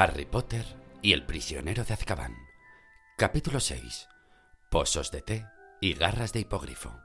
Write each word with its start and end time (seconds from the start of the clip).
Harry 0.00 0.26
Potter 0.26 0.64
y 1.02 1.12
el 1.12 1.26
prisionero 1.26 1.82
de 1.82 1.92
Azkaban. 1.92 2.36
Capítulo 3.16 3.58
6. 3.58 4.06
Pozos 4.70 5.10
de 5.10 5.22
té 5.22 5.44
y 5.80 5.94
garras 5.94 6.32
de 6.32 6.38
hipogrifo. 6.38 6.96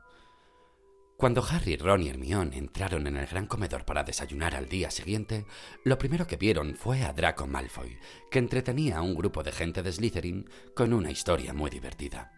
Cuando 1.18 1.44
Harry, 1.44 1.76
Ron 1.76 2.04
y 2.04 2.10
Hermione 2.10 2.56
entraron 2.56 3.08
en 3.08 3.18
el 3.18 3.26
gran 3.26 3.48
comedor 3.48 3.84
para 3.84 4.04
desayunar 4.04 4.54
al 4.54 4.70
día 4.70 4.92
siguiente, 4.92 5.48
lo 5.84 5.98
primero 5.98 6.28
que 6.28 6.38
vieron 6.38 6.76
fue 6.76 7.02
a 7.02 7.14
Draco 7.14 7.48
Malfoy, 7.48 7.98
que 8.30 8.38
entretenía 8.38 9.00
a 9.00 9.02
un 9.02 9.16
grupo 9.16 9.42
de 9.42 9.54
gente 9.54 9.82
de 9.82 9.92
Slytherin 9.92 10.48
con 10.76 10.94
una 10.94 11.10
historia 11.10 11.52
muy 11.52 11.72
divertida. 11.72 12.32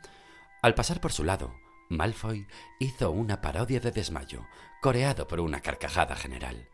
Al 0.61 0.73
pasar 0.73 1.01
por 1.01 1.11
su 1.11 1.25
lado, 1.25 1.53
Malfoy 1.89 2.47
hizo 2.79 3.11
una 3.11 3.41
parodia 3.41 3.81
de 3.81 3.91
desmayo, 3.91 4.45
coreado 4.81 5.27
por 5.27 5.41
una 5.41 5.59
carcajada 5.59 6.15
general. 6.15 6.69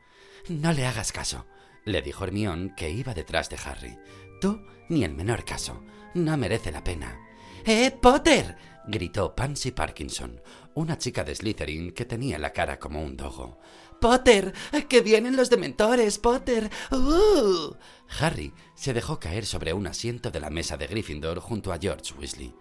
No 0.50 0.72
le 0.72 0.86
hagas 0.86 1.12
caso, 1.12 1.48
le 1.86 2.02
dijo 2.02 2.24
Hermione, 2.24 2.74
que 2.76 2.90
iba 2.90 3.14
detrás 3.14 3.50
de 3.50 3.58
Harry. 3.64 3.98
Tú 4.40 4.62
ni 4.90 5.04
el 5.04 5.14
menor 5.14 5.46
caso. 5.46 5.84
No 6.14 6.36
merece 6.38 6.72
la 6.72 6.84
pena. 6.84 7.20
¡Eh, 7.66 7.92
Potter! 7.92 8.58
gritó 8.88 9.36
Pansy 9.36 9.72
Parkinson, 9.72 10.42
una 10.74 10.98
chica 10.98 11.24
de 11.24 11.36
Slytherin 11.36 11.92
que 11.92 12.06
tenía 12.06 12.40
la 12.40 12.52
cara 12.52 12.80
como 12.80 13.02
un 13.02 13.16
dogo. 13.16 13.60
¡Potter! 14.00 14.54
¡Que 14.90 15.02
vienen 15.02 15.36
los 15.36 15.50
dementores, 15.50 16.18
Potter! 16.18 16.70
¡Uh! 16.92 17.76
Harry 18.20 18.52
se 18.76 18.94
dejó 18.94 19.20
caer 19.20 19.46
sobre 19.46 19.74
un 19.74 19.86
asiento 19.88 20.32
de 20.32 20.40
la 20.40 20.50
mesa 20.50 20.76
de 20.76 20.88
Gryffindor 20.88 21.40
junto 21.40 21.72
a 21.72 21.78
George 21.78 22.14
Weasley. 22.18 22.54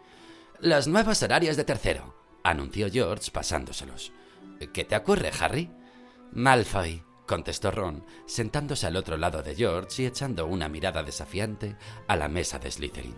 Los 0.60 0.86
nuevos 0.86 1.22
horarios 1.22 1.56
de 1.56 1.64
tercero, 1.64 2.14
anunció 2.44 2.90
George 2.90 3.30
pasándoselos. 3.30 4.12
¿Qué 4.72 4.84
te 4.84 4.96
ocurre, 4.96 5.32
Harry? 5.40 5.70
Malfoy, 6.32 7.02
contestó 7.30 7.70
Ron, 7.70 8.04
sentándose 8.26 8.88
al 8.88 8.96
otro 8.96 9.16
lado 9.16 9.40
de 9.40 9.54
George 9.54 10.02
y 10.02 10.06
echando 10.06 10.46
una 10.46 10.68
mirada 10.68 11.04
desafiante 11.04 11.76
a 12.08 12.16
la 12.16 12.26
mesa 12.26 12.58
de 12.58 12.68
Slytherin. 12.68 13.14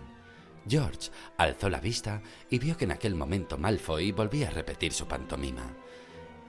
George 0.69 1.09
alzó 1.35 1.67
la 1.67 1.79
vista 1.79 2.21
y 2.47 2.59
vio 2.59 2.77
que 2.77 2.85
en 2.85 2.91
aquel 2.91 3.15
momento 3.15 3.57
Malfoy 3.57 4.11
volvía 4.11 4.49
a 4.49 4.51
repetir 4.51 4.93
su 4.93 5.07
pantomima. 5.07 5.75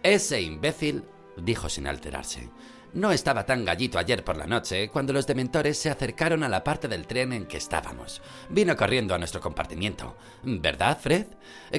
Ese 0.02 0.42
imbécil, 0.42 1.04
dijo 1.38 1.70
sin 1.70 1.86
alterarse, 1.86 2.50
no 2.92 3.12
estaba 3.12 3.46
tan 3.46 3.64
gallito 3.64 3.98
ayer 3.98 4.22
por 4.22 4.36
la 4.36 4.46
noche 4.46 4.90
cuando 4.90 5.14
los 5.14 5.26
dementores 5.26 5.78
se 5.78 5.88
acercaron 5.88 6.42
a 6.42 6.50
la 6.50 6.62
parte 6.64 6.86
del 6.86 7.06
tren 7.06 7.32
en 7.32 7.46
que 7.46 7.56
estábamos. 7.56 8.20
Vino 8.50 8.76
corriendo 8.76 9.14
a 9.14 9.18
nuestro 9.18 9.40
compartimiento. 9.40 10.18
¿Verdad, 10.42 10.98
Fred? 11.00 11.28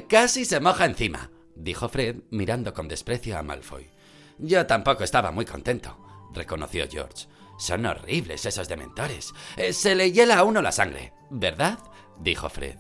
Casi 0.10 0.46
se 0.46 0.60
moja 0.60 0.86
encima, 0.86 1.30
dijo 1.56 1.90
Fred 1.90 2.24
mirando 2.32 2.74
con 2.74 2.88
desprecio 2.88 3.38
a 3.38 3.44
Malfoy. 3.44 3.95
Yo 4.38 4.66
tampoco 4.66 5.04
estaba 5.04 5.32
muy 5.32 5.46
contento, 5.46 5.98
reconoció 6.34 6.86
George. 6.90 7.28
Son 7.58 7.86
horribles 7.86 8.46
esos 8.46 8.68
dementores. 8.68 9.34
Eh, 9.56 9.72
se 9.72 9.96
le 9.96 10.12
hiela 10.12 10.40
a 10.40 10.44
uno 10.44 10.62
la 10.62 10.72
sangre, 10.72 11.14
¿verdad? 11.30 11.80
dijo 12.20 12.50
Fred. 12.50 12.78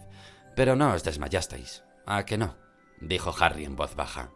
Pero 0.56 0.75
no 0.75 0.94
os 0.94 1.03
desmayasteis. 1.03 1.84
¿A 2.06 2.25
que 2.25 2.38
no? 2.38 2.56
dijo 3.00 3.34
Harry 3.39 3.66
en 3.66 3.75
voz 3.75 3.95
baja. 3.95 4.31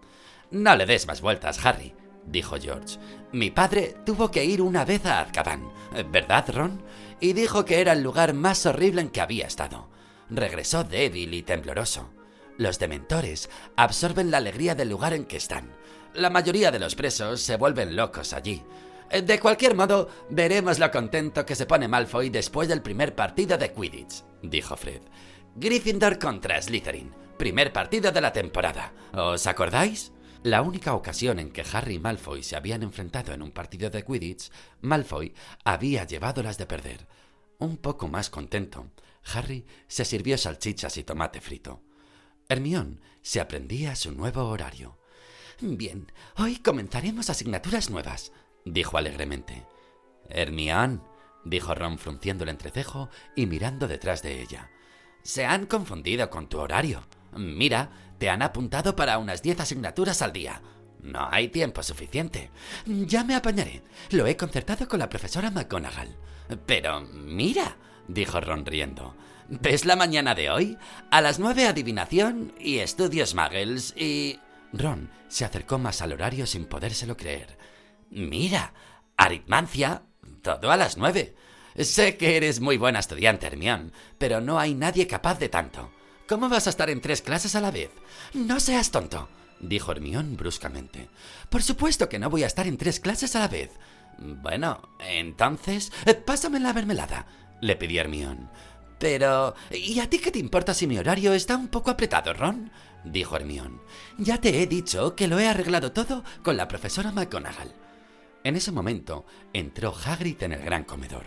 No 0.52 0.76
le 0.76 0.86
des 0.86 1.08
más 1.08 1.22
vueltas, 1.22 1.64
Harry, 1.66 1.94
dijo 2.26 2.58
George. 2.60 2.98
Mi 3.32 3.52
padre 3.52 3.96
tuvo 4.06 4.32
que 4.32 4.46
ir 4.46 4.62
una 4.62 4.86
vez 4.86 5.06
a 5.06 5.22
Azkaban, 5.22 5.72
¿verdad, 6.12 6.46
Ron? 6.54 6.82
Y 7.20 7.34
dijo 7.34 7.66
que 7.66 7.82
era 7.82 7.94
el 7.94 8.02
lugar 8.02 8.34
más 8.34 8.66
horrible 8.66 9.02
en 9.02 9.10
que 9.10 9.22
había 9.22 9.46
estado. 9.46 9.90
Regresó 10.30 10.84
débil 10.84 11.34
y 11.34 11.44
tembloroso. 11.44 12.10
Los 12.58 12.80
dementores 12.80 13.50
absorben 13.76 14.32
la 14.32 14.38
alegría 14.38 14.76
del 14.76 14.90
lugar 14.90 15.14
en 15.14 15.26
que 15.26 15.38
están. 15.38 15.74
La 16.14 16.30
mayoría 16.30 16.72
de 16.72 16.80
los 16.80 16.96
presos 16.96 17.42
se 17.42 17.56
vuelven 17.58 17.96
locos 17.96 18.34
allí. 18.34 18.64
De 19.24 19.40
cualquier 19.40 19.76
modo, 19.76 20.10
veremos 20.30 20.80
lo 20.80 20.92
contento 20.92 21.46
que 21.46 21.56
se 21.56 21.66
pone 21.66 21.88
Malfoy 21.88 22.30
después 22.30 22.68
del 22.68 22.82
primer 22.82 23.16
partido 23.16 23.58
de 23.58 23.74
Quidditch, 23.74 24.24
dijo 24.44 24.76
Fred. 24.76 25.02
Gryffindor 25.56 26.20
contra 26.20 26.62
Slytherin, 26.62 27.12
primer 27.38 27.74
partido 27.74 28.12
de 28.12 28.22
la 28.22 28.34
temporada. 28.34 28.94
¿Os 29.14 29.48
acordáis? 29.48 30.12
La 30.44 30.62
única 30.62 30.94
ocasión 30.94 31.40
en 31.40 31.52
que 31.52 31.66
Harry 31.74 31.96
y 31.96 32.00
Malfoy 32.00 32.44
se 32.44 32.56
habían 32.56 32.84
enfrentado 32.84 33.34
en 33.34 33.42
un 33.42 33.52
partido 33.52 33.90
de 33.90 34.04
Quidditch, 34.04 34.52
Malfoy 34.82 35.34
había 35.66 36.06
llevado 36.06 36.44
las 36.44 36.58
de 36.58 36.66
perder. 36.66 37.08
Un 37.58 37.78
poco 37.78 38.08
más 38.08 38.30
contento, 38.30 38.92
Harry 39.34 39.66
se 39.88 40.06
sirvió 40.06 40.38
salchichas 40.38 40.98
y 40.98 41.04
tomate 41.04 41.42
frito. 41.42 41.82
Hermione 42.48 43.00
se 43.22 43.42
aprendía 43.42 43.96
su 43.96 44.12
nuevo 44.12 44.48
horario. 44.48 44.99
Bien, 45.62 46.10
hoy 46.38 46.60
comenzaremos 46.60 47.30
asignaturas 47.30 47.90
nuevas, 47.90 48.32
dijo 48.64 48.98
alegremente. 48.98 49.66
Hermione, 50.30 51.02
dijo 51.44 51.76
Ron 51.76 52.00
frunciendo 52.00 52.46
el 52.46 52.50
entrecejo 52.50 53.10
y 53.36 53.46
mirando 53.46 53.90
detrás 53.90 54.24
de 54.24 54.42
ella. 54.42 54.72
Se 55.22 55.46
han 55.46 55.66
confundido 55.66 56.30
con 56.30 56.48
tu 56.48 56.60
horario. 56.60 57.04
Mira, 57.36 57.92
te 58.20 58.30
han 58.30 58.42
apuntado 58.42 58.96
para 58.96 59.18
unas 59.18 59.42
diez 59.42 59.60
asignaturas 59.60 60.22
al 60.22 60.32
día. 60.32 60.62
No 61.02 61.28
hay 61.30 61.50
tiempo 61.50 61.84
suficiente. 61.84 62.52
Ya 62.86 63.26
me 63.26 63.36
apañaré. 63.36 63.84
Lo 64.12 64.28
he 64.28 64.38
concertado 64.38 64.88
con 64.88 65.00
la 65.00 65.10
profesora 65.10 65.52
McGonagall. 65.52 66.16
Pero 66.66 67.02
mira, 67.02 67.76
dijo 68.08 68.40
Ron 68.40 68.66
riendo. 68.66 69.14
¿Ves 69.50 69.84
la 69.84 69.98
mañana 69.98 70.36
de 70.36 70.52
hoy? 70.52 70.78
A 71.12 71.20
las 71.20 71.38
nueve 71.38 71.68
adivinación 71.68 72.54
y 72.60 72.78
estudios 72.78 73.36
muggles 73.36 73.94
y... 73.98 74.40
Ron 74.74 75.10
se 75.28 75.46
acercó 75.46 75.78
más 75.78 76.02
al 76.02 76.14
horario 76.14 76.46
sin 76.46 76.66
podérselo 76.66 77.18
creer. 77.18 77.58
Mira, 78.10 78.74
aritmancia, 79.18 80.04
todo 80.42 80.72
a 80.72 80.78
las 80.78 80.98
nueve. 80.98 81.36
Sé 81.78 82.18
que 82.18 82.36
eres 82.36 82.60
muy 82.60 82.78
buena 82.78 83.00
estudiante, 83.00 83.48
Hermión, 83.48 83.94
pero 84.18 84.42
no 84.42 84.60
hay 84.60 84.74
nadie 84.74 85.08
capaz 85.08 85.40
de 85.40 85.50
tanto. 85.50 85.92
¿Cómo 86.28 86.50
vas 86.50 86.68
a 86.68 86.70
estar 86.72 86.90
en 86.90 87.02
tres 87.02 87.22
clases 87.22 87.56
a 87.56 87.62
la 87.62 87.72
vez? 87.72 87.90
No 88.34 88.60
seas 88.60 88.92
tonto, 88.92 89.30
dijo 89.60 89.92
Hermión 89.92 90.36
bruscamente. 90.36 91.10
Por 91.50 91.64
supuesto 91.64 92.10
que 92.10 92.20
no 92.20 92.30
voy 92.30 92.44
a 92.44 92.48
estar 92.48 92.68
en 92.68 92.78
tres 92.78 93.00
clases 93.00 93.36
a 93.36 93.40
la 93.40 93.48
vez. 93.48 93.72
Bueno, 94.18 94.90
entonces, 95.00 95.92
pásame 96.26 96.60
la 96.60 96.74
mermelada, 96.74 97.26
le 97.62 97.76
pidió 97.76 98.02
Hermión. 98.02 98.50
Pero, 99.00 99.56
¿y 99.72 100.00
a 100.00 100.10
ti 100.10 100.20
qué 100.20 100.30
te 100.30 100.40
importa 100.40 100.74
si 100.74 100.86
mi 100.86 100.98
horario 100.98 101.34
está 101.34 101.56
un 101.56 101.70
poco 101.70 101.90
apretado, 101.90 102.34
Ron? 102.34 102.72
dijo 103.06 103.38
Hermión. 103.38 103.82
Ya 104.18 104.40
te 104.40 104.62
he 104.62 104.68
dicho 104.68 105.16
que 105.16 105.28
lo 105.28 105.40
he 105.40 105.48
arreglado 105.48 105.94
todo 105.94 106.24
con 106.44 106.58
la 106.58 106.68
profesora 106.68 107.12
McGonagall. 107.12 107.74
En 108.44 108.56
ese 108.56 108.72
momento 108.72 109.26
entró 109.54 109.94
Hagrid 109.94 110.44
en 110.44 110.54
el 110.54 110.62
gran 110.62 110.84
comedor. 110.84 111.24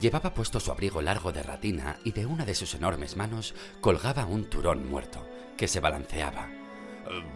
Llevaba 0.00 0.34
puesto 0.34 0.60
su 0.60 0.70
abrigo 0.70 1.00
largo 1.00 1.32
de 1.32 1.42
ratina 1.42 1.98
y 2.04 2.12
de 2.12 2.26
una 2.26 2.44
de 2.44 2.54
sus 2.54 2.74
enormes 2.74 3.16
manos 3.16 3.54
colgaba 3.80 4.26
un 4.26 4.44
turón 4.50 4.88
muerto, 4.88 5.26
que 5.56 5.68
se 5.68 5.80
balanceaba. 5.80 6.48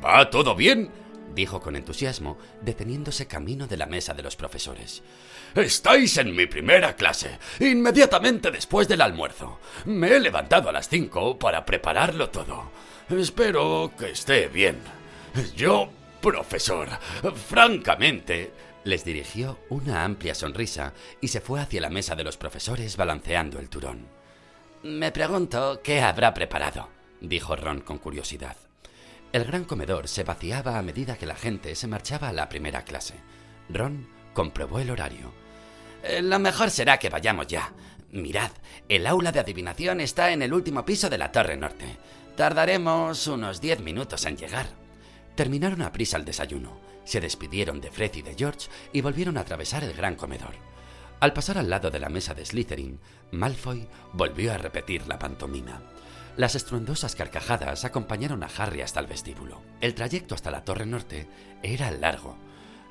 ¿Va 0.05 0.29
todo 0.29 0.55
bien? 0.55 0.91
Dijo 1.35 1.61
con 1.61 1.77
entusiasmo, 1.77 2.39
deteniéndose 2.61 3.27
camino 3.27 3.67
de 3.67 3.77
la 3.77 3.87
mesa 3.87 4.15
de 4.15 4.23
los 4.23 4.37
profesores. 4.37 5.03
Estáis 5.55 6.17
en 6.19 6.35
mi 6.35 6.47
primera 6.47 6.97
clase, 6.97 7.39
inmediatamente 7.61 8.51
después 8.51 8.89
del 8.89 9.01
almuerzo. 9.01 9.59
Me 9.85 10.09
he 10.09 10.21
levantado 10.21 10.69
a 10.69 10.73
las 10.73 10.89
cinco 10.89 11.39
para 11.39 11.65
prepararlo 11.65 12.31
todo. 12.31 12.71
Espero 13.11 13.93
que 13.99 14.11
esté 14.11 14.49
bien. 14.49 14.79
Yo, 15.57 15.91
profesor, 16.21 16.89
francamente, 17.49 18.53
les 18.85 19.05
dirigió 19.05 19.59
una 19.69 20.05
amplia 20.05 20.35
sonrisa 20.35 20.93
y 21.21 21.29
se 21.29 21.41
fue 21.41 21.61
hacia 21.61 21.81
la 21.81 21.91
mesa 21.91 22.15
de 22.15 22.25
los 22.25 22.37
profesores 22.37 22.97
balanceando 22.97 23.59
el 23.59 23.69
turón. 23.69 24.07
Me 24.83 25.13
pregunto 25.13 25.81
qué 25.83 26.01
habrá 26.01 26.35
preparado, 26.35 26.89
dijo 27.21 27.55
Ron 27.55 27.81
con 27.83 27.99
curiosidad. 27.99 28.57
El 29.33 29.45
gran 29.45 29.65
comedor 29.65 30.09
se 30.09 30.25
vaciaba 30.25 30.79
a 30.79 30.83
medida 30.83 31.17
que 31.17 31.25
la 31.25 31.35
gente 31.35 31.75
se 31.75 31.87
marchaba 31.87 32.29
a 32.29 32.33
la 32.35 32.51
primera 32.51 32.85
clase. 32.85 33.15
Ron 33.71 34.07
comprobó 34.35 34.79
el 34.79 34.91
horario. 34.91 35.33
Eh, 36.03 36.21
lo 36.21 36.39
mejor 36.39 36.71
será 36.71 36.99
que 36.99 37.09
vayamos 37.09 37.47
ya. 37.47 37.73
Mirad, 38.11 38.51
el 38.91 39.07
aula 39.07 39.33
de 39.33 39.41
adivinación 39.41 40.03
está 40.03 40.33
en 40.33 40.43
el 40.43 40.53
último 40.53 40.85
piso 40.85 41.09
de 41.09 41.17
la 41.17 41.33
torre 41.33 41.57
norte. 41.57 41.97
Tardaremos 42.37 43.27
unos 43.27 43.63
diez 43.63 43.81
minutos 43.81 44.27
en 44.27 44.37
llegar. 44.37 44.67
Terminaron 45.35 45.81
a 45.81 45.93
prisa 45.93 46.19
el 46.19 46.27
desayuno, 46.27 46.79
se 47.05 47.21
despidieron 47.21 47.81
de 47.81 47.91
Fred 47.91 48.15
y 48.17 48.23
de 48.23 48.35
George 48.35 48.69
y 48.93 49.01
volvieron 49.01 49.39
a 49.39 49.41
atravesar 49.41 49.83
el 49.83 49.95
gran 49.95 50.15
comedor. 50.15 50.55
Al 51.21 51.33
pasar 51.33 51.57
al 51.57 51.71
lado 51.71 51.91
de 51.91 52.01
la 52.01 52.11
mesa 52.11 52.35
de 52.35 52.45
Slytherin, 52.45 53.01
Malfoy 53.31 53.89
volvió 54.13 54.53
a 54.53 54.59
repetir 54.59 55.07
la 55.07 55.19
pantomima. 55.19 55.81
Las 56.37 56.55
estruendosas 56.55 57.15
carcajadas 57.15 57.85
acompañaron 57.85 58.43
a 58.43 58.49
Harry 58.57 58.81
hasta 58.81 59.01
el 59.01 59.07
vestíbulo. 59.07 59.61
El 59.83 59.95
trayecto 59.95 60.35
hasta 60.35 60.51
la 60.51 60.65
Torre 60.65 60.87
Norte 60.87 61.29
era 61.63 61.91
largo. 61.91 62.39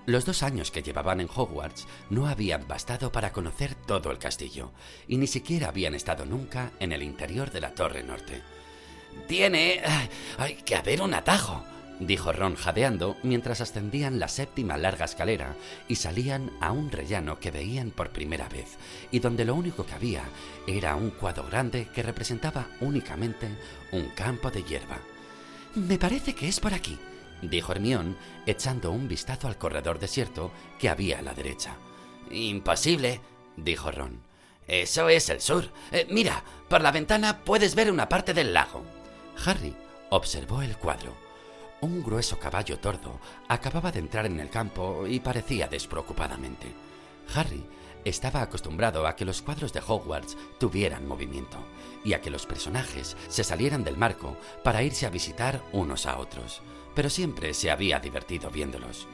Los 0.05 0.25
dos 0.25 0.43
años 0.43 0.69
que 0.69 0.83
llevaban 0.83 1.21
en 1.21 1.29
Hogwarts 1.33 1.87
no 2.09 2.27
habían 2.27 2.67
bastado 2.67 3.11
para 3.11 3.31
conocer 3.31 3.73
todo 3.73 4.11
el 4.11 4.19
castillo, 4.19 4.71
y 5.07 5.17
ni 5.17 5.27
siquiera 5.27 5.69
habían 5.69 5.95
estado 5.95 6.25
nunca 6.25 6.71
en 6.79 6.91
el 6.91 7.01
interior 7.01 7.51
de 7.51 7.61
la 7.61 7.73
Torre 7.73 8.03
Norte. 8.03 8.41
Tiene... 9.27 9.81
hay 10.37 10.55
que 10.55 10.75
haber 10.75 11.01
un 11.01 11.13
atajo, 11.13 11.63
dijo 12.01 12.33
Ron 12.33 12.55
jadeando 12.55 13.15
mientras 13.21 13.61
ascendían 13.61 14.19
la 14.19 14.27
séptima 14.27 14.75
larga 14.75 15.05
escalera 15.05 15.55
y 15.87 15.95
salían 15.95 16.51
a 16.59 16.71
un 16.71 16.91
rellano 16.91 17.39
que 17.39 17.51
veían 17.51 17.91
por 17.91 18.09
primera 18.09 18.49
vez 18.49 18.77
y 19.11 19.19
donde 19.19 19.45
lo 19.45 19.53
único 19.53 19.85
que 19.85 19.93
había 19.93 20.23
era 20.65 20.95
un 20.95 21.11
cuadro 21.11 21.45
grande 21.45 21.87
que 21.93 22.03
representaba 22.03 22.67
únicamente 22.81 23.47
un 23.91 24.09
campo 24.09 24.49
de 24.49 24.63
hierba. 24.63 24.97
Me 25.75 25.99
parece 25.99 26.33
que 26.33 26.47
es 26.47 26.59
por 26.59 26.73
aquí, 26.73 26.97
dijo 27.43 27.71
Hermión, 27.71 28.17
echando 28.47 28.91
un 28.91 29.07
vistazo 29.07 29.47
al 29.47 29.57
corredor 29.57 29.99
desierto 29.99 30.51
que 30.79 30.89
había 30.89 31.19
a 31.19 31.21
la 31.21 31.33
derecha. 31.33 31.75
Imposible, 32.31 33.21
dijo 33.57 33.91
Ron. 33.91 34.21
Eso 34.67 35.07
es 35.09 35.29
el 35.29 35.41
sur. 35.41 35.69
Eh, 35.91 36.07
mira, 36.09 36.43
por 36.67 36.81
la 36.81 36.91
ventana 36.91 37.39
puedes 37.39 37.75
ver 37.75 37.91
una 37.91 38.09
parte 38.09 38.33
del 38.33 38.53
lago. 38.53 38.83
Harry 39.45 39.75
observó 40.09 40.61
el 40.61 40.77
cuadro. 40.77 41.20
Un 41.81 42.03
grueso 42.03 42.37
caballo 42.37 42.77
tordo 42.77 43.19
acababa 43.47 43.91
de 43.91 43.99
entrar 43.99 44.27
en 44.27 44.39
el 44.39 44.51
campo 44.51 45.07
y 45.07 45.19
parecía 45.19 45.67
despreocupadamente. 45.67 46.71
Harry 47.33 47.65
estaba 48.05 48.43
acostumbrado 48.43 49.07
a 49.07 49.15
que 49.15 49.25
los 49.25 49.41
cuadros 49.41 49.73
de 49.73 49.81
Hogwarts 49.85 50.37
tuvieran 50.59 51.07
movimiento 51.07 51.57
y 52.03 52.13
a 52.13 52.21
que 52.21 52.29
los 52.29 52.45
personajes 52.45 53.17
se 53.27 53.43
salieran 53.43 53.83
del 53.83 53.97
marco 53.97 54.37
para 54.63 54.83
irse 54.83 55.07
a 55.07 55.09
visitar 55.09 55.63
unos 55.71 56.05
a 56.05 56.19
otros, 56.19 56.61
pero 56.93 57.09
siempre 57.09 57.53
se 57.55 57.71
había 57.71 57.99
divertido 57.99 58.51
viéndolos. 58.51 59.07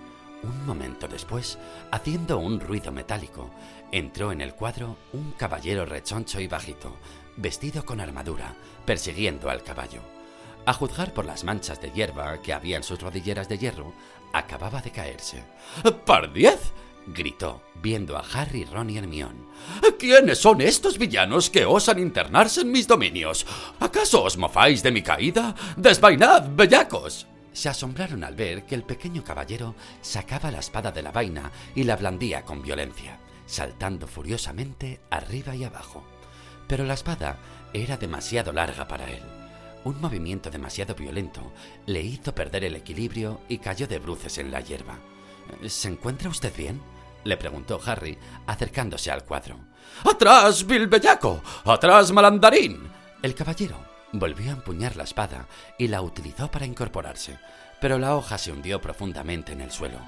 Un 0.43 0.65
momento 0.65 1.07
después, 1.07 1.57
haciendo 1.91 2.37
un 2.37 2.59
ruido 2.59 2.91
metálico, 2.91 3.49
entró 3.93 4.33
en 4.33 4.41
el 4.41 4.53
cuadro 4.53 4.97
un 5.13 5.31
caballero 5.31 5.85
rechoncho 5.85 6.41
y 6.41 6.47
bajito, 6.47 6.97
vestido 7.37 7.85
con 7.85 8.01
armadura, 8.01 8.55
persiguiendo 8.85 9.49
al 9.49 9.63
caballo. 9.63 10.16
A 10.67 10.73
juzgar 10.73 11.13
por 11.13 11.23
las 11.23 11.45
manchas 11.45 11.79
de 11.79 11.91
hierba 11.91 12.41
que 12.41 12.51
había 12.51 12.75
en 12.75 12.83
sus 12.83 13.01
rodilleras 13.01 13.47
de 13.47 13.57
hierro, 13.57 13.93
acababa 14.33 14.81
de 14.81 14.91
caerse. 14.91 15.41
¡Pardiez! 16.05 16.73
gritó, 17.07 17.61
viendo 17.81 18.17
a 18.17 18.25
Harry, 18.33 18.65
Ron 18.65 18.89
y 18.89 18.97
Hermione. 18.97 19.45
¿Quiénes 19.97 20.39
son 20.39 20.59
estos 20.59 20.97
villanos 20.97 21.49
que 21.49 21.65
osan 21.65 21.99
internarse 21.99 22.59
en 22.59 22.73
mis 22.73 22.85
dominios? 22.85 23.47
¿Acaso 23.79 24.23
os 24.23 24.37
mofáis 24.37 24.83
de 24.83 24.91
mi 24.91 25.01
caída? 25.01 25.55
¡Desvainad, 25.77 26.49
bellacos! 26.49 27.27
Se 27.53 27.69
asombraron 27.69 28.25
al 28.25 28.35
ver 28.35 28.65
que 28.65 28.75
el 28.75 28.83
pequeño 28.83 29.23
caballero 29.23 29.73
sacaba 30.01 30.51
la 30.51 30.59
espada 30.59 30.91
de 30.91 31.01
la 31.01 31.13
vaina 31.13 31.49
y 31.75 31.85
la 31.85 31.95
blandía 31.95 32.41
con 32.43 32.61
violencia, 32.61 33.19
saltando 33.45 34.05
furiosamente 34.05 34.99
arriba 35.11 35.55
y 35.55 35.63
abajo. 35.63 36.03
Pero 36.67 36.83
la 36.83 36.95
espada 36.95 37.37
era 37.71 37.95
demasiado 37.95 38.51
larga 38.51 38.85
para 38.89 39.09
él. 39.09 39.36
Un 39.87 40.01
movimiento 40.01 40.51
demasiado 40.51 40.95
violento 40.95 41.53
le 41.85 42.01
hizo 42.01 42.35
perder 42.35 42.65
el 42.65 42.75
equilibrio 42.75 43.39
y 43.47 43.59
cayó 43.59 43.87
de 43.87 43.99
bruces 43.99 44.37
en 44.37 44.51
la 44.51 44.59
hierba. 44.59 44.99
¿Se 45.65 45.87
encuentra 45.87 46.29
usted 46.29 46.53
bien? 46.53 46.81
le 47.23 47.37
preguntó 47.37 47.79
Harry, 47.85 48.17
acercándose 48.47 49.11
al 49.11 49.23
cuadro. 49.23 49.57
¡Atrás, 50.03 50.67
vil 50.67 50.87
bellaco! 50.87 51.41
¡Atrás, 51.63 52.11
malandarín! 52.11 52.81
El 53.21 53.33
caballero 53.33 53.77
volvió 54.11 54.51
a 54.51 54.55
empuñar 54.55 54.97
la 54.97 55.05
espada 55.05 55.47
y 55.77 55.87
la 55.87 56.01
utilizó 56.01 56.51
para 56.51 56.65
incorporarse, 56.65 57.39
pero 57.79 57.97
la 57.97 58.17
hoja 58.17 58.37
se 58.37 58.51
hundió 58.51 58.81
profundamente 58.81 59.53
en 59.53 59.61
el 59.61 59.71
suelo, 59.71 59.99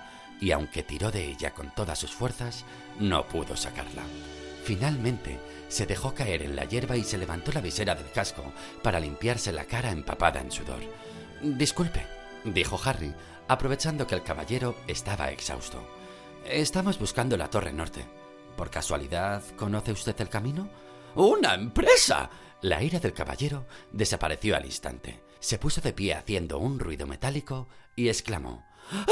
y 0.41 0.51
aunque 0.51 0.83
tiró 0.83 1.09
de 1.09 1.25
ella 1.25 1.51
con 1.51 1.73
todas 1.73 1.97
sus 1.97 2.11
fuerzas, 2.11 2.65
no 2.99 3.25
pudo 3.27 3.55
sacarla. 3.55 4.03
Finalmente, 4.65 5.39
se 5.69 5.85
dejó 5.85 6.13
caer 6.13 6.41
en 6.41 6.55
la 6.55 6.65
hierba 6.65 6.97
y 6.97 7.03
se 7.03 7.17
levantó 7.17 7.51
la 7.53 7.61
visera 7.61 7.95
del 7.95 8.11
casco 8.11 8.51
para 8.83 8.99
limpiarse 8.99 9.53
la 9.53 9.65
cara 9.65 9.91
empapada 9.91 10.41
en 10.41 10.51
sudor. 10.51 10.79
Disculpe, 11.41 12.05
dijo 12.43 12.79
Harry, 12.83 13.13
aprovechando 13.47 14.05
que 14.05 14.15
el 14.15 14.23
caballero 14.23 14.75
estaba 14.87 15.31
exhausto. 15.31 15.87
Estamos 16.45 16.99
buscando 16.99 17.37
la 17.37 17.49
Torre 17.49 17.71
Norte. 17.71 18.05
¿Por 18.57 18.69
casualidad 18.69 19.43
conoce 19.55 19.91
usted 19.91 20.19
el 20.19 20.29
camino? 20.29 20.69
¡Una 21.15 21.53
empresa! 21.53 22.29
La 22.61 22.83
ira 22.83 22.99
del 22.99 23.13
caballero 23.13 23.65
desapareció 23.91 24.55
al 24.57 24.65
instante. 24.65 25.21
Se 25.39 25.57
puso 25.57 25.79
de 25.79 25.93
pie 25.93 26.13
haciendo 26.13 26.57
un 26.57 26.77
ruido 26.77 27.07
metálico 27.07 27.69
y 27.95 28.09
exclamó 28.09 28.65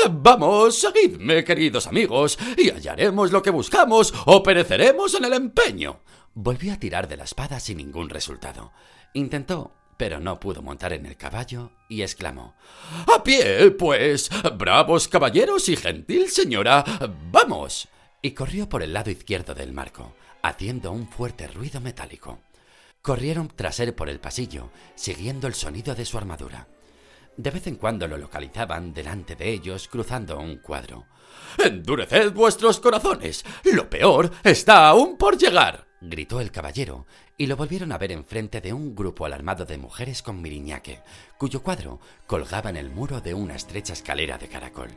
Vamos, 0.10 0.80
seguidme, 0.80 1.44
queridos 1.44 1.88
amigos, 1.88 2.38
y 2.58 2.70
hallaremos 2.70 3.32
lo 3.32 3.42
que 3.42 3.52
buscamos 3.52 4.14
o 4.26 4.42
pereceremos 4.42 5.14
en 5.14 5.26
el 5.26 5.34
empeño. 5.34 6.00
Volvió 6.40 6.72
a 6.72 6.78
tirar 6.78 7.08
de 7.08 7.18
la 7.18 7.24
espada 7.24 7.60
sin 7.60 7.78
ningún 7.78 8.12
resultado. 8.12 8.72
Intentó, 9.14 9.74
pero 9.98 10.20
no 10.20 10.40
pudo 10.40 10.62
montar 10.62 10.94
en 10.94 11.08
el 11.08 11.18
caballo 11.18 11.72
y 11.90 12.04
exclamó 12.04 12.54
A 13.12 13.24
pie, 13.24 13.72
pues. 13.72 14.30
Bravos 14.56 15.08
caballeros 15.08 15.68
y 15.68 15.76
gentil 15.76 16.30
señora. 16.30 16.86
Vamos. 17.32 17.88
Y 18.22 18.34
corrió 18.34 18.70
por 18.70 18.84
el 18.84 18.94
lado 18.94 19.10
izquierdo 19.10 19.56
del 19.56 19.74
marco, 19.74 20.16
haciendo 20.44 20.92
un 20.92 21.08
fuerte 21.08 21.48
ruido 21.48 21.82
metálico. 21.82 22.40
Corrieron 23.02 23.52
tras 23.56 23.80
él 23.80 23.96
por 23.96 24.08
el 24.08 24.20
pasillo, 24.20 24.70
siguiendo 24.94 25.48
el 25.48 25.56
sonido 25.56 25.96
de 25.96 26.06
su 26.06 26.20
armadura. 26.20 26.68
De 27.36 27.50
vez 27.50 27.66
en 27.66 27.78
cuando 27.78 28.08
lo 28.08 28.16
localizaban 28.16 28.94
delante 28.94 29.36
de 29.36 29.50
ellos 29.50 29.88
cruzando 29.88 30.38
un 30.38 30.58
cuadro. 30.58 31.08
Endureced 31.58 32.32
vuestros 32.32 32.80
corazones. 32.80 33.44
Lo 33.64 33.90
peor 33.90 34.30
está 34.44 34.88
aún 34.88 35.18
por 35.18 35.36
llegar 35.36 35.87
gritó 36.02 36.42
el 36.42 36.52
caballero, 36.52 37.06
y 37.38 37.48
lo 37.48 37.56
volvieron 37.56 37.92
a 37.92 37.98
ver 37.98 38.12
enfrente 38.12 38.62
de 38.62 38.74
un 38.74 38.96
grupo 38.96 39.26
alarmado 39.26 39.66
de 39.66 39.78
mujeres 39.78 40.22
con 40.22 40.42
miriñaque, 40.42 41.02
cuyo 41.38 41.64
cuadro 41.64 42.00
colgaba 42.26 42.70
en 42.70 42.78
el 42.78 42.90
muro 42.90 43.22
de 43.22 43.34
una 43.34 43.56
estrecha 43.56 43.94
escalera 43.94 44.38
de 44.38 44.48
caracol. 44.48 44.90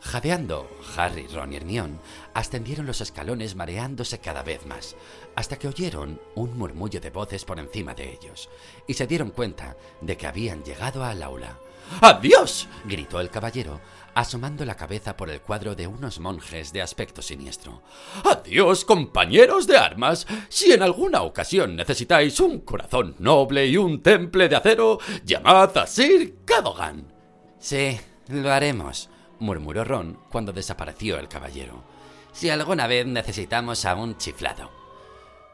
Jadeando, 0.00 0.68
Harry, 0.96 1.26
Ron 1.28 1.52
y 1.52 1.56
Hermione 1.56 1.98
ascendieron 2.34 2.84
los 2.84 3.00
escalones 3.00 3.56
mareándose 3.56 4.18
cada 4.18 4.42
vez 4.42 4.66
más, 4.66 4.96
hasta 5.34 5.58
que 5.58 5.68
oyeron 5.68 6.20
un 6.34 6.58
murmullo 6.58 7.00
de 7.00 7.10
voces 7.10 7.44
por 7.44 7.58
encima 7.58 7.94
de 7.94 8.12
ellos, 8.12 8.50
y 8.86 8.94
se 8.94 9.06
dieron 9.06 9.30
cuenta 9.30 9.76
de 10.02 10.16
que 10.16 10.26
habían 10.26 10.62
llegado 10.62 11.02
al 11.04 11.22
aula. 11.22 11.58
¡Adiós! 12.02 12.68
gritó 12.84 13.20
el 13.20 13.30
caballero, 13.30 13.80
asomando 14.14 14.64
la 14.64 14.76
cabeza 14.76 15.16
por 15.16 15.30
el 15.30 15.40
cuadro 15.40 15.74
de 15.74 15.86
unos 15.86 16.20
monjes 16.20 16.72
de 16.72 16.82
aspecto 16.82 17.22
siniestro. 17.22 17.82
Adiós, 18.24 18.84
compañeros 18.84 19.66
de 19.66 19.76
armas. 19.76 20.26
Si 20.48 20.72
en 20.72 20.82
alguna 20.82 21.22
ocasión 21.22 21.76
necesitáis 21.76 22.40
un 22.40 22.60
corazón 22.60 23.16
noble 23.18 23.66
y 23.66 23.76
un 23.76 24.02
temple 24.02 24.48
de 24.48 24.56
acero, 24.56 24.98
llamad 25.24 25.76
a 25.76 25.86
Sir 25.86 26.36
Cadogan. 26.44 27.12
Sí, 27.58 27.98
lo 28.28 28.52
haremos, 28.52 29.08
murmuró 29.38 29.84
Ron 29.84 30.18
cuando 30.30 30.52
desapareció 30.52 31.18
el 31.18 31.28
caballero. 31.28 31.84
Si 32.32 32.50
alguna 32.50 32.86
vez 32.86 33.06
necesitamos 33.06 33.84
a 33.84 33.94
un 33.94 34.16
chiflado. 34.18 34.70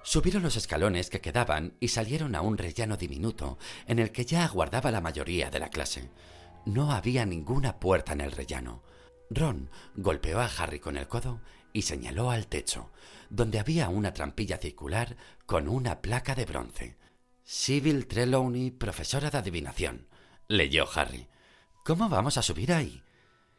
Subieron 0.03 0.43
los 0.43 0.57
escalones 0.57 1.11
que 1.11 1.21
quedaban 1.21 1.75
y 1.79 1.89
salieron 1.89 2.35
a 2.35 2.41
un 2.41 2.57
rellano 2.57 2.97
diminuto 2.97 3.59
en 3.87 3.99
el 3.99 4.12
que 4.12 4.25
ya 4.25 4.45
aguardaba 4.45 4.90
la 4.90 5.02
mayoría 5.02 5.50
de 5.50 5.61
la 5.61 5.69
clase. 5.69 6.09
No 6.64 6.93
había 6.93 7.25
ninguna 7.26 7.81
puerta 7.81 8.12
en 8.12 8.21
el 8.21 8.33
rellano. 8.33 8.83
Ron 9.31 9.71
golpeó 9.95 10.40
a 10.40 10.47
Harry 10.47 10.81
con 10.81 10.97
el 10.97 11.09
codo 11.09 11.40
y 11.73 11.83
señaló 11.83 12.31
al 12.31 12.49
techo, 12.49 12.90
donde 13.29 13.59
había 13.61 13.88
una 13.88 14.12
trampilla 14.12 14.59
circular 14.59 15.17
con 15.47 15.69
una 15.69 16.00
placa 16.00 16.35
de 16.35 16.45
bronce. 16.45 16.97
Sybil 17.45 18.07
Trelawney, 18.07 18.71
profesora 18.71 19.31
de 19.31 19.38
adivinación, 19.38 20.09
leyó 20.49 20.87
Harry. 20.95 21.29
¿Cómo 21.85 22.09
vamos 22.09 22.37
a 22.38 22.43
subir 22.43 22.73
ahí? 22.73 23.02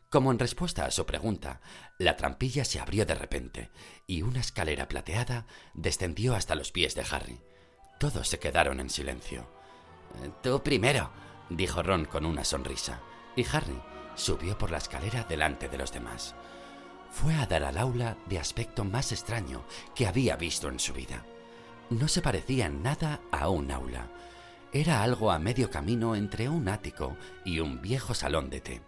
Como 0.10 0.30
en 0.32 0.40
respuesta 0.40 0.86
a 0.86 0.92
su 0.92 1.06
pregunta, 1.06 1.62
la 1.98 2.18
trampilla 2.18 2.66
se 2.66 2.80
abrió 2.80 3.06
de 3.06 3.16
repente 3.16 3.72
y 4.08 4.24
una 4.24 4.42
escalera 4.42 4.90
plateada 4.90 5.46
descendió 5.74 6.36
hasta 6.36 6.56
los 6.56 6.72
pies 6.72 6.96
de 6.96 7.06
Harry. 7.10 7.40
Todos 7.98 8.28
se 8.28 8.40
quedaron 8.40 8.82
en 8.82 8.90
silencio. 8.90 9.50
Tú 10.44 10.62
primero, 10.62 11.12
dijo 11.56 11.84
Ron 11.84 12.06
con 12.06 12.26
una 12.26 12.44
sonrisa, 12.44 13.00
y 13.36 13.46
Harry 13.52 13.80
subió 14.16 14.58
por 14.58 14.72
la 14.72 14.78
escalera 14.78 15.24
delante 15.24 15.70
de 15.70 15.78
los 15.78 15.92
demás. 15.92 16.36
Fue 17.12 17.36
a 17.36 17.46
dar 17.46 17.64
al 17.64 17.78
aula 17.78 18.18
de 18.28 18.40
aspecto 18.40 18.84
más 18.84 19.12
extraño 19.12 19.64
que 19.94 20.08
había 20.08 20.36
visto 20.38 20.70
en 20.70 20.80
su 20.80 20.94
vida. 20.94 21.26
No 21.90 22.08
se 22.08 22.22
parecía 22.22 22.70
nada 22.70 23.20
a 23.32 23.50
un 23.50 23.70
aula. 23.72 24.08
Era 24.72 25.04
algo 25.04 25.32
a 25.32 25.40
medio 25.40 25.70
camino 25.70 26.16
entre 26.16 26.48
un 26.48 26.70
ático 26.70 27.18
y 27.44 27.60
un 27.60 27.82
viejo 27.82 28.14
salón 28.14 28.50
de 28.50 28.62
té. 28.62 28.82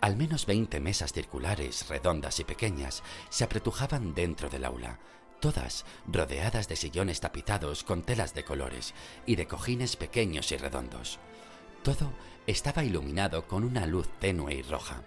Al 0.00 0.16
menos 0.16 0.46
veinte 0.46 0.80
mesas 0.80 1.12
circulares, 1.12 1.86
redondas 1.88 2.40
y 2.40 2.44
pequeñas, 2.44 3.02
se 3.28 3.44
apretujaban 3.44 4.14
dentro 4.14 4.48
del 4.48 4.64
aula, 4.64 4.98
todas 5.38 5.84
rodeadas 6.06 6.68
de 6.68 6.76
sillones 6.76 7.20
tapizados 7.20 7.84
con 7.84 8.02
telas 8.02 8.32
de 8.32 8.44
colores 8.44 8.94
y 9.26 9.36
de 9.36 9.46
cojines 9.46 9.96
pequeños 9.96 10.50
y 10.52 10.56
redondos. 10.56 11.18
Todo 11.82 12.12
estaba 12.46 12.84
iluminado 12.84 13.48
con 13.48 13.64
una 13.64 13.86
luz 13.86 14.08
tenue 14.20 14.54
y 14.54 14.62
roja. 14.62 15.02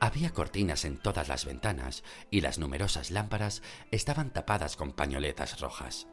Había 0.00 0.30
cortinas 0.30 0.86
en 0.86 0.96
todas 0.96 1.28
las 1.28 1.44
ventanas 1.44 2.04
y 2.30 2.40
las 2.40 2.58
numerosas 2.58 3.10
lámparas 3.10 3.62
estaban 3.90 4.30
tapadas 4.30 4.76
con 4.76 4.92
pañoletas 4.92 5.60
rojas. 5.60 6.06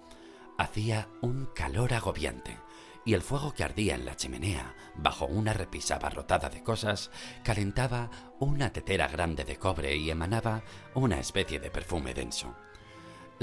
Hacía 0.58 1.08
un 1.22 1.48
calor 1.56 1.94
agobiante 1.94 2.58
y 3.06 3.14
el 3.14 3.22
fuego 3.22 3.54
que 3.54 3.64
ardía 3.64 3.96
en 3.96 4.06
la 4.06 4.16
chimenea, 4.16 4.76
bajo 4.96 5.26
una 5.26 5.54
repisa 5.54 5.96
abarrotada 5.96 6.50
de 6.50 6.64
cosas, 6.64 7.10
calentaba 7.44 8.10
una 8.40 8.72
tetera 8.72 9.08
grande 9.08 9.46
de 9.46 9.58
cobre 9.58 9.96
y 9.96 10.10
emanaba 10.10 10.64
una 10.96 11.20
especie 11.20 11.60
de 11.60 11.72
perfume 11.72 12.14
denso. 12.14 12.56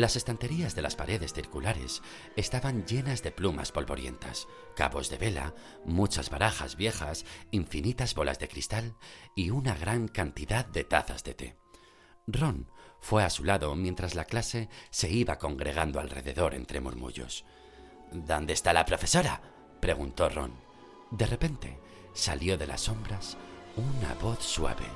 Las 0.01 0.17
estanterías 0.17 0.75
de 0.75 0.81
las 0.81 0.97
paredes 0.97 1.35
circulares 1.35 2.01
estaban 2.35 2.87
llenas 2.87 3.23
de 3.23 3.33
plumas 3.33 3.71
polvorientas, 3.71 4.49
cabos 4.75 5.11
de 5.11 5.19
vela, 5.19 5.55
muchas 5.85 6.31
barajas 6.31 6.75
viejas, 6.75 7.27
infinitas 7.51 8.15
bolas 8.15 8.39
de 8.39 8.49
cristal 8.49 8.97
y 9.37 9.51
una 9.51 9.75
gran 9.75 10.09
cantidad 10.09 10.65
de 10.65 10.85
tazas 10.85 11.23
de 11.23 11.35
té. 11.35 11.57
Ron 12.27 12.71
fue 12.99 13.25
a 13.25 13.29
su 13.29 13.45
lado 13.45 13.75
mientras 13.75 14.15
la 14.15 14.25
clase 14.25 14.71
se 14.89 15.11
iba 15.11 15.37
congregando 15.37 16.01
alrededor 16.01 16.55
entre 16.55 16.81
murmullos. 16.81 17.45
¿Dónde 18.11 18.55
está 18.55 18.73
la 18.73 18.87
profesora? 18.87 19.43
preguntó 19.83 20.31
Ron. 20.31 20.55
De 21.11 21.27
repente 21.27 21.79
salió 22.15 22.57
de 22.57 22.67
las 22.67 22.81
sombras 22.81 23.37
una 23.77 24.15
voz 24.15 24.43
suave. 24.43 24.87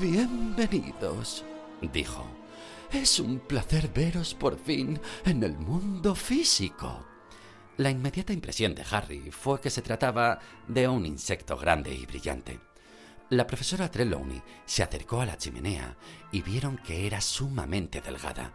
Bienvenidos, 0.00 1.44
dijo. 1.80 2.37
Es 2.92 3.20
un 3.20 3.38
placer 3.40 3.92
veros 3.92 4.34
por 4.34 4.58
fin 4.58 4.98
en 5.26 5.42
el 5.42 5.58
mundo 5.58 6.14
físico. 6.14 7.04
La 7.76 7.90
inmediata 7.90 8.32
impresión 8.32 8.74
de 8.74 8.82
Harry 8.90 9.30
fue 9.30 9.60
que 9.60 9.68
se 9.68 9.82
trataba 9.82 10.38
de 10.66 10.88
un 10.88 11.04
insecto 11.04 11.58
grande 11.58 11.94
y 11.94 12.06
brillante. 12.06 12.60
La 13.28 13.46
profesora 13.46 13.90
Trelawney 13.90 14.42
se 14.64 14.82
acercó 14.82 15.20
a 15.20 15.26
la 15.26 15.36
chimenea 15.36 15.98
y 16.32 16.40
vieron 16.40 16.78
que 16.78 17.06
era 17.06 17.20
sumamente 17.20 18.00
delgada. 18.00 18.54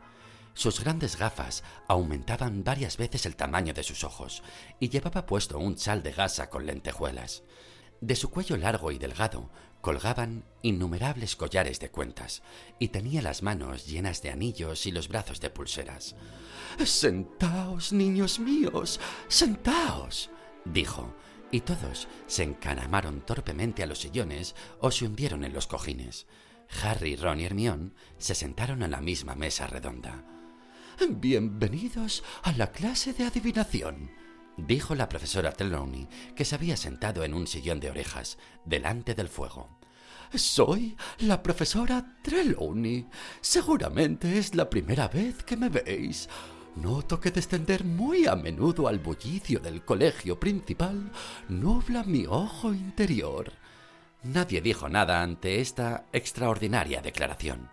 Sus 0.55 0.79
grandes 0.79 1.15
gafas 1.15 1.63
aumentaban 1.87 2.63
varias 2.63 2.97
veces 2.97 3.27
el 3.27 3.35
tamaño 3.35 3.73
de 3.73 3.83
sus 3.83 4.03
ojos 4.03 4.41
y 4.79 4.89
llevaba 4.89 5.27
puesto 5.27 5.59
un 5.59 5.75
chal 5.75 6.01
de 6.01 6.11
gasa 6.11 6.49
con 6.49 6.65
lentejuelas. 6.65 7.43
De 8.01 8.15
su 8.15 8.31
cuello 8.31 8.57
largo 8.57 8.91
y 8.91 8.97
delgado 8.97 9.51
colgaban 9.83 10.45
innumerables 10.61 11.35
collares 11.35 11.81
de 11.81 11.91
cuentas 11.91 12.41
y 12.79 12.87
tenía 12.87 13.21
las 13.21 13.43
manos 13.43 13.85
llenas 13.85 14.21
de 14.21 14.29
anillos 14.29 14.85
y 14.85 14.91
los 14.91 15.09
brazos 15.09 15.41
de 15.41 15.49
pulseras. 15.49 16.15
Sentaos, 16.85 17.91
niños 17.91 18.39
míos, 18.39 19.01
sentaos, 19.27 20.31
dijo, 20.63 21.13
y 21.51 21.59
todos 21.59 22.07
se 22.27 22.43
encanamaron 22.43 23.25
torpemente 23.25 23.83
a 23.83 23.85
los 23.85 23.99
sillones 23.99 24.55
o 24.79 24.89
se 24.89 25.05
hundieron 25.05 25.43
en 25.43 25.51
los 25.51 25.67
cojines. 25.67 26.27
Harry, 26.81 27.17
Ron 27.17 27.41
y 27.41 27.43
Hermione 27.43 27.91
se 28.17 28.35
sentaron 28.35 28.83
en 28.83 28.91
la 28.91 29.01
misma 29.01 29.35
mesa 29.35 29.67
redonda. 29.67 30.23
Bienvenidos 31.09 32.23
a 32.43 32.53
la 32.53 32.71
clase 32.71 33.11
de 33.11 33.25
adivinación, 33.25 34.11
dijo 34.57 34.95
la 34.95 35.09
profesora 35.09 35.51
Trelawney, 35.51 36.07
que 36.35 36.45
se 36.45 36.55
había 36.55 36.77
sentado 36.77 37.23
en 37.23 37.33
un 37.33 37.47
sillón 37.47 37.79
de 37.79 37.89
orejas, 37.89 38.37
delante 38.65 39.15
del 39.15 39.27
fuego. 39.29 39.69
Soy 40.33 40.97
la 41.19 41.43
profesora 41.43 42.17
Trelawney. 42.23 43.07
Seguramente 43.41 44.37
es 44.37 44.55
la 44.55 44.69
primera 44.69 45.07
vez 45.07 45.43
que 45.43 45.55
me 45.55 45.69
veis. 45.69 46.27
Noto 46.75 47.19
que 47.19 47.29
descender 47.29 47.83
muy 47.83 48.25
a 48.25 48.35
menudo 48.35 48.87
al 48.87 48.97
bullicio 48.97 49.59
del 49.59 49.85
colegio 49.85 50.39
principal 50.39 51.11
nubla 51.49 52.03
mi 52.03 52.25
ojo 52.25 52.73
interior. 52.73 53.51
Nadie 54.23 54.61
dijo 54.61 54.89
nada 54.89 55.21
ante 55.21 55.61
esta 55.61 56.07
extraordinaria 56.11 57.01
declaración. 57.01 57.69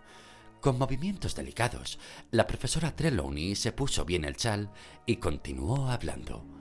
Con 0.59 0.77
movimientos 0.77 1.33
delicados, 1.33 1.97
la 2.29 2.45
profesora 2.45 2.95
Trelawney 2.95 3.55
se 3.55 3.71
puso 3.71 4.05
bien 4.05 4.23
el 4.23 4.35
chal 4.35 4.69
y 5.07 5.15
continuó 5.15 5.89
hablando. 5.89 6.60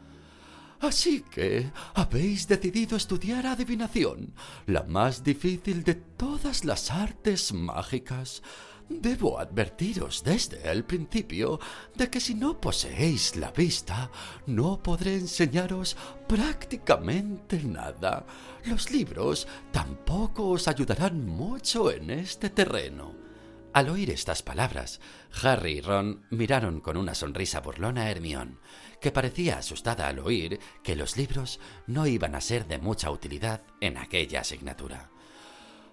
Así 0.80 1.20
que 1.20 1.70
habéis 1.94 2.48
decidido 2.48 2.96
estudiar 2.96 3.46
adivinación, 3.46 4.34
la 4.66 4.82
más 4.82 5.22
difícil 5.22 5.84
de 5.84 5.94
todas 5.94 6.64
las 6.64 6.90
artes 6.90 7.52
mágicas. 7.52 8.42
Debo 8.88 9.38
advertiros 9.38 10.24
desde 10.24 10.68
el 10.68 10.84
principio 10.84 11.60
de 11.94 12.08
que 12.08 12.18
si 12.18 12.34
no 12.34 12.60
poseéis 12.60 13.36
la 13.36 13.52
vista, 13.52 14.10
no 14.46 14.82
podré 14.82 15.14
enseñaros 15.16 15.96
prácticamente 16.26 17.62
nada. 17.62 18.24
Los 18.64 18.90
libros 18.90 19.46
tampoco 19.70 20.48
os 20.48 20.66
ayudarán 20.66 21.26
mucho 21.26 21.90
en 21.92 22.10
este 22.10 22.50
terreno. 22.50 23.29
Al 23.72 23.88
oír 23.88 24.10
estas 24.10 24.42
palabras, 24.42 25.00
Harry 25.42 25.78
y 25.78 25.80
Ron 25.80 26.26
miraron 26.30 26.80
con 26.80 26.96
una 26.96 27.14
sonrisa 27.14 27.60
burlona 27.60 28.02
a 28.02 28.10
Hermione, 28.10 28.56
que 29.00 29.12
parecía 29.12 29.58
asustada 29.58 30.08
al 30.08 30.18
oír 30.18 30.58
que 30.82 30.96
los 30.96 31.16
libros 31.16 31.60
no 31.86 32.04
iban 32.08 32.34
a 32.34 32.40
ser 32.40 32.66
de 32.66 32.78
mucha 32.78 33.12
utilidad 33.12 33.62
en 33.80 33.96
aquella 33.96 34.40
asignatura. 34.40 35.10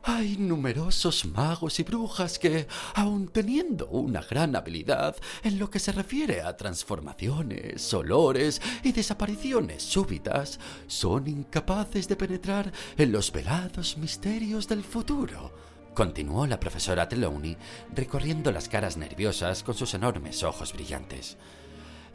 Hay 0.02 0.38
numerosos 0.38 1.26
magos 1.26 1.80
y 1.80 1.84
brujas 1.84 2.40
que, 2.40 2.68
aun 2.96 3.28
teniendo 3.28 3.88
una 3.90 4.22
gran 4.22 4.56
habilidad 4.56 5.16
en 5.44 5.60
lo 5.60 5.70
que 5.70 5.80
se 5.80 5.92
refiere 5.92 6.42
a 6.42 6.58
transformaciones, 6.58 7.94
olores 7.94 8.60
y 8.84 8.92
desapariciones 8.92 9.84
súbitas, 9.84 10.60
son 10.88 11.28
incapaces 11.28 12.08
de 12.08 12.16
penetrar 12.16 12.72
en 12.98 13.12
los 13.12 13.32
velados 13.32 13.98
misterios 13.98 14.68
del 14.68 14.84
futuro 14.84 15.67
continuó 15.98 16.46
la 16.46 16.60
profesora 16.60 17.10
Trelawney, 17.10 17.58
recorriendo 17.92 18.52
las 18.52 18.70
caras 18.70 18.98
nerviosas 18.98 19.64
con 19.64 19.74
sus 19.74 19.96
enormes 19.96 20.44
ojos 20.44 20.72
brillantes. 20.72 21.38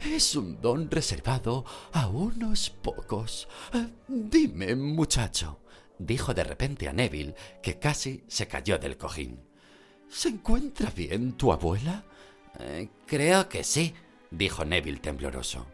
Es 0.09 0.37
un 0.37 0.61
don 0.61 0.89
reservado 0.89 1.65
a 1.91 2.07
unos 2.07 2.69
pocos. 2.69 3.49
Eh, 3.73 3.89
dime, 4.07 4.73
muchacho, 4.77 5.59
dijo 5.99 6.33
de 6.33 6.45
repente 6.45 6.87
a 6.87 6.93
Neville, 6.93 7.35
que 7.61 7.77
casi 7.77 8.23
se 8.29 8.47
cayó 8.47 8.77
del 8.77 8.95
cojín. 8.95 9.41
¿Se 10.07 10.29
encuentra 10.29 10.89
bien 10.89 11.33
tu 11.33 11.51
abuela? 11.51 12.05
Eh, 12.59 12.87
creo 13.05 13.49
que 13.49 13.65
sí, 13.65 13.93
dijo 14.31 14.63
Neville 14.63 15.01
tembloroso. 15.01 15.67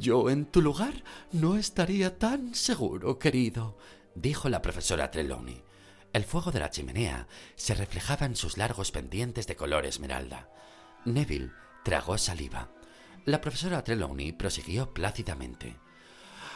Yo 0.00 0.30
en 0.30 0.46
tu 0.46 0.62
lugar 0.62 1.04
no 1.30 1.56
estaría 1.56 2.18
tan 2.18 2.56
seguro, 2.56 3.20
querido, 3.20 3.78
dijo 4.16 4.48
la 4.48 4.60
profesora 4.60 5.12
Trelawney. 5.12 5.65
El 6.12 6.24
fuego 6.24 6.50
de 6.50 6.60
la 6.60 6.70
chimenea 6.70 7.26
se 7.56 7.74
reflejaba 7.74 8.26
en 8.26 8.36
sus 8.36 8.56
largos 8.56 8.90
pendientes 8.90 9.46
de 9.46 9.56
color 9.56 9.86
esmeralda. 9.86 10.48
Neville 11.04 11.52
tragó 11.84 12.18
saliva. 12.18 12.70
La 13.24 13.40
profesora 13.40 13.82
Trelawney 13.82 14.32
prosiguió 14.32 14.92
plácidamente. 14.94 15.76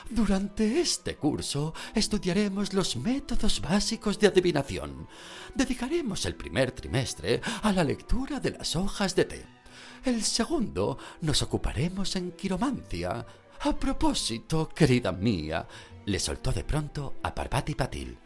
Durante 0.09 0.80
este 0.80 1.16
curso 1.16 1.75
estudiaremos 1.95 2.73
los 2.73 2.97
métodos 2.97 3.61
básicos 3.61 4.19
de 4.19 4.28
adivinación. 4.28 5.07
Dedicaremos 5.54 6.25
el 6.26 6.35
primer 6.35 6.73
trimestre 6.73 7.40
a 7.62 7.73
la 7.73 7.85
lectura 7.85 8.40
de 8.40 8.50
las 8.50 8.76
hojas 8.76 9.14
de 9.14 9.25
té. 9.25 9.47
El 10.04 10.23
segundo 10.23 10.99
nos 11.21 11.42
ocuparemos 11.42 12.16
en 12.16 12.33
quiromancia. 12.33 13.26
A 13.61 13.76
propósito, 13.76 14.69
querida 14.69 15.12
mía, 15.12 15.66
le 16.07 16.19
soltó 16.19 16.50
de 16.50 16.64
pronto 16.64 17.16
a 17.23 17.35
Parvati 17.35 17.75
Patil. 17.75 18.19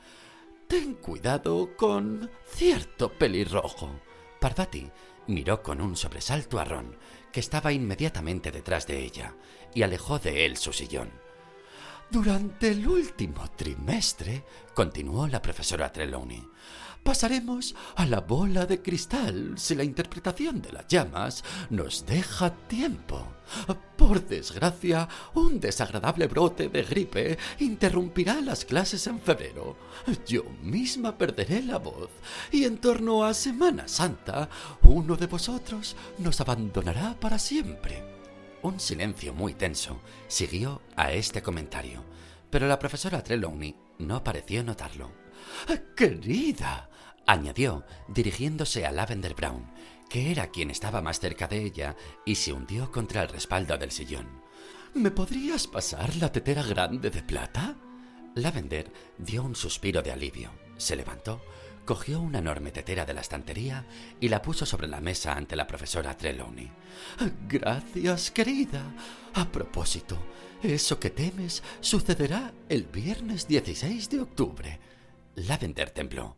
Ten 0.74 0.94
cuidado 0.94 1.76
con 1.76 2.28
cierto 2.48 3.08
pelirrojo. 3.08 4.00
Parvati 4.40 4.90
miró 5.28 5.62
con 5.62 5.80
un 5.80 5.94
sobresalto 5.94 6.58
a 6.58 6.64
Ron, 6.64 6.98
que 7.30 7.38
estaba 7.38 7.70
inmediatamente 7.70 8.50
detrás 8.50 8.84
de 8.88 8.98
ella, 8.98 9.36
y 9.72 9.84
alejó 9.84 10.18
de 10.18 10.44
él 10.44 10.56
su 10.56 10.72
sillón. 10.72 11.12
Durante 12.10 12.72
el 12.72 12.88
último 12.88 13.48
trimestre, 13.52 14.44
continuó 14.74 15.28
la 15.28 15.40
profesora 15.40 15.92
Trelawney, 15.92 16.44
pasaremos 17.04 17.76
a 17.94 18.06
la 18.06 18.20
bola 18.20 18.66
de 18.66 18.82
cristal 18.82 19.54
si 19.56 19.74
la 19.76 19.84
interpretación 19.84 20.60
de 20.60 20.72
las 20.72 20.88
llamas 20.88 21.44
nos 21.70 22.04
deja 22.06 22.50
tiempo. 22.66 23.24
Por 23.96 24.26
desgracia, 24.26 25.08
un 25.34 25.60
desagradable 25.60 26.26
brote 26.26 26.68
de 26.68 26.82
gripe 26.82 27.38
interrumpirá 27.60 28.40
las 28.40 28.64
clases 28.64 29.06
en 29.06 29.20
febrero. 29.20 29.76
Yo 30.26 30.44
misma 30.62 31.16
perderé 31.16 31.62
la 31.62 31.78
voz 31.78 32.10
y 32.50 32.64
en 32.64 32.78
torno 32.78 33.24
a 33.24 33.34
Semana 33.34 33.86
Santa, 33.86 34.48
uno 34.82 35.14
de 35.16 35.26
vosotros 35.26 35.94
nos 36.18 36.40
abandonará 36.40 37.14
para 37.20 37.38
siempre. 37.38 38.02
Un 38.62 38.80
silencio 38.80 39.34
muy 39.34 39.52
tenso 39.54 40.00
siguió 40.26 40.80
a 40.96 41.12
este 41.12 41.42
comentario, 41.42 42.02
pero 42.48 42.66
la 42.66 42.78
profesora 42.78 43.22
Trelawney 43.22 43.76
no 43.98 44.24
pareció 44.24 44.64
notarlo. 44.64 45.10
Querida, 45.94 46.88
añadió, 47.26 47.84
dirigiéndose 48.08 48.86
a 48.86 48.92
Lavender 48.92 49.34
Brown, 49.34 49.70
que 50.08 50.30
era 50.30 50.48
quien 50.48 50.70
estaba 50.70 51.02
más 51.02 51.20
cerca 51.20 51.48
de 51.48 51.62
ella, 51.62 51.96
y 52.24 52.36
se 52.36 52.52
hundió 52.52 52.90
contra 52.90 53.22
el 53.22 53.28
respaldo 53.28 53.76
del 53.78 53.90
sillón. 53.90 54.42
¿Me 54.94 55.10
podrías 55.10 55.66
pasar 55.66 56.14
la 56.16 56.30
tetera 56.30 56.62
grande 56.62 57.10
de 57.10 57.22
plata? 57.22 57.76
Lavender 58.34 58.92
dio 59.18 59.42
un 59.42 59.56
suspiro 59.56 60.02
de 60.02 60.12
alivio, 60.12 60.50
se 60.76 60.96
levantó, 60.96 61.42
cogió 61.84 62.20
una 62.20 62.38
enorme 62.38 62.72
tetera 62.72 63.04
de 63.04 63.14
la 63.14 63.20
estantería 63.20 63.86
y 64.20 64.28
la 64.28 64.42
puso 64.42 64.66
sobre 64.66 64.88
la 64.88 65.00
mesa 65.00 65.34
ante 65.34 65.56
la 65.56 65.66
profesora 65.66 66.16
Trelawney. 66.16 66.70
Gracias, 67.48 68.30
querida. 68.30 68.94
A 69.34 69.50
propósito, 69.50 70.18
eso 70.62 70.98
que 70.98 71.10
temes 71.10 71.62
sucederá 71.80 72.52
el 72.68 72.84
viernes 72.84 73.46
16 73.46 74.08
de 74.10 74.20
octubre. 74.20 74.80
Lavender 75.34 75.90
tembló. 75.90 76.36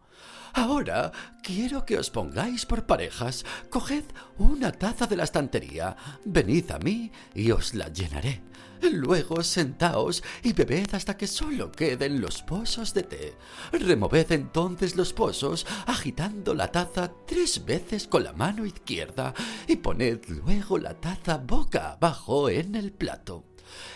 Ahora 0.54 1.12
quiero 1.42 1.84
que 1.84 1.98
os 1.98 2.10
pongáis 2.10 2.64
por 2.64 2.86
parejas. 2.86 3.44
Coged 3.68 4.04
una 4.38 4.72
taza 4.72 5.06
de 5.06 5.16
la 5.16 5.24
estantería, 5.24 5.96
venid 6.24 6.70
a 6.70 6.78
mí 6.78 7.12
y 7.34 7.50
os 7.50 7.74
la 7.74 7.88
llenaré. 7.88 8.42
Luego 8.80 9.42
sentaos 9.42 10.22
y 10.42 10.52
bebed 10.52 10.94
hasta 10.94 11.16
que 11.16 11.26
solo 11.26 11.72
queden 11.72 12.20
los 12.20 12.42
pozos 12.42 12.94
de 12.94 13.02
té. 13.02 13.34
Removed 13.72 14.32
entonces 14.32 14.96
los 14.96 15.12
pozos 15.12 15.66
agitando 15.86 16.54
la 16.54 16.70
taza 16.70 17.12
tres 17.26 17.64
veces 17.64 18.06
con 18.06 18.24
la 18.24 18.32
mano 18.32 18.64
izquierda 18.64 19.34
y 19.66 19.76
poned 19.76 20.20
luego 20.28 20.78
la 20.78 20.94
taza 20.94 21.38
boca 21.38 21.92
abajo 21.92 22.48
en 22.48 22.74
el 22.74 22.92
plato. 22.92 23.44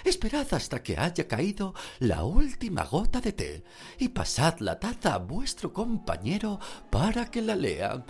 Esperad 0.04 0.46
hasta 0.52 0.82
que 0.82 0.96
haya 0.96 1.26
caído 1.26 1.74
la 1.98 2.24
última 2.24 2.84
gota 2.84 3.20
de 3.20 3.32
té 3.32 3.64
y 3.98 4.08
pasad 4.08 4.58
la 4.60 4.78
taza 4.78 5.14
a 5.14 5.18
vuestro 5.18 5.72
compañero 5.72 6.58
para 6.90 7.30
que 7.30 7.42
la 7.42 7.56
lea. 7.56 8.04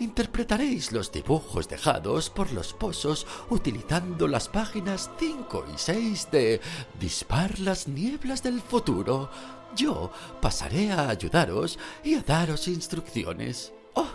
Interpretaréis 0.00 0.90
los 0.90 1.12
dibujos 1.12 1.68
dejados 1.68 2.28
por 2.28 2.52
los 2.52 2.72
pozos 2.72 3.26
utilizando 3.48 4.26
las 4.26 4.48
páginas 4.48 5.10
5 5.18 5.66
y 5.72 5.78
6 5.78 6.28
de 6.32 6.60
Dispar 6.98 7.60
las 7.60 7.86
nieblas 7.86 8.42
del 8.42 8.60
futuro. 8.60 9.30
Yo 9.76 10.10
pasaré 10.40 10.90
a 10.90 11.08
ayudaros 11.08 11.78
y 12.02 12.14
a 12.14 12.22
daros 12.22 12.66
instrucciones. 12.66 13.72
¡Oh, 13.94 14.10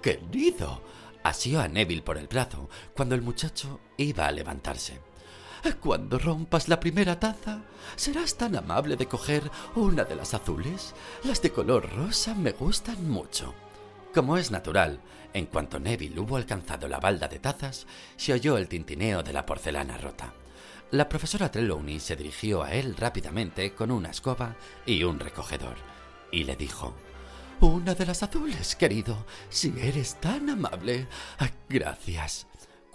querido! 0.00 0.80
Asió 1.24 1.60
a 1.60 1.66
Neville 1.66 2.02
por 2.02 2.18
el 2.18 2.28
brazo 2.28 2.68
cuando 2.94 3.16
el 3.16 3.22
muchacho 3.22 3.80
iba 3.96 4.26
a 4.26 4.32
levantarse. 4.32 5.05
Cuando 5.74 6.18
rompas 6.18 6.68
la 6.68 6.78
primera 6.78 7.18
taza, 7.18 7.60
serás 7.96 8.36
tan 8.36 8.56
amable 8.56 8.96
de 8.96 9.06
coger 9.06 9.50
una 9.74 10.04
de 10.04 10.14
las 10.14 10.34
azules. 10.34 10.94
Las 11.24 11.42
de 11.42 11.50
color 11.50 11.92
rosa 11.94 12.34
me 12.34 12.52
gustan 12.52 13.08
mucho. 13.08 13.54
Como 14.14 14.36
es 14.36 14.50
natural, 14.50 15.00
en 15.32 15.46
cuanto 15.46 15.78
Neville 15.78 16.20
hubo 16.20 16.36
alcanzado 16.36 16.88
la 16.88 17.00
balda 17.00 17.28
de 17.28 17.38
tazas, 17.38 17.86
se 18.16 18.32
oyó 18.32 18.58
el 18.58 18.68
tintineo 18.68 19.22
de 19.22 19.32
la 19.32 19.44
porcelana 19.44 19.98
rota. 19.98 20.32
La 20.92 21.08
profesora 21.08 21.50
Trelawney 21.50 21.98
se 21.98 22.16
dirigió 22.16 22.62
a 22.62 22.72
él 22.72 22.96
rápidamente 22.96 23.74
con 23.74 23.90
una 23.90 24.10
escoba 24.10 24.56
y 24.86 25.02
un 25.02 25.18
recogedor, 25.18 25.76
y 26.30 26.44
le 26.44 26.54
dijo 26.54 26.94
Una 27.60 27.94
de 27.94 28.06
las 28.06 28.22
azules, 28.22 28.76
querido, 28.76 29.26
si 29.48 29.74
eres 29.80 30.20
tan 30.20 30.48
amable. 30.48 31.08
Ah, 31.38 31.50
gracias. 31.68 32.46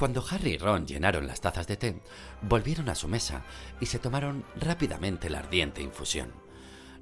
Cuando 0.02 0.26
Harry 0.32 0.54
y 0.54 0.58
Ron 0.58 0.88
llenaron 0.88 1.28
las 1.28 1.42
tazas 1.42 1.68
de 1.68 1.78
té, 1.78 2.02
volvieron 2.42 2.90
a 2.90 2.96
su 2.96 3.08
mesa 3.08 3.44
y 3.80 3.86
se 3.86 4.00
tomaron 4.00 4.44
rápidamente 4.60 5.30
la 5.30 5.38
ardiente 5.38 5.84
infusión. 5.84 6.34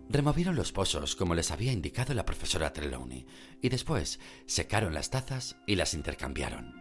Removieron 0.09 0.57
los 0.57 0.73
pozos 0.73 1.15
como 1.15 1.33
les 1.33 1.49
había 1.51 1.71
indicado 1.71 2.13
la 2.13 2.25
profesora 2.25 2.73
Trelawney 2.73 3.25
y 3.61 3.69
después 3.69 4.19
secaron 4.47 4.93
las 4.93 5.11
tazas 5.11 5.55
y 5.65 5.77
las 5.77 5.93
intercambiaron. 5.93 6.75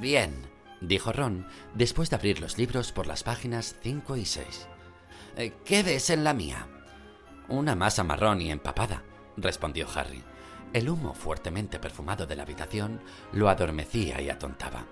Bien, 0.00 0.32
dijo 0.80 1.12
Ron 1.12 1.46
después 1.74 2.08
de 2.08 2.16
abrir 2.16 2.40
los 2.40 2.56
libros 2.56 2.90
por 2.90 3.06
las 3.06 3.22
páginas 3.22 3.76
5 3.82 4.16
y 4.16 4.24
6. 4.24 4.66
Eh, 5.36 5.52
¿Qué 5.66 5.82
ves 5.82 6.08
en 6.08 6.24
la 6.24 6.32
mía? 6.32 6.66
Una 7.48 7.74
masa 7.74 8.02
marrón 8.02 8.40
y 8.40 8.50
empapada, 8.50 9.02
respondió 9.36 9.86
Harry. 9.94 10.24
El 10.72 10.88
humo 10.88 11.12
fuertemente 11.12 11.78
perfumado 11.78 12.24
de 12.24 12.34
la 12.34 12.44
habitación 12.44 13.02
lo 13.32 13.50
adormecía 13.50 14.18
y 14.22 14.30
atontaba. 14.30 14.86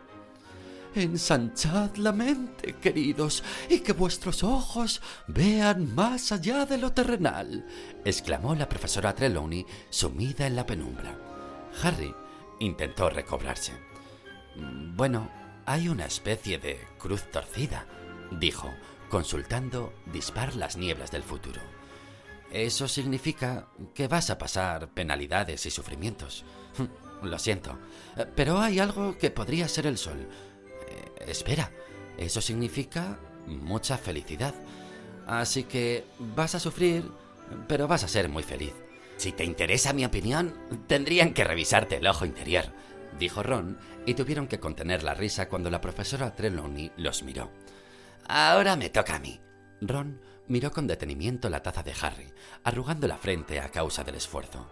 Ensanchad 0.95 1.97
la 1.97 2.13
mente, 2.13 2.75
queridos, 2.75 3.45
y 3.69 3.81
que 3.81 3.93
vuestros 3.93 4.43
ojos 4.43 5.01
vean 5.29 5.95
más 5.95 6.33
allá 6.33 6.67
de 6.67 6.79
lo 6.79 6.93
terrenal, 6.93 7.65
exclamó 8.05 8.55
la 8.55 8.69
profesora 8.69 9.15
Trelawney, 9.15 9.65
sumida 9.89 10.47
en 10.47 10.57
la 10.57 10.67
penumbra. 10.67 11.17
Harry 11.83 12.13
intentó 12.59 13.09
recobrarse. 13.09 13.73
Bueno, 14.57 15.31
hay 15.65 15.89
una 15.89 16.07
especie 16.07 16.59
de 16.59 16.81
cruz 16.99 17.31
torcida, 17.31 17.87
dijo, 18.33 18.69
consultando 19.09 19.93
Dispar 20.13 20.57
las 20.57 20.77
nieblas 20.77 21.13
del 21.13 21.23
futuro. 21.23 21.61
Eso 22.51 22.89
significa 22.89 23.69
que 23.95 24.09
vas 24.09 24.29
a 24.31 24.39
pasar 24.39 24.89
penalidades 24.89 25.67
y 25.67 25.71
sufrimientos. 25.71 26.45
Lo 27.23 27.39
siento, 27.39 27.79
pero 28.35 28.59
hay 28.59 28.81
algo 28.81 29.19
que 29.19 29.31
podría 29.31 29.69
ser 29.69 29.87
el 29.87 29.99
sol 29.99 30.27
espera, 31.27 31.71
eso 32.19 32.41
significa 32.41 33.19
mucha 33.47 33.97
felicidad. 33.97 34.55
Así 35.27 35.65
que 35.65 36.05
vas 36.19 36.55
a 36.55 36.61
sufrir, 36.61 37.11
pero 37.69 37.89
vas 37.89 38.05
a 38.05 38.09
ser 38.09 38.29
muy 38.29 38.43
feliz. 38.43 38.73
Si 39.17 39.33
te 39.33 39.45
interesa 39.45 39.93
mi 39.93 40.05
opinión, 40.05 40.55
tendrían 40.87 41.35
que 41.35 41.45
revisarte 41.45 41.97
el 41.97 42.07
ojo 42.07 42.25
interior, 42.25 42.65
dijo 43.19 43.43
Ron, 43.43 43.79
y 44.07 44.15
tuvieron 44.15 44.47
que 44.47 44.61
contener 44.61 45.03
la 45.03 45.15
risa 45.15 45.49
cuando 45.49 45.71
la 45.71 45.81
profesora 45.81 46.35
Trelawney 46.35 46.93
los 46.97 47.23
miró. 47.23 47.51
Ahora 48.27 48.77
me 48.77 48.89
toca 48.89 49.17
a 49.17 49.19
mí. 49.19 49.41
Ron 49.81 50.21
miró 50.49 50.73
con 50.73 50.87
detenimiento 50.87 51.49
la 51.49 51.63
taza 51.63 51.83
de 51.83 51.95
Harry, 52.01 52.33
arrugando 52.65 53.07
la 53.07 53.19
frente 53.19 53.61
a 53.61 53.71
causa 53.71 54.05
del 54.05 54.17
esfuerzo. 54.17 54.69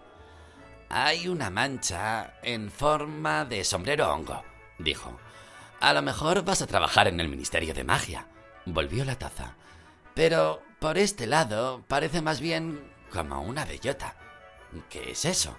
Hay 0.89 1.27
una 1.27 1.49
mancha 1.49 2.33
en 2.41 2.71
forma 2.71 3.45
de 3.45 3.63
sombrero 3.63 4.11
hongo, 4.11 4.43
dijo. 4.79 5.19
A 5.79 5.93
lo 5.93 6.01
mejor 6.01 6.43
vas 6.43 6.61
a 6.61 6.67
trabajar 6.67 7.07
en 7.07 7.19
el 7.21 7.29
Ministerio 7.29 7.73
de 7.73 7.85
Magia. 7.85 8.27
Volvió 8.65 9.05
la 9.05 9.17
taza. 9.17 9.55
Pero 10.13 10.61
por 10.79 10.97
este 10.97 11.25
lado 11.25 11.85
parece 11.87 12.21
más 12.21 12.41
bien 12.41 12.91
como 13.11 13.41
una 13.41 13.63
bellota. 13.63 14.15
¿Qué 14.89 15.11
es 15.11 15.23
eso? 15.23 15.55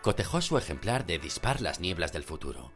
Cotejó 0.00 0.40
su 0.40 0.56
ejemplar 0.56 1.04
de 1.04 1.18
Dispar 1.18 1.60
las 1.60 1.80
nieblas 1.80 2.12
del 2.12 2.24
futuro. 2.24 2.72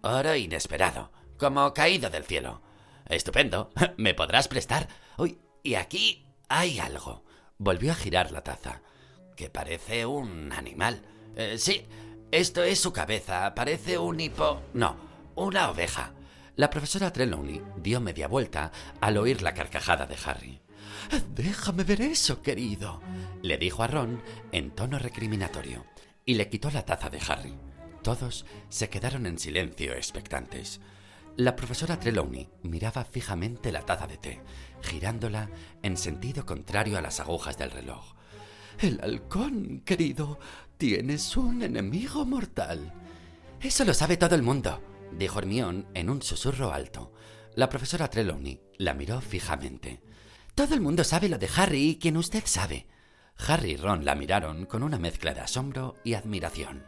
Oro 0.00 0.34
inesperado, 0.34 1.12
como 1.38 1.72
caído 1.72 2.10
del 2.10 2.24
cielo. 2.24 2.62
Estupendo, 3.06 3.70
me 3.96 4.14
podrás 4.14 4.48
prestar. 4.48 4.88
Uy, 5.18 5.38
y 5.62 5.76
aquí 5.76 6.26
hay 6.48 6.80
algo. 6.80 7.24
Volvió 7.58 7.92
a 7.92 7.96
girar 7.96 8.32
la 8.32 8.42
taza. 8.42 8.82
Que 9.36 9.50
parece 9.50 10.04
un 10.04 10.52
animal. 10.52 11.02
Eh, 11.36 11.58
sí, 11.58 11.86
esto 12.32 12.64
es 12.64 12.80
su 12.80 12.92
cabeza. 12.92 13.54
Parece 13.54 13.98
un 13.98 14.18
hipo. 14.18 14.62
No, 14.74 15.07
una 15.44 15.70
oveja. 15.70 16.12
La 16.56 16.70
profesora 16.70 17.12
Trelawney 17.12 17.62
dio 17.76 18.00
media 18.00 18.26
vuelta 18.26 18.72
al 19.00 19.16
oír 19.16 19.42
la 19.42 19.54
carcajada 19.54 20.06
de 20.06 20.16
Harry. 20.24 20.60
Déjame 21.34 21.84
ver 21.84 22.02
eso, 22.02 22.42
querido, 22.42 23.00
le 23.42 23.56
dijo 23.56 23.82
a 23.82 23.86
Ron 23.86 24.20
en 24.50 24.72
tono 24.72 24.98
recriminatorio, 24.98 25.86
y 26.24 26.34
le 26.34 26.48
quitó 26.48 26.70
la 26.70 26.84
taza 26.84 27.08
de 27.08 27.20
Harry. 27.28 27.54
Todos 28.02 28.46
se 28.68 28.88
quedaron 28.88 29.26
en 29.26 29.38
silencio 29.38 29.92
expectantes. 29.92 30.80
La 31.36 31.54
profesora 31.54 32.00
Trelawney 32.00 32.48
miraba 32.62 33.04
fijamente 33.04 33.70
la 33.70 33.82
taza 33.82 34.08
de 34.08 34.16
té, 34.16 34.40
girándola 34.82 35.48
en 35.82 35.96
sentido 35.96 36.44
contrario 36.44 36.98
a 36.98 37.00
las 37.00 37.20
agujas 37.20 37.56
del 37.56 37.70
reloj. 37.70 38.14
El 38.80 39.00
halcón, 39.00 39.82
querido, 39.84 40.40
tienes 40.78 41.36
un 41.36 41.62
enemigo 41.62 42.24
mortal. 42.24 42.92
Eso 43.60 43.84
lo 43.84 43.94
sabe 43.94 44.16
todo 44.16 44.34
el 44.34 44.42
mundo, 44.42 44.80
dijo 45.12 45.38
Hermión 45.38 45.86
en 45.94 46.10
un 46.10 46.22
susurro 46.22 46.72
alto. 46.72 47.12
La 47.54 47.68
profesora 47.68 48.08
Trelawney 48.08 48.60
la 48.76 48.94
miró 48.94 49.20
fijamente. 49.20 50.00
Todo 50.54 50.74
el 50.74 50.80
mundo 50.80 51.04
sabe 51.04 51.28
lo 51.28 51.38
de 51.38 51.48
Harry 51.56 51.90
y 51.90 51.98
quien 51.98 52.16
usted 52.16 52.42
sabe. 52.46 52.86
Harry 53.46 53.72
y 53.72 53.76
Ron 53.76 54.04
la 54.04 54.14
miraron 54.14 54.66
con 54.66 54.82
una 54.82 54.98
mezcla 54.98 55.34
de 55.34 55.40
asombro 55.40 55.96
y 56.04 56.14
admiración. 56.14 56.84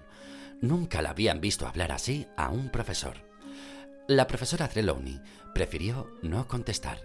Nunca 0.61 1.03
la 1.03 1.11
habían 1.11 1.41
visto 1.41 1.67
hablar 1.67 1.93
así 1.93 2.27
a 2.37 2.51
un 2.51 2.71
profesor. 2.71 3.29
La 4.09 4.27
profesora 4.27 4.69
Trelawney 4.69 5.21
prefirió 5.55 6.11
no 6.23 6.49
contestar. 6.49 6.99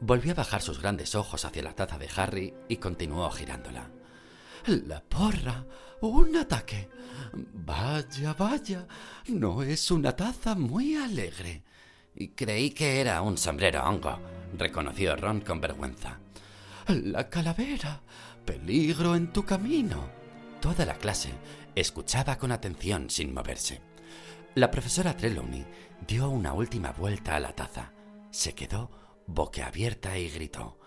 Volvió 0.00 0.32
a 0.32 0.36
bajar 0.36 0.60
sus 0.60 0.80
grandes 0.80 1.14
ojos 1.14 1.44
hacia 1.44 1.62
la 1.62 1.74
taza 1.74 1.98
de 1.98 2.08
Harry 2.14 2.54
y 2.68 2.76
continuó 2.76 3.30
girándola. 3.30 3.90
La 4.66 5.00
porra. 5.00 5.64
Un 6.00 6.36
ataque. 6.36 6.88
Vaya, 7.32 8.32
vaya. 8.34 8.86
No 9.28 9.62
es 9.62 9.90
una 9.90 10.16
taza 10.16 10.54
muy 10.54 10.96
alegre. 10.96 11.62
Creí 12.34 12.70
que 12.70 13.00
era 13.00 13.20
un 13.22 13.36
sombrero 13.36 13.84
hongo, 13.84 14.18
reconoció 14.56 15.16
Ron 15.16 15.40
con 15.40 15.60
vergüenza. 15.60 16.18
La 16.88 17.28
calavera. 17.28 18.00
Peligro 18.44 19.16
en 19.16 19.32
tu 19.32 19.44
camino. 19.44 20.08
Toda 20.60 20.86
la 20.86 20.94
clase 20.94 21.30
escuchaba 21.74 22.38
con 22.38 22.52
atención 22.52 23.10
sin 23.10 23.34
moverse. 23.34 23.80
La 24.54 24.70
profesora 24.70 25.16
Trelawney 25.16 25.64
dio 26.06 26.28
una 26.30 26.52
última 26.52 26.92
vuelta 26.92 27.36
a 27.36 27.40
la 27.40 27.52
taza. 27.52 27.92
Se 28.30 28.54
quedó 28.54 28.90
boquiabierta 29.26 30.16
y 30.18 30.28
gritó. 30.30 30.78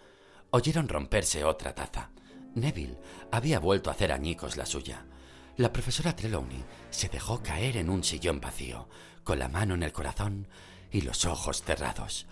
Oyeron 0.52 0.88
romperse 0.88 1.44
otra 1.44 1.76
taza. 1.76 2.12
Neville 2.58 2.98
había 3.32 3.60
vuelto 3.60 3.90
a 3.90 3.94
hacer 3.94 4.12
añicos 4.12 4.58
la 4.58 4.66
suya. 4.66 5.06
La 5.58 5.72
profesora 5.72 6.16
Trelawney 6.16 6.64
se 6.90 7.08
dejó 7.08 7.42
caer 7.42 7.78
en 7.78 7.90
un 7.90 8.04
sillón 8.04 8.42
vacío, 8.42 8.90
con 9.24 9.40
la 9.40 9.48
mano 9.48 9.76
en 9.76 9.84
el 9.84 9.92
corazón 9.92 10.48
y 10.92 11.02
los 11.02 11.26
ojos 11.26 11.64
cerrados. 11.64 12.28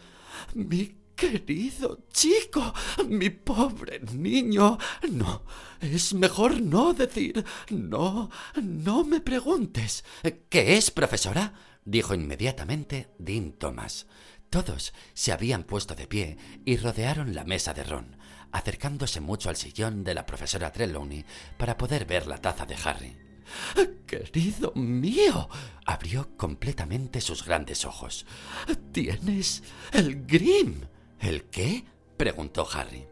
Mi 0.54 0.98
querido 1.16 2.06
chico, 2.12 2.74
mi 3.08 3.30
pobre 3.30 4.00
niño. 4.00 4.78
No, 5.10 5.44
es 5.80 6.14
mejor 6.14 6.62
no 6.62 6.94
decir. 6.94 7.44
No, 7.70 8.30
no 8.62 9.04
me 9.04 9.22
preguntes. 9.22 10.04
¿Qué 10.50 10.78
es, 10.78 10.92
profesora? 10.92 11.54
dijo 11.86 12.14
inmediatamente 12.14 13.10
Dean 13.20 13.54
Thomas. 13.54 14.08
Todos 14.50 14.94
se 15.14 15.32
habían 15.32 15.64
puesto 15.64 15.96
de 15.96 16.08
pie 16.08 16.38
y 16.66 16.78
rodearon 16.78 17.36
la 17.36 17.44
mesa 17.44 17.74
de 17.74 17.84
Ron, 17.84 18.18
acercándose 18.52 19.20
mucho 19.20 19.50
al 19.50 19.56
sillón 19.56 20.04
de 20.04 20.14
la 20.14 20.26
profesora 20.26 20.72
Trelawney 20.72 21.26
para 21.58 21.78
poder 21.78 22.06
ver 22.06 22.28
la 22.28 22.38
taza 22.38 22.66
de 22.66 22.76
Harry. 22.84 23.18
Querido 24.08 24.72
mío, 24.76 25.50
abrió 25.86 26.36
completamente 26.38 27.22
sus 27.22 27.46
grandes 27.46 27.86
ojos. 27.86 28.26
Tienes 28.92 29.64
el 29.92 30.26
Grim. 30.26 30.82
¿El 31.20 31.44
qué? 31.46 31.86
preguntó 32.18 32.68
Harry. 32.74 33.08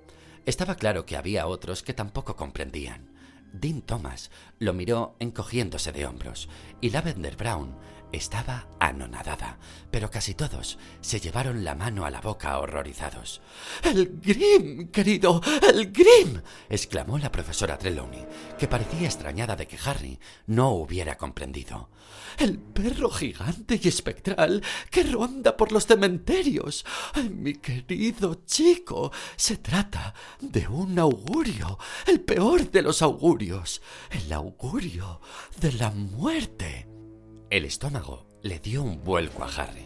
Estaba 0.45 0.75
claro 0.75 1.05
que 1.05 1.17
había 1.17 1.47
otros 1.47 1.83
que 1.83 1.93
tampoco 1.93 2.35
comprendían. 2.35 3.13
Dean 3.53 3.81
Thomas 3.81 4.31
lo 4.59 4.73
miró 4.73 5.15
encogiéndose 5.19 5.91
de 5.91 6.05
hombros 6.05 6.49
y 6.81 6.89
Lavender 6.89 7.35
Brown 7.35 7.77
estaba 8.13 8.67
anonadada, 8.79 9.57
pero 9.91 10.09
casi 10.09 10.35
todos 10.35 10.77
se 11.01 11.19
llevaron 11.19 11.63
la 11.63 11.75
mano 11.75 12.05
a 12.05 12.11
la 12.11 12.21
boca 12.21 12.59
horrorizados. 12.59 13.41
¡El 13.81 14.19
Grim, 14.21 14.89
querido! 14.91 15.41
¡El 15.67 15.91
Grim! 15.91 16.41
exclamó 16.69 17.17
la 17.17 17.31
profesora 17.31 17.77
Trelawney, 17.77 18.25
que 18.57 18.67
parecía 18.67 19.07
extrañada 19.07 19.55
de 19.55 19.67
que 19.67 19.79
Harry 19.83 20.19
no 20.45 20.69
hubiera 20.69 21.17
comprendido. 21.17 21.89
El 22.37 22.59
perro 22.59 23.09
gigante 23.09 23.79
y 23.81 23.87
espectral 23.87 24.63
que 24.91 25.03
ronda 25.03 25.57
por 25.57 25.71
los 25.71 25.87
cementerios. 25.87 26.85
mi 27.31 27.55
querido 27.55 28.43
chico, 28.45 29.11
se 29.35 29.57
trata 29.57 30.13
de 30.39 30.67
un 30.67 30.99
augurio, 30.99 31.79
el 32.05 32.21
peor 32.21 32.69
de 32.69 32.83
los 32.83 33.01
augurios, 33.01 33.81
el 34.11 34.31
augurio 34.31 35.19
de 35.59 35.71
la 35.73 35.89
muerte. 35.89 36.92
El 37.53 37.65
estómago 37.65 38.25
le 38.41 38.57
dio 38.57 38.81
un 38.81 39.03
vuelco 39.03 39.43
a 39.43 39.47
Harry. 39.47 39.85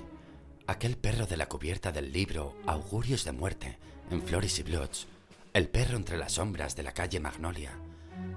Aquel 0.67 0.95
perro 0.95 1.25
de 1.25 1.35
la 1.35 1.49
cubierta 1.49 1.91
del 1.91 2.13
libro 2.13 2.55
Augurios 2.65 3.25
de 3.25 3.33
muerte 3.33 3.77
en 4.09 4.23
Flores 4.23 4.57
y 4.59 4.63
Bloods, 4.63 5.05
el 5.51 5.67
perro 5.67 5.97
entre 5.97 6.17
las 6.17 6.35
sombras 6.35 6.77
de 6.77 6.83
la 6.83 6.93
calle 6.93 7.19
Magnolia. 7.19 7.77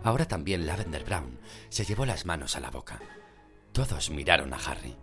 Ahora 0.02 0.26
también 0.26 0.66
Lavender 0.66 1.04
Brown 1.04 1.38
se 1.68 1.84
llevó 1.84 2.06
las 2.06 2.26
manos 2.26 2.56
a 2.56 2.60
la 2.60 2.72
boca. 2.72 3.00
Todos 3.70 4.10
miraron 4.10 4.52
a 4.52 4.56
Harry, 4.56 4.96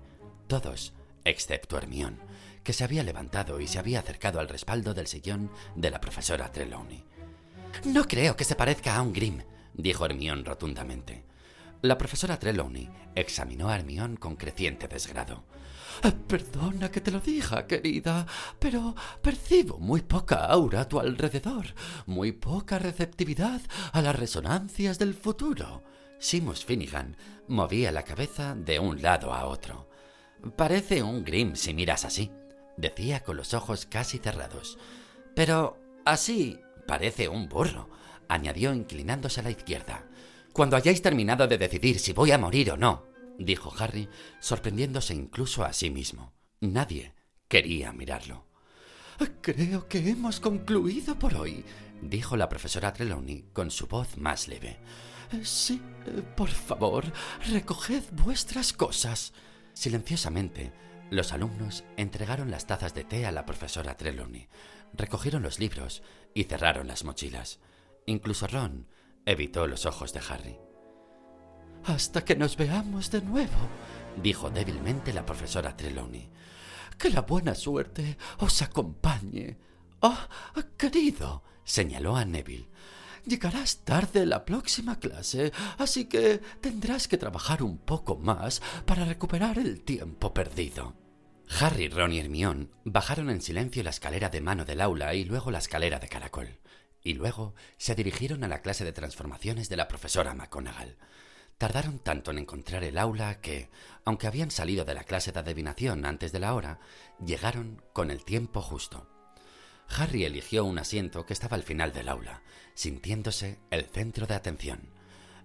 todos 0.47 0.91
excepto 1.23 1.77
Hermión, 1.77 2.19
que 2.65 2.73
se 2.73 2.83
había 2.83 3.03
levantado 3.03 3.61
y 3.61 3.67
se 3.67 3.79
había 3.79 3.99
acercado 4.01 4.41
al 4.41 4.49
respaldo 4.49 4.93
del 4.93 5.07
sillón 5.07 5.49
de 5.77 5.89
la 5.89 6.01
profesora 6.01 6.51
Trelawney. 6.51 7.01
No 7.85 8.03
creo 8.03 8.35
que 8.35 8.43
se 8.43 8.55
parezca 8.55 8.97
a 8.97 9.01
un 9.01 9.13
Grim, 9.13 9.43
dijo 9.73 10.05
Hermión 10.05 10.43
rotundamente. 10.43 11.26
La 11.81 11.97
profesora 11.97 12.39
Trelawney 12.39 12.89
examinó 13.13 13.69
a 13.69 13.75
Hermión 13.75 14.17
con 14.17 14.35
creciente 14.35 14.87
desgrado. 14.87 15.43
Eh, 16.03 16.11
perdona 16.11 16.89
que 16.89 17.01
te 17.01 17.11
lo 17.11 17.19
diga, 17.19 17.67
querida, 17.67 18.25
pero 18.59 18.95
percibo 19.21 19.77
muy 19.77 20.01
poca 20.01 20.45
aura 20.45 20.81
a 20.81 20.87
tu 20.87 20.99
alrededor, 20.99 21.67
muy 22.05 22.31
poca 22.31 22.79
receptividad 22.79 23.61
a 23.91 24.01
las 24.01 24.15
resonancias 24.15 24.97
del 24.97 25.13
futuro. 25.13 25.83
Simus 26.19 26.65
Finnegan 26.65 27.15
movía 27.47 27.91
la 27.91 28.03
cabeza 28.03 28.55
de 28.55 28.79
un 28.79 29.01
lado 29.01 29.33
a 29.33 29.45
otro. 29.45 29.89
Parece 30.55 31.03
un 31.03 31.23
Grim 31.23 31.55
si 31.55 31.73
miras 31.73 32.05
así, 32.05 32.31
decía 32.75 33.23
con 33.23 33.37
los 33.37 33.53
ojos 33.53 33.85
casi 33.85 34.17
cerrados. 34.17 34.79
Pero 35.35 35.79
así 36.05 36.59
parece 36.87 37.27
un 37.27 37.47
burro, 37.49 37.89
añadió 38.27 38.73
inclinándose 38.73 39.41
a 39.41 39.43
la 39.43 39.51
izquierda. 39.51 40.06
Cuando 40.57 40.75
hayáis 40.75 41.03
terminado 41.03 41.47
de 41.47 41.59
decidir 41.59 41.99
si 41.99 42.13
voy 42.13 42.31
a 42.31 42.39
morir 42.39 42.71
o 42.71 42.77
no, 42.77 43.05
dijo 43.37 43.71
Harry, 43.77 44.09
sorprendiéndose 44.39 45.13
incluso 45.13 45.63
a 45.63 45.71
sí 45.71 45.91
mismo. 45.91 46.33
Nadie 46.61 47.13
quería 47.47 47.93
mirarlo. 47.93 48.47
Creo 49.41 49.87
que 49.87 49.99
hemos 50.09 50.39
concluido 50.39 51.19
por 51.19 51.35
hoy, 51.35 51.63
dijo 52.01 52.35
la 52.35 52.49
profesora 52.49 52.91
Trelawney 52.91 53.51
con 53.53 53.69
su 53.69 53.85
voz 53.85 54.17
más 54.17 54.47
leve. 54.47 54.79
Sí, 55.43 55.79
por 56.35 56.49
favor, 56.49 57.05
recoged 57.51 58.05
vuestras 58.13 58.73
cosas. 58.73 59.33
Silenciosamente, 59.73 60.73
los 61.11 61.33
alumnos 61.33 61.83
entregaron 61.97 62.49
las 62.49 62.65
tazas 62.65 62.95
de 62.95 63.03
té 63.03 63.27
a 63.27 63.31
la 63.31 63.45
profesora 63.45 63.95
Trelawney, 63.95 64.49
recogieron 64.91 65.43
los 65.43 65.59
libros 65.59 66.01
y 66.33 66.45
cerraron 66.45 66.87
las 66.87 67.03
mochilas. 67.03 67.59
Incluso 68.07 68.47
Ron 68.47 68.87
Evitó 69.27 69.67
los 69.67 69.85
ojos 69.85 70.13
de 70.13 70.21
Harry. 70.29 70.57
Hasta 71.83 72.23
que 72.23 72.37
nos 72.37 72.55
veamos 72.55 73.11
de 73.11 73.21
nuevo, 73.21 73.57
dijo 74.23 74.49
débilmente 74.49 75.11
la 75.11 75.25
profesora 75.25 75.75
Trelawney. 75.75 76.29
Que 76.97 77.09
la 77.09 77.23
buena 77.23 77.53
suerte 77.53 78.17
os 78.39 78.61
acompañe. 78.61 79.57
Ah, 80.01 80.29
querido, 80.77 81.43
señaló 81.65 82.15
a 82.15 82.23
Neville. 82.23 82.69
Llegarás 83.25 83.79
tarde 83.83 84.25
la 84.25 84.45
próxima 84.45 84.97
clase, 84.97 85.51
así 85.77 86.05
que 86.05 86.37
tendrás 86.61 87.09
que 87.09 87.17
trabajar 87.17 87.63
un 87.63 87.79
poco 87.79 88.15
más 88.15 88.61
para 88.85 89.03
recuperar 89.03 89.59
el 89.59 89.81
tiempo 89.83 90.33
perdido. 90.33 90.95
Harry, 91.59 91.89
Ron 91.89 92.13
y 92.13 92.19
Hermione 92.19 92.69
bajaron 92.85 93.29
en 93.29 93.41
silencio 93.41 93.83
la 93.83 93.89
escalera 93.89 94.29
de 94.29 94.39
mano 94.39 94.63
del 94.63 94.79
aula 94.79 95.15
y 95.15 95.25
luego 95.25 95.51
la 95.51 95.59
escalera 95.59 95.99
de 95.99 96.07
caracol 96.07 96.61
y 97.01 97.13
luego 97.13 97.53
se 97.77 97.95
dirigieron 97.95 98.43
a 98.43 98.47
la 98.47 98.61
clase 98.61 98.85
de 98.85 98.93
transformaciones 98.93 99.69
de 99.69 99.77
la 99.77 99.87
profesora 99.87 100.33
McGonagall. 100.33 100.97
Tardaron 101.57 101.99
tanto 101.99 102.31
en 102.31 102.37
encontrar 102.37 102.83
el 102.83 102.97
aula 102.97 103.41
que, 103.41 103.69
aunque 104.05 104.27
habían 104.27 104.51
salido 104.51 104.85
de 104.85 104.93
la 104.93 105.03
clase 105.03 105.31
de 105.31 105.39
adivinación 105.39 106.05
antes 106.05 106.31
de 106.31 106.39
la 106.39 106.53
hora, 106.53 106.79
llegaron 107.23 107.81
con 107.93 108.11
el 108.11 108.23
tiempo 108.23 108.61
justo. 108.61 109.09
Harry 109.89 110.25
eligió 110.25 110.65
un 110.65 110.77
asiento 110.77 111.25
que 111.25 111.33
estaba 111.33 111.55
al 111.55 111.63
final 111.63 111.93
del 111.93 112.09
aula, 112.09 112.43
sintiéndose 112.73 113.59
el 113.71 113.85
centro 113.85 114.27
de 114.27 114.35
atención. 114.35 114.89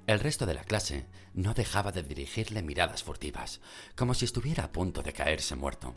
El 0.07 0.19
resto 0.19 0.47
de 0.47 0.55
la 0.55 0.65
clase 0.65 1.07
no 1.33 1.55
dejaba 1.55 1.93
de 1.93 2.03
dirigirle 2.03 2.62
miradas 2.62 3.05
furtivas, 3.05 3.61
como 3.95 4.15
si 4.15 4.25
estuviera 4.25 4.65
a 4.65 4.73
punto 4.73 5.03
de 5.03 5.12
caerse 5.12 5.55
muerto. 5.55 5.95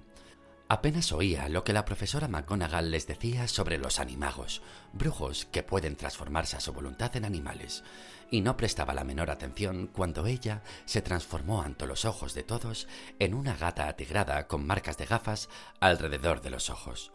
Apenas 0.67 1.11
oía 1.11 1.47
lo 1.47 1.63
que 1.63 1.73
la 1.73 1.85
profesora 1.85 2.27
McGonagall 2.27 2.89
les 2.89 3.05
decía 3.05 3.47
sobre 3.47 3.77
los 3.77 3.99
animagos, 3.99 4.63
brujos 4.93 5.45
que 5.45 5.61
pueden 5.61 5.95
transformarse 5.95 6.57
a 6.57 6.59
su 6.59 6.73
voluntad 6.73 7.15
en 7.15 7.23
animales, 7.23 7.83
y 8.31 8.41
no 8.41 8.57
prestaba 8.57 8.95
la 8.95 9.03
menor 9.03 9.29
atención 9.29 9.85
cuando 9.85 10.25
ella 10.25 10.63
se 10.85 11.03
transformó 11.03 11.61
ante 11.61 11.85
los 11.85 12.05
ojos 12.05 12.33
de 12.33 12.41
todos 12.41 12.87
en 13.19 13.35
una 13.35 13.55
gata 13.55 13.87
atigrada 13.87 14.47
con 14.47 14.65
marcas 14.65 14.97
de 14.97 15.05
gafas 15.05 15.49
alrededor 15.79 16.41
de 16.41 16.49
los 16.49 16.71
ojos. 16.71 17.11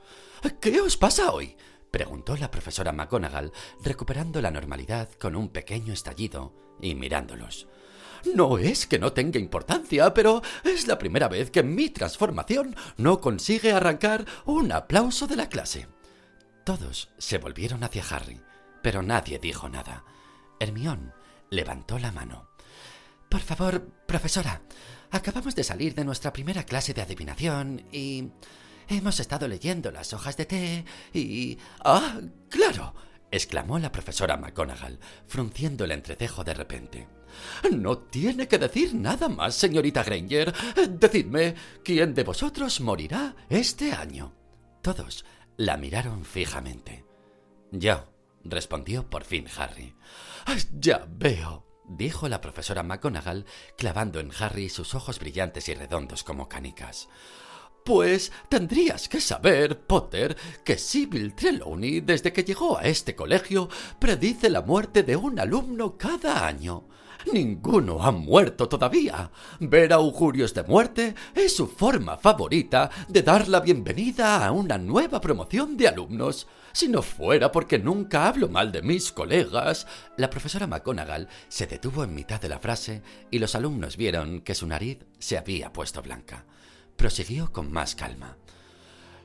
¿Qué 0.60 0.80
os 0.80 0.96
pasa 0.96 1.32
hoy? 1.32 1.56
preguntó 1.90 2.36
la 2.36 2.52
profesora 2.52 2.92
McGonagall, 2.92 3.52
recuperando 3.82 4.40
la 4.40 4.52
normalidad 4.52 5.10
con 5.14 5.34
un 5.34 5.48
pequeño 5.48 5.92
estallido 5.92 6.54
y 6.80 6.94
mirándolos. 6.94 7.66
No 8.34 8.58
es 8.58 8.86
que 8.86 8.98
no 8.98 9.12
tenga 9.12 9.38
importancia, 9.38 10.12
pero 10.14 10.42
es 10.64 10.86
la 10.86 10.98
primera 10.98 11.28
vez 11.28 11.50
que 11.50 11.62
mi 11.62 11.90
transformación 11.90 12.76
no 12.96 13.20
consigue 13.20 13.72
arrancar 13.72 14.24
un 14.44 14.72
aplauso 14.72 15.26
de 15.26 15.36
la 15.36 15.48
clase. 15.48 15.88
Todos 16.64 17.10
se 17.18 17.38
volvieron 17.38 17.82
hacia 17.84 18.04
Harry, 18.10 18.40
pero 18.82 19.02
nadie 19.02 19.38
dijo 19.38 19.68
nada. 19.68 20.04
Hermión 20.58 21.12
levantó 21.50 21.98
la 21.98 22.12
mano. 22.12 22.48
Por 23.28 23.40
favor, 23.40 23.86
profesora, 24.06 24.62
acabamos 25.10 25.54
de 25.54 25.64
salir 25.64 25.94
de 25.94 26.04
nuestra 26.04 26.32
primera 26.32 26.64
clase 26.64 26.94
de 26.94 27.02
adivinación 27.02 27.86
y... 27.92 28.30
Hemos 28.90 29.20
estado 29.20 29.46
leyendo 29.46 29.92
las 29.92 30.12
hojas 30.12 30.36
de 30.36 30.46
té 30.46 30.84
y... 31.14 31.56
Ah, 31.84 32.18
claro, 32.48 32.92
exclamó 33.30 33.78
la 33.78 33.92
profesora 33.92 34.36
McGonagall, 34.36 34.98
frunciendo 35.26 35.84
el 35.84 35.92
entrecejo 35.92 36.44
de 36.44 36.54
repente. 36.54 37.08
No 37.70 37.98
tiene 37.98 38.48
que 38.48 38.58
decir 38.58 38.94
nada 38.94 39.28
más, 39.28 39.54
señorita 39.54 40.02
Granger. 40.02 40.52
Decidme, 40.90 41.54
¿quién 41.84 42.14
de 42.14 42.24
vosotros 42.24 42.80
morirá 42.80 43.36
este 43.48 43.92
año? 43.92 44.34
Todos 44.82 45.24
la 45.56 45.76
miraron 45.76 46.24
fijamente. 46.24 47.04
Yo, 47.70 48.12
respondió 48.44 49.08
por 49.08 49.24
fin 49.24 49.46
Harry. 49.56 49.94
Ya 50.72 51.06
veo, 51.08 51.66
dijo 51.86 52.28
la 52.28 52.40
profesora 52.40 52.82
McGonagall, 52.82 53.46
clavando 53.76 54.20
en 54.20 54.32
Harry 54.38 54.68
sus 54.68 54.94
ojos 54.94 55.18
brillantes 55.18 55.68
y 55.68 55.74
redondos 55.74 56.24
como 56.24 56.48
canicas. 56.48 57.08
Pues 57.84 58.30
tendrías 58.48 59.08
que 59.08 59.20
saber, 59.20 59.80
Potter, 59.80 60.36
que 60.64 60.76
Sybil 60.76 61.34
Trelawney, 61.34 62.00
desde 62.00 62.32
que 62.32 62.44
llegó 62.44 62.78
a 62.78 62.82
este 62.82 63.14
colegio, 63.14 63.68
predice 63.98 64.50
la 64.50 64.62
muerte 64.62 65.02
de 65.02 65.16
un 65.16 65.40
alumno 65.40 65.96
cada 65.96 66.46
año. 66.46 66.86
Ninguno 67.32 68.02
ha 68.02 68.10
muerto 68.12 68.68
todavía. 68.68 69.30
Ver 69.60 69.92
augurios 69.92 70.54
de 70.54 70.62
muerte 70.62 71.14
es 71.34 71.54
su 71.54 71.66
forma 71.66 72.16
favorita 72.16 72.90
de 73.08 73.22
dar 73.22 73.48
la 73.48 73.60
bienvenida 73.60 74.44
a 74.46 74.52
una 74.52 74.78
nueva 74.78 75.20
promoción 75.20 75.76
de 75.76 75.88
alumnos. 75.88 76.46
Si 76.72 76.88
no 76.88 77.02
fuera 77.02 77.52
porque 77.52 77.78
nunca 77.78 78.26
hablo 78.26 78.48
mal 78.48 78.72
de 78.72 78.82
mis 78.82 79.12
colegas. 79.12 79.86
La 80.16 80.30
profesora 80.30 80.66
McGonagall 80.66 81.28
se 81.48 81.66
detuvo 81.66 82.04
en 82.04 82.14
mitad 82.14 82.40
de 82.40 82.48
la 82.48 82.58
frase 82.58 83.02
y 83.30 83.38
los 83.38 83.54
alumnos 83.54 83.96
vieron 83.96 84.40
que 84.40 84.54
su 84.54 84.66
nariz 84.66 84.98
se 85.18 85.36
había 85.36 85.72
puesto 85.72 86.02
blanca. 86.02 86.46
Prosiguió 87.00 87.50
con 87.50 87.72
más 87.72 87.94
calma. 87.94 88.36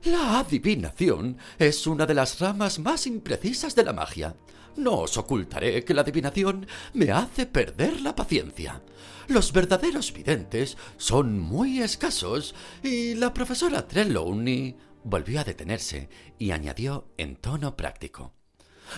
La 0.06 0.40
adivinación 0.40 1.38
es 1.60 1.86
una 1.88 2.06
de 2.06 2.14
las 2.14 2.40
ramas 2.40 2.80
más 2.80 3.06
imprecisas 3.06 3.76
de 3.76 3.84
la 3.84 3.92
magia. 3.92 4.38
No 4.78 5.00
os 5.00 5.18
ocultaré 5.18 5.84
que 5.84 5.94
la 5.94 6.04
adivinación 6.04 6.68
me 6.94 7.12
hace 7.12 7.46
perder 7.46 8.00
la 8.00 8.16
paciencia. 8.16 8.82
Los 9.28 9.52
verdaderos 9.52 10.14
videntes 10.14 10.78
son 10.96 11.38
muy 11.38 11.82
escasos 11.82 12.56
y 12.82 13.14
la 13.16 13.34
profesora 13.34 13.86
Trelawney 13.86 14.78
volvió 15.04 15.42
a 15.42 15.44
detenerse 15.44 16.08
y 16.40 16.52
añadió 16.52 17.10
en 17.18 17.36
tono 17.36 17.76
práctico. 17.76 18.32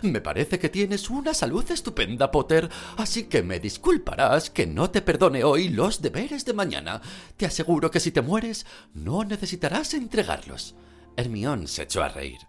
Me 0.02 0.21
parece 0.21 0.60
que 0.60 0.69
tienes 0.69 1.10
una 1.10 1.34
salud 1.34 1.69
estupenda, 1.71 2.32
Potter, 2.32 2.69
así 2.97 3.26
que 3.26 3.43
me 3.43 3.60
disculparás 3.60 4.50
que 4.50 4.67
no 4.67 4.89
te 4.89 5.02
perdone 5.02 5.43
hoy 5.43 5.69
los 5.69 6.02
deberes 6.02 6.45
de 6.45 6.54
mañana. 6.54 7.02
Te 7.36 7.45
aseguro 7.45 7.91
que 7.91 8.00
si 8.00 8.12
te 8.12 8.21
mueres, 8.21 8.65
no 8.93 9.23
necesitarás 9.23 9.93
entregarlos. 9.93 10.76
Hermión 11.15 11.67
se 11.67 11.84
echó 11.84 12.04
a 12.04 12.10
reír. 12.10 12.39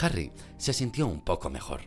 Harry 0.00 0.32
se 0.56 0.72
sintió 0.72 1.06
un 1.06 1.22
poco 1.22 1.50
mejor. 1.50 1.82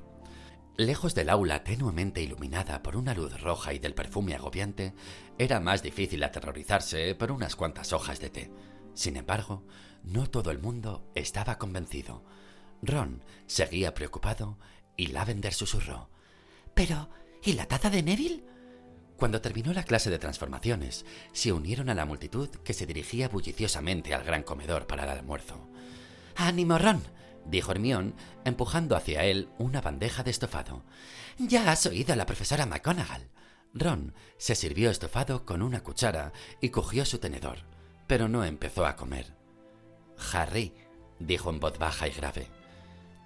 Lejos 0.78 1.14
del 1.14 1.30
aula 1.30 1.64
tenuemente 1.64 2.22
iluminada 2.22 2.82
por 2.82 2.96
una 2.96 3.14
luz 3.14 3.40
roja 3.42 3.74
y 3.74 3.80
del 3.80 3.94
perfume 3.94 4.36
agobiante, 4.36 4.94
era 5.38 5.60
más 5.60 5.84
difícil 5.84 6.24
aterrorizarse 6.24 7.14
por 7.16 7.32
unas 7.32 7.56
cuantas 7.56 7.94
hojas 7.94 8.20
de 8.20 8.30
té. 8.30 8.52
Sin 8.94 9.18
embargo, 9.18 9.64
no 10.04 10.28
todo 10.28 10.52
el 10.52 10.60
mundo 10.60 11.10
estaba 11.14 11.58
convencido. 11.58 12.24
Ron 12.82 13.24
seguía 13.46 13.94
preocupado 13.94 14.58
y 15.02 15.08
Lavender 15.08 15.52
susurró. 15.52 16.10
Pero, 16.76 17.10
¿y 17.44 17.54
la 17.54 17.66
taza 17.66 17.90
de 17.90 18.04
Neville? 18.04 18.44
Cuando 19.18 19.42
terminó 19.42 19.74
la 19.74 19.82
clase 19.82 20.12
de 20.12 20.20
transformaciones, 20.20 21.08
se 21.32 21.52
unieron 21.52 21.90
a 21.90 21.96
la 21.96 22.06
multitud 22.06 22.50
que 22.64 22.74
se 22.74 22.86
dirigía 22.86 23.28
bulliciosamente 23.28 24.14
al 24.14 24.24
gran 24.24 24.44
comedor 24.44 24.86
para 24.86 25.06
el 25.06 25.10
almuerzo. 25.10 25.68
¡Ánimo, 26.36 26.78
Ron! 26.78 27.02
dijo 27.48 27.72
Hermión, 27.72 28.14
empujando 28.46 28.96
hacia 28.96 29.24
él 29.24 29.50
una 29.58 29.82
bandeja 29.82 30.22
de 30.22 30.30
estofado. 30.30 30.84
Ya 31.40 31.72
has 31.72 31.84
oído 31.88 32.14
a 32.14 32.16
la 32.16 32.28
profesora 32.28 32.68
McGonagall. 32.68 33.32
Ron 33.74 34.14
se 34.38 34.54
sirvió 34.54 34.92
estofado 34.92 35.48
con 35.48 35.64
una 35.64 35.82
cuchara 35.82 36.32
y 36.62 36.70
cogió 36.70 37.06
su 37.06 37.18
tenedor, 37.18 37.66
pero 38.06 38.28
no 38.28 38.46
empezó 38.46 38.86
a 38.86 38.98
comer. 38.98 39.34
Harry, 40.32 40.76
dijo 41.18 41.50
en 41.50 41.60
voz 41.60 41.80
baja 41.80 42.08
y 42.08 42.12
grave, 42.12 42.50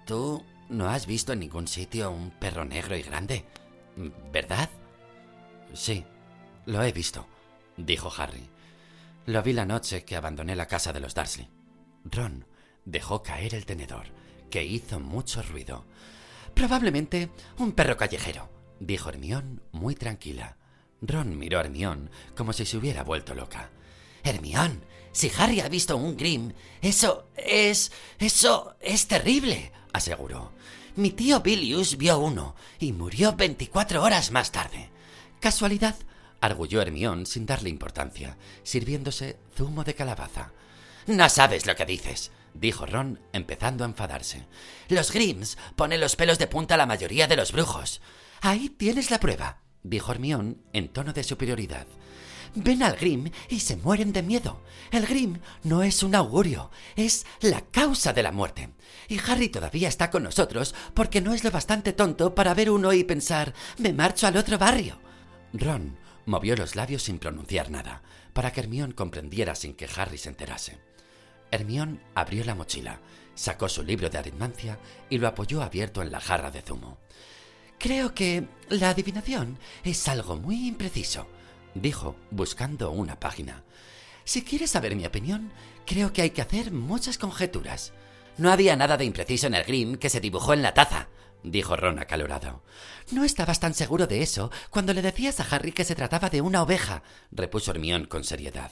¿tú 0.06 0.42
no 0.68 0.88
has 0.88 1.06
visto 1.06 1.32
en 1.32 1.40
ningún 1.40 1.68
sitio 1.68 2.10
un 2.10 2.30
perro 2.30 2.64
negro 2.64 2.96
y 2.96 3.02
grande? 3.02 3.44
¿Verdad? 4.32 4.68
Sí, 5.72 6.04
lo 6.66 6.82
he 6.82 6.92
visto, 6.92 7.26
dijo 7.76 8.12
Harry. 8.16 8.48
Lo 9.26 9.42
vi 9.42 9.52
la 9.52 9.66
noche 9.66 10.04
que 10.04 10.16
abandoné 10.16 10.54
la 10.54 10.66
casa 10.66 10.92
de 10.92 11.00
los 11.00 11.14
Dursley. 11.14 11.48
Ron 12.04 12.46
dejó 12.84 13.22
caer 13.22 13.54
el 13.54 13.66
tenedor, 13.66 14.06
que 14.50 14.64
hizo 14.64 15.00
mucho 15.00 15.42
ruido. 15.42 15.84
Probablemente 16.54 17.30
un 17.58 17.72
perro 17.72 17.96
callejero, 17.96 18.48
dijo 18.80 19.08
Hermión 19.08 19.62
muy 19.72 19.94
tranquila. 19.94 20.56
Ron 21.00 21.36
miró 21.38 21.58
a 21.58 21.62
Hermión 21.62 22.10
como 22.36 22.52
si 22.52 22.64
se 22.64 22.76
hubiera 22.76 23.02
vuelto 23.02 23.34
loca. 23.34 23.70
Hermión, 24.22 24.84
si 25.12 25.30
Harry 25.38 25.60
ha 25.60 25.68
visto 25.68 25.96
un 25.96 26.16
Grimm, 26.16 26.52
eso 26.80 27.28
es... 27.36 27.92
eso 28.18 28.76
es 28.80 29.06
terrible, 29.08 29.72
aseguró. 29.96 30.52
Mi 30.94 31.10
tío 31.10 31.40
Bilius 31.40 31.96
vio 31.96 32.18
uno 32.18 32.54
y 32.78 32.92
murió 32.92 33.34
24 33.34 34.02
horas 34.02 34.30
más 34.30 34.52
tarde. 34.52 34.90
¿Casualidad? 35.40 35.96
arguyó 36.40 36.80
Hermión 36.80 37.26
sin 37.26 37.46
darle 37.46 37.70
importancia, 37.70 38.36
sirviéndose 38.62 39.38
zumo 39.56 39.84
de 39.84 39.94
calabaza. 39.94 40.52
No 41.06 41.28
sabes 41.28 41.66
lo 41.66 41.74
que 41.76 41.86
dices, 41.86 42.30
dijo 42.54 42.86
Ron, 42.86 43.20
empezando 43.32 43.84
a 43.84 43.88
enfadarse. 43.88 44.46
Los 44.88 45.12
Grimms 45.12 45.58
ponen 45.76 46.00
los 46.00 46.16
pelos 46.16 46.38
de 46.38 46.46
punta 46.46 46.74
a 46.74 46.78
la 46.78 46.86
mayoría 46.86 47.26
de 47.26 47.36
los 47.36 47.52
brujos. 47.52 48.00
Ahí 48.40 48.68
tienes 48.68 49.10
la 49.10 49.20
prueba, 49.20 49.60
dijo 49.82 50.12
Hermión 50.12 50.62
en 50.72 50.88
tono 50.88 51.12
de 51.12 51.24
superioridad. 51.24 51.86
Ven 52.56 52.82
al 52.82 52.96
Grim 52.96 53.30
y 53.50 53.60
se 53.60 53.76
mueren 53.76 54.14
de 54.14 54.22
miedo. 54.22 54.62
El 54.90 55.06
Grim 55.06 55.40
no 55.62 55.82
es 55.82 56.02
un 56.02 56.14
augurio, 56.14 56.70
es 56.96 57.26
la 57.42 57.60
causa 57.60 58.14
de 58.14 58.22
la 58.22 58.32
muerte. 58.32 58.70
Y 59.08 59.18
Harry 59.18 59.50
todavía 59.50 59.88
está 59.88 60.10
con 60.10 60.22
nosotros 60.22 60.74
porque 60.94 61.20
no 61.20 61.34
es 61.34 61.44
lo 61.44 61.50
bastante 61.50 61.92
tonto 61.92 62.34
para 62.34 62.54
ver 62.54 62.70
uno 62.70 62.94
y 62.94 63.04
pensar, 63.04 63.52
me 63.76 63.92
marcho 63.92 64.26
al 64.26 64.38
otro 64.38 64.56
barrio. 64.56 64.98
Ron 65.52 65.98
movió 66.24 66.56
los 66.56 66.76
labios 66.76 67.02
sin 67.02 67.18
pronunciar 67.18 67.70
nada, 67.70 68.02
para 68.32 68.50
que 68.52 68.60
Hermión 68.60 68.92
comprendiera 68.92 69.54
sin 69.54 69.74
que 69.74 69.88
Harry 69.94 70.16
se 70.16 70.30
enterase. 70.30 70.78
Hermión 71.50 72.00
abrió 72.14 72.42
la 72.42 72.54
mochila, 72.54 73.00
sacó 73.34 73.68
su 73.68 73.82
libro 73.82 74.08
de 74.08 74.16
aritmancia 74.16 74.78
y 75.10 75.18
lo 75.18 75.28
apoyó 75.28 75.62
abierto 75.62 76.00
en 76.00 76.10
la 76.10 76.20
jarra 76.20 76.50
de 76.50 76.62
zumo. 76.62 76.96
Creo 77.78 78.14
que 78.14 78.48
la 78.70 78.88
adivinación 78.88 79.58
es 79.84 80.08
algo 80.08 80.36
muy 80.36 80.66
impreciso 80.66 81.28
dijo, 81.80 82.16
buscando 82.30 82.90
una 82.90 83.18
página. 83.18 83.64
Si 84.24 84.42
quieres 84.42 84.70
saber 84.70 84.96
mi 84.96 85.06
opinión, 85.06 85.52
creo 85.86 86.12
que 86.12 86.22
hay 86.22 86.30
que 86.30 86.42
hacer 86.42 86.72
muchas 86.72 87.18
conjeturas. 87.18 87.92
No 88.38 88.50
había 88.50 88.76
nada 88.76 88.96
de 88.96 89.04
impreciso 89.04 89.46
en 89.46 89.54
el 89.54 89.64
Grimm 89.64 89.96
que 89.96 90.10
se 90.10 90.20
dibujó 90.20 90.52
en 90.52 90.62
la 90.62 90.74
taza, 90.74 91.08
dijo 91.42 91.76
Ron 91.76 91.98
acalorado. 91.98 92.62
No 93.12 93.24
estabas 93.24 93.60
tan 93.60 93.72
seguro 93.72 94.06
de 94.06 94.22
eso 94.22 94.50
cuando 94.70 94.92
le 94.92 95.02
decías 95.02 95.40
a 95.40 95.46
Harry 95.48 95.72
que 95.72 95.84
se 95.84 95.94
trataba 95.94 96.28
de 96.28 96.40
una 96.40 96.62
oveja, 96.62 97.02
repuso 97.30 97.70
Hermión 97.70 98.06
con 98.06 98.24
seriedad. 98.24 98.70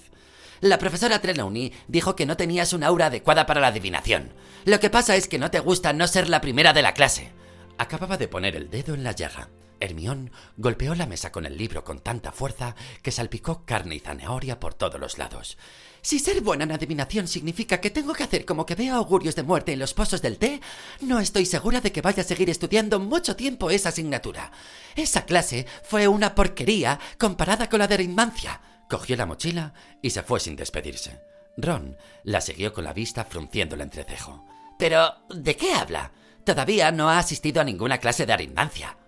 La 0.60 0.78
profesora 0.78 1.20
Trelawney 1.20 1.72
dijo 1.88 2.16
que 2.16 2.26
no 2.26 2.36
tenías 2.36 2.72
una 2.72 2.88
aura 2.88 3.06
adecuada 3.06 3.46
para 3.46 3.60
la 3.60 3.68
adivinación. 3.68 4.32
Lo 4.64 4.80
que 4.80 4.90
pasa 4.90 5.16
es 5.16 5.28
que 5.28 5.38
no 5.38 5.50
te 5.50 5.60
gusta 5.60 5.92
no 5.92 6.06
ser 6.06 6.28
la 6.28 6.40
primera 6.40 6.72
de 6.72 6.82
la 6.82 6.94
clase. 6.94 7.32
Acababa 7.78 8.16
de 8.16 8.28
poner 8.28 8.56
el 8.56 8.70
dedo 8.70 8.94
en 8.94 9.04
la 9.04 9.12
llaga. 9.12 9.48
Hermión 9.84 10.30
golpeó 10.56 10.94
la 10.94 11.06
mesa 11.06 11.30
con 11.30 11.46
el 11.46 11.56
libro 11.56 11.84
con 11.84 12.00
tanta 12.00 12.32
fuerza 12.32 12.74
que 13.02 13.12
salpicó 13.12 13.64
carne 13.64 13.96
y 13.96 14.00
zanahoria 14.00 14.58
por 14.58 14.74
todos 14.74 15.00
los 15.00 15.18
lados. 15.18 15.58
Si 16.02 16.18
ser 16.18 16.42
buena 16.42 16.64
en 16.64 16.72
adivinación 16.72 17.28
significa 17.28 17.80
que 17.80 17.90
tengo 17.90 18.12
que 18.12 18.24
hacer 18.24 18.44
como 18.44 18.66
que 18.66 18.74
veo 18.74 18.94
augurios 18.94 19.36
de 19.36 19.42
muerte 19.42 19.72
en 19.72 19.78
los 19.78 19.94
pozos 19.94 20.20
del 20.20 20.38
té, 20.38 20.60
no 21.00 21.20
estoy 21.20 21.46
segura 21.46 21.80
de 21.80 21.92
que 21.92 22.02
vaya 22.02 22.22
a 22.22 22.26
seguir 22.26 22.50
estudiando 22.50 23.00
mucho 23.00 23.36
tiempo 23.36 23.70
esa 23.70 23.88
asignatura. 23.90 24.52
Esa 24.96 25.24
clase 25.24 25.66
fue 25.82 26.08
una 26.08 26.34
porquería 26.34 27.00
comparada 27.18 27.68
con 27.68 27.78
la 27.78 27.88
de 27.88 27.96
Rinmancia. 27.96 28.60
Cogió 28.90 29.16
la 29.16 29.26
mochila 29.26 29.72
y 30.02 30.10
se 30.10 30.22
fue 30.22 30.40
sin 30.40 30.56
despedirse. 30.56 31.22
Ron 31.56 31.96
la 32.22 32.40
siguió 32.40 32.72
con 32.72 32.84
la 32.84 32.92
vista 32.92 33.24
frunciendo 33.24 33.74
el 33.74 33.80
entrecejo. 33.80 34.44
Pero, 34.78 35.14
¿de 35.30 35.56
qué 35.56 35.72
habla? 35.72 36.12
Todavía 36.44 36.90
no 36.90 37.08
ha 37.08 37.18
asistido 37.18 37.60
a 37.62 37.64
ninguna 37.64 37.98
clase 37.98 38.26
de 38.26 38.32
aritmancia. 38.32 38.98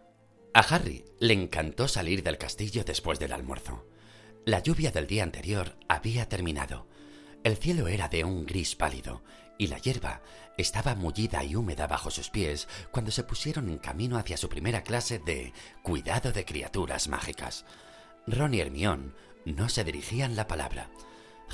A 0.57 0.61
Harry 0.61 1.05
le 1.19 1.35
encantó 1.35 1.87
salir 1.87 2.23
del 2.23 2.39
castillo 2.39 2.83
después 2.83 3.19
del 3.19 3.35
almuerzo. 3.35 3.85
La 4.47 4.61
lluvia 4.61 4.91
del 4.91 5.07
día 5.07 5.23
anterior 5.23 5.77
había 5.87 6.31
terminado. 6.31 6.87
El 7.45 7.59
cielo 7.59 7.89
era 7.89 8.09
de 8.09 8.25
un 8.25 8.47
gris 8.47 8.75
pálido 8.75 9.23
y 9.59 9.67
la 9.67 9.77
hierba 9.77 10.23
estaba 10.57 10.95
mullida 10.95 11.45
y 11.45 11.57
húmeda 11.57 11.87
bajo 11.87 12.11
sus 12.11 12.31
pies 12.31 12.69
cuando 12.91 13.11
se 13.11 13.23
pusieron 13.23 13.69
en 13.69 13.77
camino 13.77 14.17
hacia 14.17 14.39
su 14.39 14.49
primera 14.49 14.83
clase 14.83 15.19
de 15.19 15.53
cuidado 15.83 16.33
de 16.33 16.47
criaturas 16.47 17.07
mágicas. 17.09 17.67
Ron 18.27 18.55
y 18.55 18.61
Hermión 18.61 19.15
no 19.45 19.69
se 19.69 19.85
dirigían 19.85 20.37
la 20.37 20.47
palabra. 20.47 20.89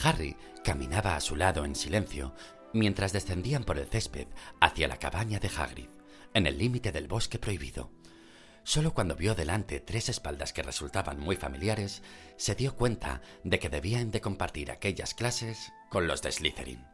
Harry 0.01 0.37
caminaba 0.63 1.17
a 1.17 1.21
su 1.21 1.35
lado 1.35 1.65
en 1.65 1.75
silencio 1.75 2.37
mientras 2.73 3.13
descendían 3.13 3.65
por 3.65 3.79
el 3.79 3.89
césped 3.89 4.29
hacia 4.61 4.87
la 4.87 4.99
cabaña 4.99 5.41
de 5.41 5.49
Hagrid, 5.49 5.89
en 6.35 6.47
el 6.47 6.57
límite 6.57 6.93
del 6.93 7.09
bosque 7.09 7.41
prohibido. 7.41 7.91
Solo 8.65 8.95
cuando 8.95 9.17
vio 9.17 9.35
delante 9.35 9.81
tres 9.81 10.09
espaldas 10.09 10.53
que 10.53 10.63
resultaban 10.63 11.19
muy 11.19 11.37
familiares, 11.37 12.03
se 12.37 12.55
dio 12.55 12.77
cuenta 12.77 13.21
de 13.43 13.59
que 13.59 13.69
debían 13.69 14.11
de 14.11 14.21
compartir 14.21 14.71
aquellas 14.71 15.15
clases 15.15 15.73
con 15.91 16.07
los 16.07 16.23
de 16.23 16.31
Slytherin. 16.31 16.87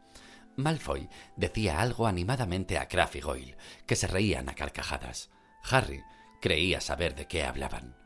Malfoy 0.56 1.08
decía 1.36 1.80
algo 1.80 2.06
animadamente 2.06 2.78
a 2.78 2.88
Crabbe 2.88 3.18
y 3.18 3.20
Goyle, 3.20 3.56
que 3.86 3.96
se 3.96 4.06
reían 4.06 4.48
a 4.48 4.54
carcajadas. 4.54 5.30
Harry 5.62 6.02
creía 6.40 6.80
saber 6.80 7.14
de 7.14 7.26
qué 7.26 7.44
hablaban. 7.44 7.96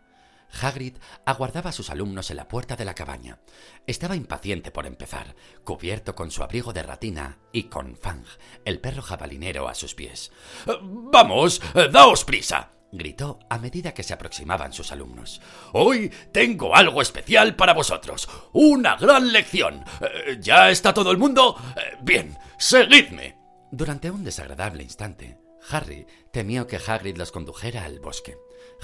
Hagrid 0.61 0.97
aguardaba 1.25 1.71
a 1.71 1.73
sus 1.73 1.89
alumnos 1.89 2.31
en 2.31 2.37
la 2.37 2.49
puerta 2.49 2.77
de 2.77 2.85
la 2.85 2.95
cabaña. 2.95 3.39
Estaba 3.87 4.17
impaciente 4.17 4.71
por 4.71 4.87
empezar, 4.87 5.35
cubierto 5.65 6.15
con 6.15 6.31
su 6.31 6.43
abrigo 6.43 6.75
de 6.75 6.83
ratina 6.83 7.39
y 7.53 7.65
con 7.65 7.97
Fang, 7.97 8.25
el 8.67 8.81
perro 8.81 9.01
jabalinero, 9.01 9.69
a 9.69 9.75
sus 9.75 9.95
pies. 9.95 10.31
¡Vamos! 10.67 11.63
¡Daos 11.91 12.25
prisa! 12.25 12.82
Gritó 12.93 13.41
a 13.49 13.59
medida 13.59 13.95
que 13.95 14.03
se 14.03 14.13
aproximaban 14.13 14.73
sus 14.73 14.93
alumnos. 14.93 15.41
Hoy 15.73 16.13
tengo 16.31 16.77
algo 16.77 17.03
especial 17.03 17.57
para 17.57 17.73
vosotros. 17.73 18.29
Una 18.53 18.97
gran 18.97 19.33
lección. 19.33 19.85
Eh, 20.01 20.39
¿Ya 20.41 20.71
está 20.71 20.93
todo 20.95 21.11
el 21.11 21.19
mundo? 21.19 21.57
Eh, 21.77 21.97
bien, 22.03 22.39
seguidme. 22.59 23.39
Durante 23.71 24.11
un 24.11 24.23
desagradable 24.23 24.83
instante, 24.83 25.39
Harry 25.71 26.07
temió 26.31 26.67
que 26.67 26.77
Hagrid 26.77 27.17
los 27.17 27.33
condujera 27.33 27.85
al 27.85 27.99
bosque. 28.01 28.37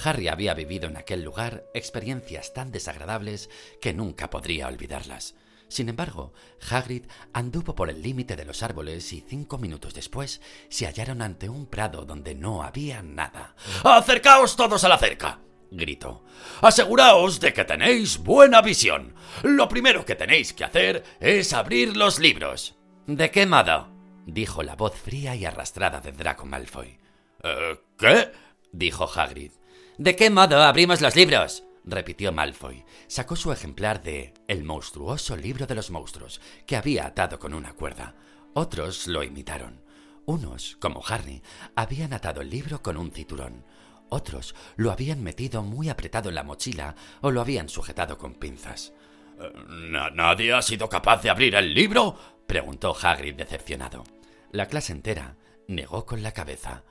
Harry 0.03 0.29
había 0.29 0.55
vivido 0.55 0.89
en 0.89 0.97
aquel 0.97 1.23
lugar 1.23 1.65
experiencias 1.75 2.55
tan 2.55 2.73
desagradables 2.73 3.51
que 3.81 3.93
nunca 3.93 4.31
podría 4.31 4.69
olvidarlas. 4.69 5.35
Sin 5.69 5.89
embargo, 5.89 6.33
Hagrid 6.71 7.05
anduvo 7.33 7.75
por 7.75 7.91
el 7.91 8.03
límite 8.03 8.37
de 8.37 8.45
los 8.45 8.63
árboles 8.63 9.13
y 9.13 9.21
cinco 9.21 9.59
minutos 9.59 9.95
después 9.95 10.41
se 10.69 10.87
hallaron 10.87 11.23
ante 11.23 11.49
un 11.49 11.67
prado 11.67 12.05
donde 12.05 12.35
no 12.35 12.63
había 12.63 13.03
nada. 13.03 13.55
¡Acercaos 13.85 14.57
todos 14.57 14.85
a 14.85 14.89
la 14.89 14.99
cerca! 14.99 15.41
gritó. 15.71 16.25
Aseguraos 16.63 17.41
de 17.41 17.53
que 17.53 17.65
tenéis 17.65 18.19
buena 18.19 18.63
visión. 18.63 19.15
Lo 19.43 19.69
primero 19.69 20.05
que 20.05 20.15
tenéis 20.15 20.55
que 20.55 20.65
hacer 20.65 21.05
es 21.21 21.53
abrir 21.53 21.97
los 21.97 22.19
libros. 22.19 22.77
¿De 23.07 23.31
qué 23.31 23.47
modo? 23.47 23.89
dijo 24.27 24.63
la 24.63 24.77
voz 24.77 24.95
fría 24.95 25.35
y 25.37 25.45
arrastrada 25.45 26.01
de 26.01 26.13
Draco 26.13 26.47
Malfoy. 26.47 26.99
¿Eh, 27.43 27.81
¿Qué? 27.99 28.33
dijo 28.73 29.09
Hagrid. 29.15 29.53
¿De 29.99 30.17
qué 30.17 30.31
modo 30.31 30.63
abrimos 30.63 31.01
los 31.01 31.17
libros? 31.17 31.65
Repitió 31.91 32.33
Malfoy. 32.33 32.85
Sacó 33.07 33.37
su 33.37 33.53
ejemplar 33.53 34.03
de 34.03 34.35
El 34.47 34.65
monstruoso 34.65 35.37
libro 35.37 35.67
de 35.67 35.75
los 35.75 35.91
monstruos, 35.91 36.41
que 36.67 36.77
había 36.77 37.07
atado 37.07 37.39
con 37.39 37.55
una 37.55 37.73
cuerda. 37.73 38.15
Otros 38.55 39.07
lo 39.07 39.23
imitaron. 39.23 39.81
Unos, 40.27 40.77
como 40.81 41.03
Harry, 41.07 41.43
habían 41.75 42.13
atado 42.13 42.43
el 42.43 42.51
libro 42.51 42.83
con 42.83 42.97
un 42.97 43.11
cinturón. 43.11 43.65
Otros 44.11 44.55
lo 44.77 44.91
habían 44.91 45.23
metido 45.23 45.63
muy 45.63 45.89
apretado 45.89 46.29
en 46.29 46.35
la 46.35 46.43
mochila 46.43 46.95
o 47.21 47.31
lo 47.31 47.41
habían 47.41 47.69
sujetado 47.69 48.19
con 48.19 48.35
pinzas. 48.35 48.93
Eh, 49.41 49.53
¿Nadie 50.15 50.53
ha 50.53 50.63
sido 50.63 50.89
capaz 50.89 51.23
de 51.23 51.31
abrir 51.31 51.55
el 51.55 51.75
libro? 51.75 52.19
preguntó 52.47 52.97
Hagrid 53.01 53.35
decepcionado. 53.35 54.05
La 54.51 54.67
clase 54.67 54.93
entera 54.93 55.37
negó 55.67 56.07
con 56.07 56.23
la 56.23 56.33
cabeza. 56.33 56.85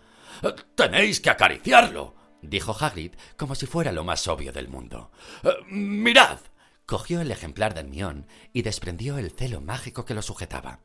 Eh, 0.44 0.54
Tenéis 0.76 1.20
que 1.20 1.32
acariciarlo, 1.32 2.16
dijo 2.50 2.76
Hagrid 2.80 3.14
como 3.38 3.56
si 3.56 3.66
fuera 3.66 3.92
lo 3.92 4.04
más 4.04 4.28
obvio 4.28 4.52
del 4.52 4.68
mundo. 4.68 5.12
Eh, 5.44 5.56
mirad. 5.70 6.40
Cogió 6.86 7.20
el 7.20 7.32
ejemplar 7.32 7.74
del 7.74 7.88
mión 7.88 8.28
y 8.54 8.62
desprendió 8.62 9.18
el 9.18 9.32
celo 9.32 9.60
mágico 9.60 10.06
que 10.06 10.14
lo 10.14 10.22
sujetaba. 10.22 10.80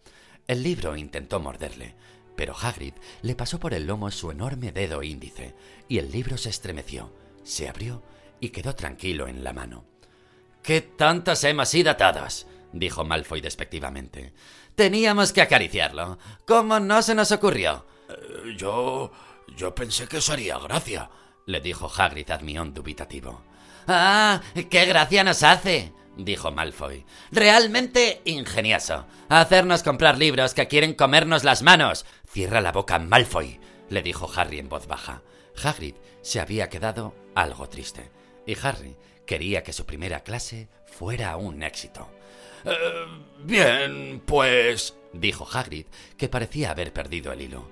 El 0.48 0.64
libro 0.64 0.96
intentó 0.96 1.38
morderle, 1.38 1.94
pero 2.37 2.57
Hagrid 2.61 2.94
le 3.22 3.37
pasó 3.37 3.61
por 3.61 3.72
el 3.72 3.87
lomo 3.87 4.11
su 4.11 4.33
enorme 4.33 4.72
dedo 4.72 5.05
índice, 5.05 5.55
y 5.88 5.98
el 5.98 6.11
libro 6.11 6.37
se 6.37 6.51
estremeció, 6.51 7.12
se 7.44 7.68
abrió 7.68 8.03
y 8.40 8.48
quedó 8.48 8.75
tranquilo 8.75 9.29
en 9.29 9.44
la 9.44 9.53
mano. 9.53 9.85
¡Qué 10.62 10.81
tantas 10.81 11.44
hemos 11.44 11.72
ido 11.75 11.92
atadas! 11.92 12.46
dijo 12.72 13.05
Malfoy 13.05 13.40
despectivamente. 13.40 14.33
Teníamos 14.75 15.33
que 15.33 15.42
acariciarlo. 15.42 16.18
¿Cómo 16.46 16.81
no 16.81 17.03
se 17.03 17.14
nos 17.14 17.31
ocurrió? 17.31 17.87
Eh, 18.09 18.57
yo. 18.57 19.12
yo 19.57 19.75
pensé 19.75 20.09
que 20.09 20.18
eso 20.18 20.33
haría 20.33 20.59
gracia, 20.59 21.11
le 21.46 21.61
dijo 21.61 21.90
Hagrid 21.94 22.31
admión 22.31 22.74
dubitativo. 22.74 23.42
¡Ah! 23.87 24.40
¡Qué 24.70 24.85
gracia 24.85 25.24
nos 25.24 25.42
hace! 25.42 25.92
dijo 26.16 26.52
Malfoy. 26.52 27.05
Realmente 27.31 28.20
ingenioso. 28.24 29.07
Hacernos 29.28 29.83
comprar 29.83 30.18
libros 30.18 30.55
que 30.55 30.68
quieren 30.68 30.94
comernos 30.94 31.44
las 31.44 31.62
manos. 31.62 32.05
Cierra 32.28 32.61
la 32.61 32.72
boca, 32.72 32.98
Malfoy, 32.98 33.61
le 33.88 34.02
dijo 34.02 34.31
Harry 34.35 34.59
en 34.59 34.68
voz 34.68 34.87
baja. 34.87 35.22
Hagrid 35.62 35.94
se 36.22 36.40
había 36.40 36.68
quedado 36.68 37.14
algo 37.35 37.68
triste, 37.68 38.11
y 38.46 38.57
Harry 38.62 38.96
quería 39.26 39.62
que 39.62 39.72
su 39.72 39.87
primera 39.87 40.20
clase 40.20 40.68
fuera 40.87 41.37
un 41.37 41.62
éxito. 41.62 42.09
Eh, 42.64 42.76
bien, 43.40 44.22
pues, 44.24 44.96
dijo 45.12 45.46
Hagrid, 45.50 45.87
que 46.16 46.28
parecía 46.28 46.70
haber 46.70 46.92
perdido 46.92 47.33
el 47.33 47.42
hilo. 47.42 47.68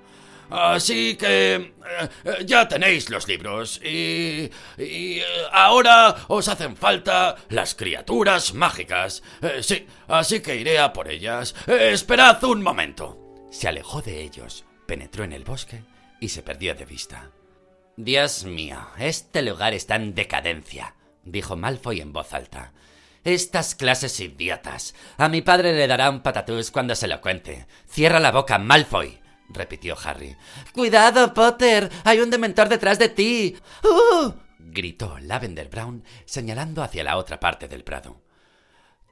Así 0.50 1.16
que 1.16 1.54
eh, 1.54 2.44
ya 2.44 2.66
tenéis 2.66 3.08
los 3.08 3.28
libros 3.28 3.80
y, 3.84 4.50
y, 4.76 5.22
ahora 5.52 6.16
os 6.28 6.48
hacen 6.48 6.76
falta 6.76 7.36
las 7.48 7.74
criaturas 7.74 8.52
mágicas. 8.54 9.22
Eh, 9.42 9.62
sí, 9.62 9.86
así 10.08 10.40
que 10.40 10.56
iré 10.56 10.78
a 10.78 10.92
por 10.92 11.08
ellas. 11.08 11.54
esperad 11.66 12.42
un 12.44 12.62
momento. 12.62 13.46
Se 13.50 13.68
alejó 13.68 14.02
de 14.02 14.22
ellos, 14.22 14.64
penetró 14.86 15.24
en 15.24 15.32
el 15.32 15.44
bosque 15.44 15.84
y 16.20 16.28
se 16.30 16.42
perdió 16.42 16.74
de 16.74 16.84
vista. 16.84 17.30
Dios 17.96 18.44
mío, 18.44 18.78
este 18.98 19.42
lugar 19.42 19.74
está 19.74 19.96
en 19.96 20.14
decadencia, 20.14 20.94
dijo 21.22 21.56
Malfoy 21.56 22.00
en 22.00 22.12
voz 22.12 22.32
alta. 22.32 22.72
Estas 23.22 23.74
clases 23.74 24.18
idiotas. 24.18 24.94
A 25.18 25.28
mi 25.28 25.42
padre 25.42 25.74
le 25.74 25.86
dará 25.86 26.08
un 26.08 26.20
patatús 26.20 26.70
cuando 26.70 26.94
se 26.94 27.06
lo 27.06 27.20
cuente. 27.20 27.66
Cierra 27.86 28.18
la 28.18 28.32
boca, 28.32 28.58
Malfoy 28.58 29.20
repitió 29.50 29.96
Harry. 30.02 30.36
Cuidado, 30.72 31.34
Potter. 31.34 31.90
Hay 32.04 32.20
un 32.20 32.30
dementor 32.30 32.68
detrás 32.68 32.98
de 32.98 33.08
ti. 33.08 33.56
¡Uh! 33.84 34.32
gritó 34.58 35.18
Lavender 35.18 35.68
Brown, 35.68 36.04
señalando 36.24 36.82
hacia 36.82 37.04
la 37.04 37.16
otra 37.16 37.40
parte 37.40 37.68
del 37.68 37.84
prado. 37.84 38.22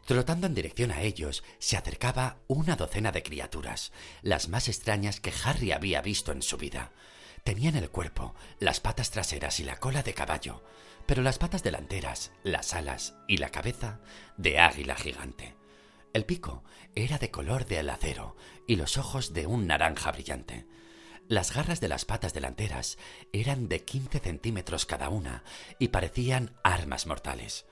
Trotando 0.07 0.47
en 0.47 0.55
dirección 0.55 0.91
a 0.91 1.03
ellos, 1.03 1.45
se 1.59 1.77
acercaba 1.77 2.39
una 2.47 2.77
docena 2.77 3.13
de 3.13 3.23
criaturas, 3.23 3.93
las 4.23 4.49
más 4.49 4.69
extrañas 4.69 5.21
que 5.21 5.33
Harry 5.45 5.73
había 5.73 6.01
visto 6.01 6.33
en 6.33 6.41
su 6.41 6.57
vida. 6.57 6.93
Tenían 7.45 7.77
el 7.77 7.91
cuerpo, 7.91 8.35
las 8.59 8.81
patas 8.81 9.11
traseras 9.11 9.61
y 9.61 9.65
la 9.65 9.77
cola 9.77 10.03
de 10.03 10.15
caballo, 10.15 10.63
pero 11.05 11.23
las 11.23 11.39
patas 11.39 11.63
delanteras, 11.63 12.33
las 12.43 12.73
alas 12.73 13.15
y 13.27 13.37
la 13.37 13.51
cabeza 13.51 14.01
de 14.37 14.59
águila 14.59 14.95
gigante. 14.95 15.55
El 16.19 16.25
pico 16.25 16.65
era 16.97 17.19
de 17.19 17.31
color 17.31 17.65
de 17.65 17.79
acero 17.79 18.35
y 18.67 18.75
los 18.75 18.99
ojos 18.99 19.35
de 19.35 19.47
un 19.47 19.69
naranja 19.69 20.11
brillante. 20.11 20.67
Las 21.29 21.55
garras 21.55 21.81
de 21.81 21.87
las 21.87 22.05
patas 22.05 22.35
delanteras 22.35 22.99
eran 23.33 23.69
de 23.69 23.85
15 23.85 24.19
centímetros 24.19 24.85
cada 24.85 25.11
una 25.11 25.45
y 25.79 25.89
parecían 25.89 26.57
armas 26.65 27.07
mortales. 27.07 27.67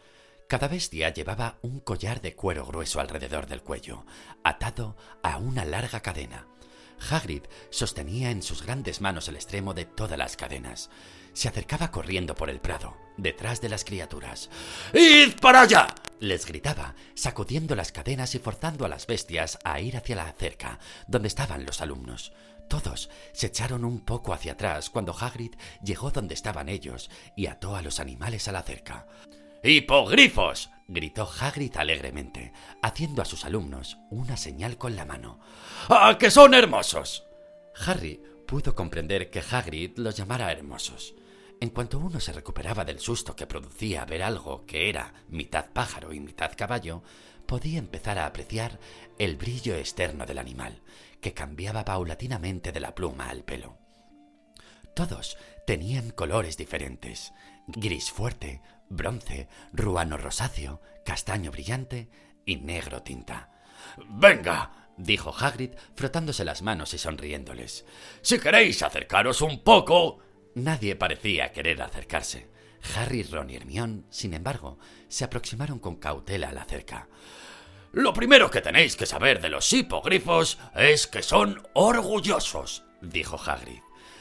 Cada 0.49 0.69
bestia 0.69 1.13
llevaba 1.13 1.59
un 1.63 1.81
collar 1.81 2.21
de 2.21 2.37
cuero 2.37 2.65
grueso 2.65 3.01
alrededor 3.01 3.49
del 3.49 3.65
cuello, 3.65 4.07
atado 4.45 4.97
a 5.25 5.39
una 5.39 5.65
larga 5.65 5.99
cadena. 5.99 6.47
Hagrid 7.11 7.43
sostenía 7.71 8.31
en 8.31 8.45
sus 8.45 8.63
grandes 8.63 9.01
manos 9.01 9.27
el 9.27 9.35
extremo 9.35 9.75
de 9.75 9.87
todas 9.87 10.17
las 10.17 10.37
cadenas. 10.37 10.89
Se 11.37 11.49
acercaba 11.49 11.91
corriendo 11.91 12.35
por 12.35 12.49
el 12.49 12.61
prado, 12.61 12.97
detrás 13.19 13.61
de 13.61 13.69
las 13.69 13.85
criaturas. 13.85 14.49
¡Id 14.95 15.39
para 15.39 15.61
allá! 15.61 15.87
les 16.19 16.47
gritaba, 16.47 16.95
sacudiendo 17.15 17.77
las 17.77 17.93
cadenas 17.93 18.35
y 18.35 18.39
forzando 18.39 18.87
a 18.87 18.89
las 18.89 19.07
bestias 19.07 19.59
a 19.63 19.79
ir 19.79 19.99
hacia 19.99 20.17
la 20.17 20.33
cerca, 20.33 20.79
donde 21.07 21.29
estaban 21.29 21.67
los 21.67 21.83
alumnos. 21.83 22.33
Todos 22.71 23.11
se 23.35 23.49
echaron 23.49 23.85
un 23.85 24.01
poco 24.01 24.33
hacia 24.33 24.53
atrás 24.53 24.89
cuando 24.89 25.13
Hagrid 25.15 25.57
llegó 25.85 26.11
donde 26.11 26.33
estaban 26.33 26.71
ellos 26.71 27.11
y 27.37 27.49
ató 27.49 27.77
a 27.77 27.83
los 27.83 28.01
animales 28.01 28.49
a 28.49 28.53
la 28.53 28.63
cerca. 28.63 29.07
¡Hipogrifos! 29.63 30.71
gritó 30.89 31.31
Hagrid 31.39 31.77
alegremente, 31.77 32.55
haciendo 32.81 33.21
a 33.21 33.27
sus 33.27 33.45
alumnos 33.45 33.99
una 34.09 34.39
señal 34.39 34.79
con 34.79 34.97
la 34.97 35.05
mano. 35.05 35.39
¡Ah, 35.91 36.17
que 36.19 36.31
son 36.31 36.55
hermosos! 36.55 37.25
Harry 37.87 38.23
pudo 38.47 38.75
comprender 38.75 39.29
que 39.29 39.43
Hagrid 39.51 39.99
los 39.99 40.17
llamara 40.17 40.51
hermosos. 40.51 41.15
En 41.61 41.71
cuanto 41.71 41.99
uno 41.99 42.21
se 42.21 42.33
recuperaba 42.33 42.85
del 42.85 43.01
susto 43.01 43.35
que 43.35 43.47
producía 43.47 44.05
ver 44.05 44.23
algo 44.23 44.67
que 44.67 44.91
era 44.91 45.15
mitad 45.29 45.67
pájaro 45.73 46.13
y 46.13 46.21
mitad 46.21 46.53
caballo, 46.57 47.03
podía 47.47 47.79
empezar 47.79 48.19
a 48.19 48.27
apreciar 48.27 48.79
el 49.19 49.37
brillo 49.37 49.75
externo 49.77 50.27
del 50.27 50.39
animal, 50.39 50.83
que 51.21 51.33
cambiaba 51.33 51.85
paulatinamente 51.85 52.73
de 52.73 52.81
la 52.81 52.95
pluma 52.95 53.31
al 53.31 53.43
pelo. 53.43 53.79
Todos 54.95 55.39
tenían 55.67 56.11
colores 56.11 56.57
diferentes, 56.57 57.33
gris 57.67 58.11
fuerte, 58.11 58.61
bronce, 58.89 59.49
ruano 59.73 60.17
rosáceo, 60.19 60.81
castaño 61.05 61.51
brillante 61.51 62.09
y 62.45 62.57
negro 62.57 63.03
tinta. 63.03 63.51
Venga, 64.09 64.91
dijo 64.97 65.35
Hagrid, 65.39 65.73
frotándose 65.95 66.45
las 66.45 66.63
manos 66.63 66.95
y 66.95 66.99
sonriéndoles. 66.99 67.85
Si 68.23 68.39
queréis 68.39 68.83
acercaros 68.83 69.43
un 69.43 69.63
poco. 69.63 70.21
Nadie 70.57 70.97
parecía 70.97 71.53
querer 71.53 71.83
acercarse. 71.83 72.49
Harry, 72.97 73.23
Ron 73.25 73.51
y 73.51 73.57
Hermione, 73.57 74.05
sin 74.09 74.33
embargo, 74.33 74.79
se 75.07 75.25
aproximaron 75.25 75.79
con 75.79 75.97
cautela 75.97 76.49
a 76.49 76.53
la 76.53 76.65
cerca. 76.65 77.09
Lo 77.93 78.15
primero 78.15 78.51
que 78.51 78.63
tenéis 78.63 78.97
que 78.97 79.05
saber 79.05 79.43
de 79.43 79.51
los 79.51 79.71
hipogrifos 79.71 80.59
es 80.75 81.07
que 81.07 81.23
son 81.23 81.63
orgullosos, 81.75 82.85
dijo 83.03 83.39
Hagrid. 83.39 83.81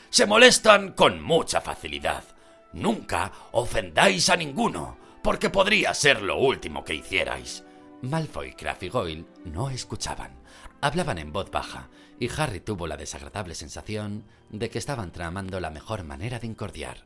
Se 0.10 0.26
molestan 0.26 0.92
con 0.92 1.24
mucha 1.24 1.62
facilidad. 1.62 2.26
Nunca 2.74 3.32
ofendáis 3.54 4.30
a 4.30 4.36
ninguno. 4.36 4.98
porque 5.24 5.50
podría 5.50 5.92
ser 5.96 6.22
lo 6.22 6.38
último 6.38 6.84
que 6.84 6.94
hicierais. 6.94 7.64
Malfoy, 8.04 8.54
Crabbe 8.54 8.86
y 8.86 8.90
Goyle 8.90 9.26
no 9.46 9.72
escuchaban. 9.72 10.40
Hablaban 10.82 11.18
en 11.18 11.34
voz 11.34 11.50
baja, 11.50 11.90
y 12.20 12.30
Harry 12.38 12.60
tuvo 12.60 12.88
la 12.88 12.98
desagradable 12.98 13.56
sensación 13.56 14.24
de 14.50 14.70
que 14.70 14.78
estaban 14.78 15.12
tramando 15.12 15.60
la 15.60 15.70
mejor 15.70 16.04
manera 16.04 16.40
de 16.40 16.48
incordiar. 16.48 17.04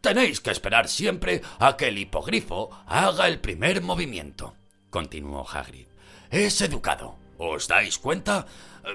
Tenéis 0.00 0.40
que 0.40 0.50
esperar 0.50 0.88
siempre 0.88 1.42
a 1.58 1.76
que 1.76 1.88
el 1.88 1.98
hipogrifo 1.98 2.70
haga 2.86 3.28
el 3.28 3.38
primer 3.40 3.82
movimiento, 3.82 4.54
continuó 4.90 5.48
Hagrid. 5.48 5.86
Es 6.30 6.60
educado. 6.60 7.16
¿Os 7.38 7.68
dais 7.68 7.98
cuenta? 7.98 8.46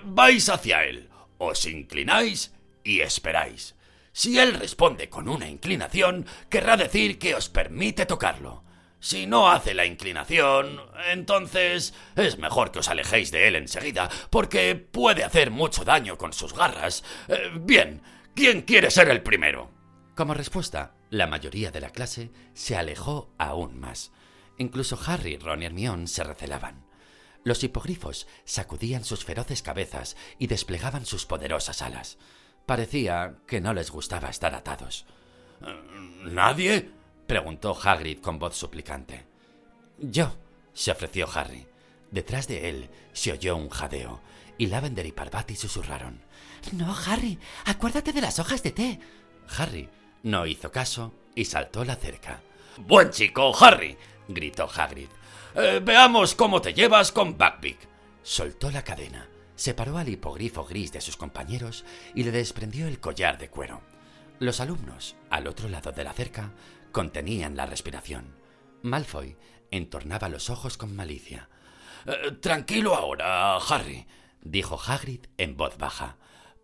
Vais 0.03 0.49
hacia 0.49 0.83
él, 0.83 1.09
os 1.39 1.65
inclináis 1.65 2.53
y 2.83 2.99
esperáis. 2.99 3.75
Si 4.11 4.37
él 4.39 4.53
responde 4.53 5.09
con 5.09 5.27
una 5.27 5.49
inclinación, 5.49 6.25
querrá 6.47 6.77
decir 6.77 7.17
que 7.17 7.35
os 7.35 7.49
permite 7.49 8.05
tocarlo. 8.05 8.64
Si 9.05 9.27
no 9.27 9.51
hace 9.51 9.75
la 9.75 9.85
inclinación, 9.85 10.81
entonces 11.11 11.93
es 12.15 12.39
mejor 12.39 12.71
que 12.71 12.79
os 12.79 12.87
alejéis 12.87 13.29
de 13.29 13.47
él 13.47 13.55
enseguida, 13.55 14.09
porque 14.31 14.73
puede 14.73 15.23
hacer 15.23 15.51
mucho 15.51 15.85
daño 15.85 16.17
con 16.17 16.33
sus 16.33 16.55
garras. 16.55 17.03
Eh, 17.27 17.51
bien, 17.53 18.01
¿quién 18.33 18.63
quiere 18.63 18.89
ser 18.89 19.09
el 19.09 19.21
primero? 19.21 19.69
Como 20.15 20.33
respuesta, 20.33 20.95
la 21.11 21.27
mayoría 21.27 21.69
de 21.69 21.81
la 21.81 21.91
clase 21.91 22.31
se 22.55 22.77
alejó 22.77 23.31
aún 23.37 23.79
más. 23.79 24.11
Incluso 24.57 24.99
Harry, 25.05 25.37
Ron 25.37 25.61
y 25.61 25.65
Hermione 25.67 26.07
se 26.07 26.23
recelaban. 26.23 26.87
Los 27.43 27.63
hipogrifos 27.63 28.25
sacudían 28.43 29.03
sus 29.03 29.23
feroces 29.23 29.61
cabezas 29.61 30.17
y 30.39 30.47
desplegaban 30.47 31.05
sus 31.05 31.27
poderosas 31.27 31.83
alas. 31.83 32.17
Parecía 32.65 33.35
que 33.45 33.61
no 33.61 33.75
les 33.75 33.91
gustaba 33.91 34.29
estar 34.29 34.55
atados. 34.55 35.05
¿Nadie? 36.23 37.04
Preguntó 37.27 37.77
Hagrid 37.81 38.19
con 38.19 38.39
voz 38.39 38.55
suplicante. 38.55 39.25
Yo, 39.97 40.35
se 40.73 40.91
ofreció 40.91 41.27
Harry. 41.33 41.65
Detrás 42.11 42.47
de 42.47 42.69
él 42.69 42.89
se 43.13 43.31
oyó 43.31 43.55
un 43.55 43.69
jadeo, 43.69 44.21
y 44.57 44.67
Lavender 44.67 45.05
y 45.05 45.11
Parvati 45.11 45.55
susurraron. 45.55 46.21
No, 46.71 46.95
Harry, 47.07 47.37
acuérdate 47.65 48.13
de 48.13 48.21
las 48.21 48.39
hojas 48.39 48.63
de 48.63 48.71
té. 48.71 48.99
Harry 49.57 49.89
no 50.23 50.45
hizo 50.45 50.71
caso 50.71 51.13
y 51.35 51.45
saltó 51.45 51.83
la 51.83 51.95
cerca. 51.95 52.41
Buen 52.77 53.09
chico, 53.11 53.53
Harry, 53.63 53.97
gritó 54.27 54.69
Hagrid. 54.73 55.09
Eh, 55.55 55.81
veamos 55.83 56.35
cómo 56.35 56.61
te 56.61 56.73
llevas 56.73 57.11
con 57.11 57.37
Buckbeak. 57.37 57.77
Soltó 58.23 58.71
la 58.71 58.83
cadena, 58.83 59.27
separó 59.55 59.97
al 59.97 60.09
hipogrifo 60.09 60.65
gris 60.65 60.91
de 60.91 61.01
sus 61.01 61.15
compañeros 61.15 61.85
y 62.13 62.23
le 62.23 62.31
desprendió 62.31 62.87
el 62.87 62.99
collar 62.99 63.37
de 63.37 63.49
cuero. 63.49 63.81
Los 64.39 64.59
alumnos, 64.59 65.15
al 65.29 65.47
otro 65.47 65.69
lado 65.69 65.91
de 65.91 66.03
la 66.03 66.11
cerca, 66.11 66.51
contenían 66.95 67.57
la 67.57 67.65
respiración. 67.65 68.37
Malfoy 68.81 69.35
entornaba 69.69 70.29
los 70.29 70.49
ojos 70.49 70.77
con 70.77 70.95
malicia. 70.95 71.49
Eh, 72.05 72.31
tranquilo 72.39 72.95
ahora, 72.95 73.57
Harry, 73.57 74.07
dijo 74.39 74.79
Hagrid 74.79 75.25
en 75.37 75.57
voz 75.57 75.77
baja. 75.77 76.15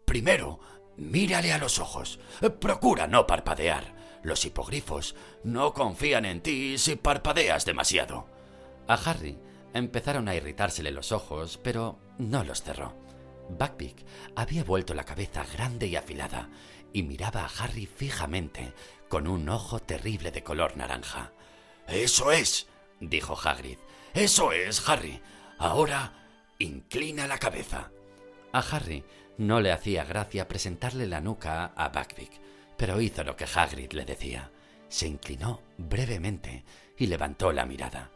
Primero, 0.05 0.61
Mírale 0.95 1.51
a 1.51 1.57
los 1.57 1.79
ojos. 1.79 2.19
Procura 2.61 3.07
no 3.07 3.27
parpadear. 3.27 3.83
Los 4.23 4.45
hipogrifos 4.45 5.15
no 5.43 5.73
confían 5.73 6.23
en 6.23 6.41
ti 6.41 6.77
si 6.77 6.95
parpadeas 6.95 7.65
demasiado. 7.65 8.27
A 8.87 8.93
Harry 8.93 9.37
empezaron 9.73 10.29
a 10.29 10.35
irritársele 10.35 10.91
los 10.91 11.11
ojos, 11.11 11.59
pero 11.61 11.99
no 12.19 12.45
los 12.45 12.61
cerró. 12.61 12.95
Buckbeak 13.49 14.05
había 14.35 14.63
vuelto 14.63 14.93
la 14.93 15.03
cabeza 15.03 15.43
grande 15.53 15.87
y 15.87 15.97
afilada 15.97 16.49
y 16.93 17.03
miraba 17.03 17.45
a 17.45 17.63
Harry 17.63 17.85
fijamente 17.85 18.73
con 19.11 19.27
un 19.27 19.49
ojo 19.49 19.79
terrible 19.79 20.31
de 20.31 20.41
color 20.41 20.77
naranja. 20.77 21.33
Eso 21.85 22.31
es, 22.31 22.67
dijo 23.01 23.37
Hagrid. 23.37 23.77
Eso 24.13 24.53
es, 24.53 24.87
Harry. 24.87 25.21
Ahora 25.57 26.13
inclina 26.59 27.27
la 27.27 27.37
cabeza. 27.37 27.91
A 28.53 28.59
Harry 28.59 29.03
no 29.37 29.59
le 29.59 29.73
hacía 29.73 30.05
gracia 30.05 30.47
presentarle 30.47 31.07
la 31.07 31.19
nuca 31.19 31.73
a 31.75 31.89
Buckbeak, 31.89 32.39
pero 32.77 33.01
hizo 33.01 33.25
lo 33.25 33.35
que 33.35 33.43
Hagrid 33.53 33.91
le 33.91 34.05
decía. 34.05 34.49
Se 34.87 35.09
inclinó 35.09 35.61
brevemente 35.77 36.63
y 36.97 37.07
levantó 37.07 37.51
la 37.51 37.65
mirada. 37.65 38.11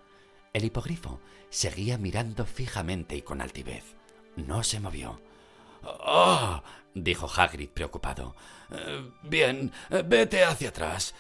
El 0.53 0.63
hipogrifo 0.63 1.19
seguía 1.49 1.97
mirando 1.97 2.45
fijamente 2.45 3.17
y 3.17 3.21
con 3.21 3.41
altivez. 3.41 3.97
No 4.37 4.63
se 4.63 4.79
movió. 4.79 5.21
¡Ah! 5.85 6.63
dijo 6.93 7.29
Hagrid 7.33 7.69
preocupado. 7.69 8.35
Eh, 8.71 9.11
bien, 9.23 9.71
vete 10.05 10.43
hacia 10.43 10.69
atrás. 10.69 11.13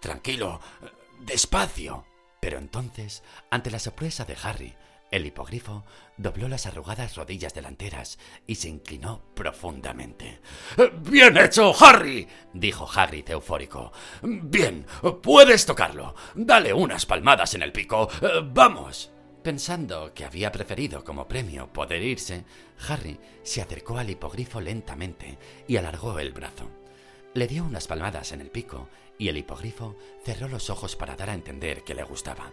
Tranquilo, 0.00 0.60
despacio. 1.20 2.04
Pero 2.40 2.58
entonces, 2.58 3.22
ante 3.50 3.70
la 3.70 3.78
sorpresa 3.78 4.24
de 4.24 4.36
Harry, 4.42 4.74
el 5.10 5.26
hipogrifo 5.26 5.84
dobló 6.16 6.48
las 6.48 6.66
arrugadas 6.66 7.16
rodillas 7.16 7.52
delanteras 7.52 8.18
y 8.46 8.54
se 8.54 8.68
inclinó 8.68 9.22
profundamente. 9.34 10.40
¡Bien 11.00 11.36
hecho, 11.36 11.74
Harry! 11.84 12.28
dijo 12.54 12.88
Hagrid 12.88 13.28
eufórico. 13.30 13.92
Bien, 14.22 14.86
puedes 15.22 15.66
tocarlo. 15.66 16.14
Dale 16.34 16.72
unas 16.72 17.06
palmadas 17.06 17.54
en 17.54 17.62
el 17.62 17.72
pico. 17.72 18.08
¡Vamos! 18.44 19.10
Pensando 19.42 20.12
que 20.12 20.26
había 20.26 20.52
preferido 20.52 21.02
como 21.02 21.26
premio 21.26 21.72
poder 21.72 22.02
irse, 22.02 22.44
Harry 22.88 23.18
se 23.42 23.62
acercó 23.62 23.96
al 23.96 24.10
hipogrifo 24.10 24.60
lentamente 24.60 25.38
y 25.66 25.76
alargó 25.78 26.18
el 26.18 26.32
brazo. 26.32 26.70
Le 27.32 27.46
dio 27.46 27.64
unas 27.64 27.86
palmadas 27.86 28.32
en 28.32 28.42
el 28.42 28.50
pico 28.50 28.88
y 29.18 29.28
el 29.28 29.38
hipogrifo 29.38 29.96
cerró 30.24 30.48
los 30.48 30.68
ojos 30.68 30.94
para 30.94 31.16
dar 31.16 31.30
a 31.30 31.34
entender 31.34 31.84
que 31.84 31.94
le 31.94 32.02
gustaba. 32.02 32.50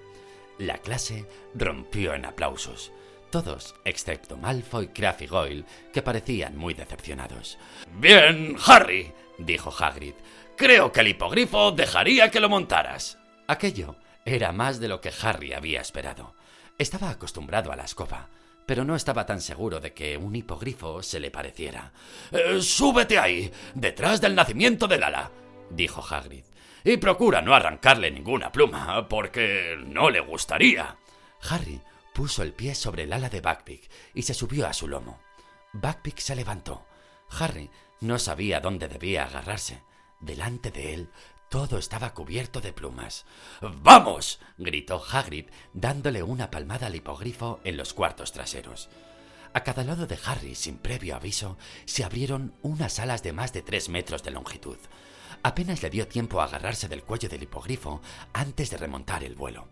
La 0.59 0.77
clase 0.77 1.27
rompió 1.53 2.13
en 2.13 2.25
aplausos. 2.25 2.93
Todos, 3.31 3.75
excepto 3.83 4.38
Malfoy, 4.38 4.88
Crabbe 4.88 5.25
y 5.25 5.27
Goyle, 5.27 5.65
que 5.91 6.01
parecían 6.01 6.55
muy 6.55 6.73
decepcionados. 6.73 7.57
Bien, 7.99 8.55
Harry, 8.65 9.11
dijo 9.38 9.73
Hagrid. 9.77 10.13
Creo 10.55 10.93
que 10.93 11.01
el 11.01 11.09
hipogrifo 11.09 11.71
dejaría 11.71 12.31
que 12.31 12.39
lo 12.39 12.47
montaras. 12.47 13.17
Aquello 13.47 13.97
era 14.23 14.53
más 14.53 14.79
de 14.79 14.88
lo 14.88 15.01
que 15.01 15.11
Harry 15.21 15.51
había 15.51 15.81
esperado. 15.81 16.33
Estaba 16.78 17.09
acostumbrado 17.09 17.71
a 17.71 17.75
la 17.75 17.86
escoba, 17.86 18.30
pero 18.65 18.86
no 18.86 18.95
estaba 18.95 19.25
tan 19.25 19.41
seguro 19.41 19.80
de 19.80 19.93
que 19.93 20.17
un 20.17 20.36
hipogrifo 20.36 21.01
se 21.01 21.19
le 21.19 21.32
pareciera. 21.32 21.91
Eh, 22.32 22.61
súbete 22.61 23.17
ahí, 23.17 23.51
detrás 23.73 24.21
del 24.21 24.36
nacimiento 24.36 24.88
del 24.88 25.03
ala, 25.03 25.32
dijo 25.71 26.03
Hagrid 26.07 26.45
y 26.84 26.97
procura 26.97 27.41
no 27.41 27.53
arrancarle 27.53 28.11
ninguna 28.11 28.51
pluma, 28.51 29.07
porque 29.09 29.75
no 29.86 30.09
le 30.09 30.21
gustaría. 30.21 30.97
Harry 31.49 31.82
puso 32.13 32.43
el 32.43 32.53
pie 32.53 32.75
sobre 32.75 33.03
el 33.03 33.11
ala 33.11 33.30
de 33.30 33.41
Buckbeak 33.41 33.89
y 34.13 34.21
se 34.21 34.34
subió 34.34 34.67
a 34.67 34.73
su 34.73 34.88
lomo. 34.88 35.19
Buckbeak 35.73 36.19
se 36.19 36.36
levantó. 36.36 36.86
Harry 37.39 37.69
no 37.99 38.17
sabía 38.19 38.61
dónde 38.61 38.88
debía 38.88 39.25
agarrarse. 39.25 39.82
Delante 40.21 40.71
de 40.71 40.93
él 40.93 41.09
todo 41.50 41.78
estaba 41.78 42.14
cubierto 42.14 42.62
de 42.62 42.74
plumas. 42.74 43.26
¡Vamos! 43.62 44.39
gritó 44.58 45.02
Hagrid, 45.12 45.45
dándole 45.74 46.24
una 46.24 46.52
palmada 46.52 46.88
al 46.88 46.95
hipogrifo 46.95 47.60
en 47.64 47.78
los 47.78 47.93
cuartos 47.93 48.32
traseros. 48.32 48.89
A 49.54 49.64
cada 49.64 49.84
lado 49.84 50.08
de 50.08 50.20
Harry, 50.26 50.56
sin 50.56 50.78
previo 50.78 51.16
aviso, 51.16 51.58
se 51.86 52.04
abrieron 52.04 52.54
unas 52.62 53.00
alas 53.00 53.24
de 53.24 53.34
más 53.34 53.54
de 53.54 53.62
tres 53.62 53.89
metros 53.89 54.24
de 54.24 54.32
longitud. 54.32 54.78
Apenas 55.41 55.82
le 55.82 55.89
dio 55.89 56.08
tiempo 56.08 56.41
a 56.41 56.45
agarrarse 56.45 56.88
del 56.88 57.04
cuello 57.04 57.30
del 57.30 57.43
hipogrifo 57.43 58.02
antes 58.34 58.70
de 58.70 58.78
remontar 58.78 59.24
el 59.24 59.36
vuelo. 59.36 59.68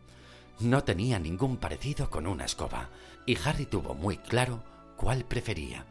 No 0.59 0.83
tenía 0.83 1.19
ningún 1.19 1.57
parecido 1.57 2.09
con 2.09 2.27
una 2.27 2.45
escoba, 2.45 2.89
y 3.25 3.37
Harry 3.43 3.65
tuvo 3.65 3.93
muy 3.93 4.17
claro 4.17 4.63
cuál 4.95 5.25
prefería. 5.25 5.85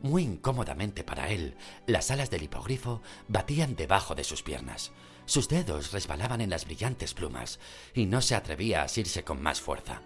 Muy 0.00 0.22
incómodamente 0.22 1.04
para 1.04 1.28
él, 1.30 1.56
las 1.86 2.10
alas 2.10 2.30
del 2.30 2.44
hipogrifo 2.44 3.02
batían 3.26 3.76
debajo 3.76 4.14
de 4.14 4.24
sus 4.24 4.42
piernas. 4.42 4.92
Sus 5.28 5.46
dedos 5.46 5.92
resbalaban 5.92 6.40
en 6.40 6.48
las 6.48 6.64
brillantes 6.64 7.12
plumas, 7.12 7.58
y 7.92 8.06
no 8.06 8.22
se 8.22 8.34
atrevía 8.34 8.80
a 8.80 8.84
asirse 8.84 9.24
con 9.24 9.42
más 9.42 9.60
fuerza. 9.60 10.00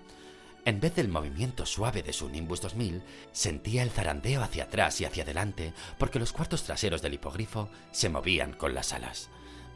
En 0.64 0.81
vez 0.81 0.97
del 0.97 1.07
movimiento 1.07 1.64
suave 1.64 2.03
de 2.03 2.12
su 2.12 2.29
Nimbus 2.29 2.61
2000, 2.61 3.05
sentía 3.31 3.85
el 3.85 3.93
zarandeo 3.93 4.43
hacia 4.43 4.64
atrás 4.64 5.01
y 5.01 5.05
hacia 5.05 5.23
adelante 5.23 5.75
porque 5.97 6.18
los 6.18 6.33
cuartos 6.33 6.64
traseros 6.64 7.03
del 7.03 7.14
hipogrifo 7.14 7.68
se 7.93 8.09
movían 8.09 8.53
con 8.53 8.75
las 8.75 8.93
alas. 8.93 9.29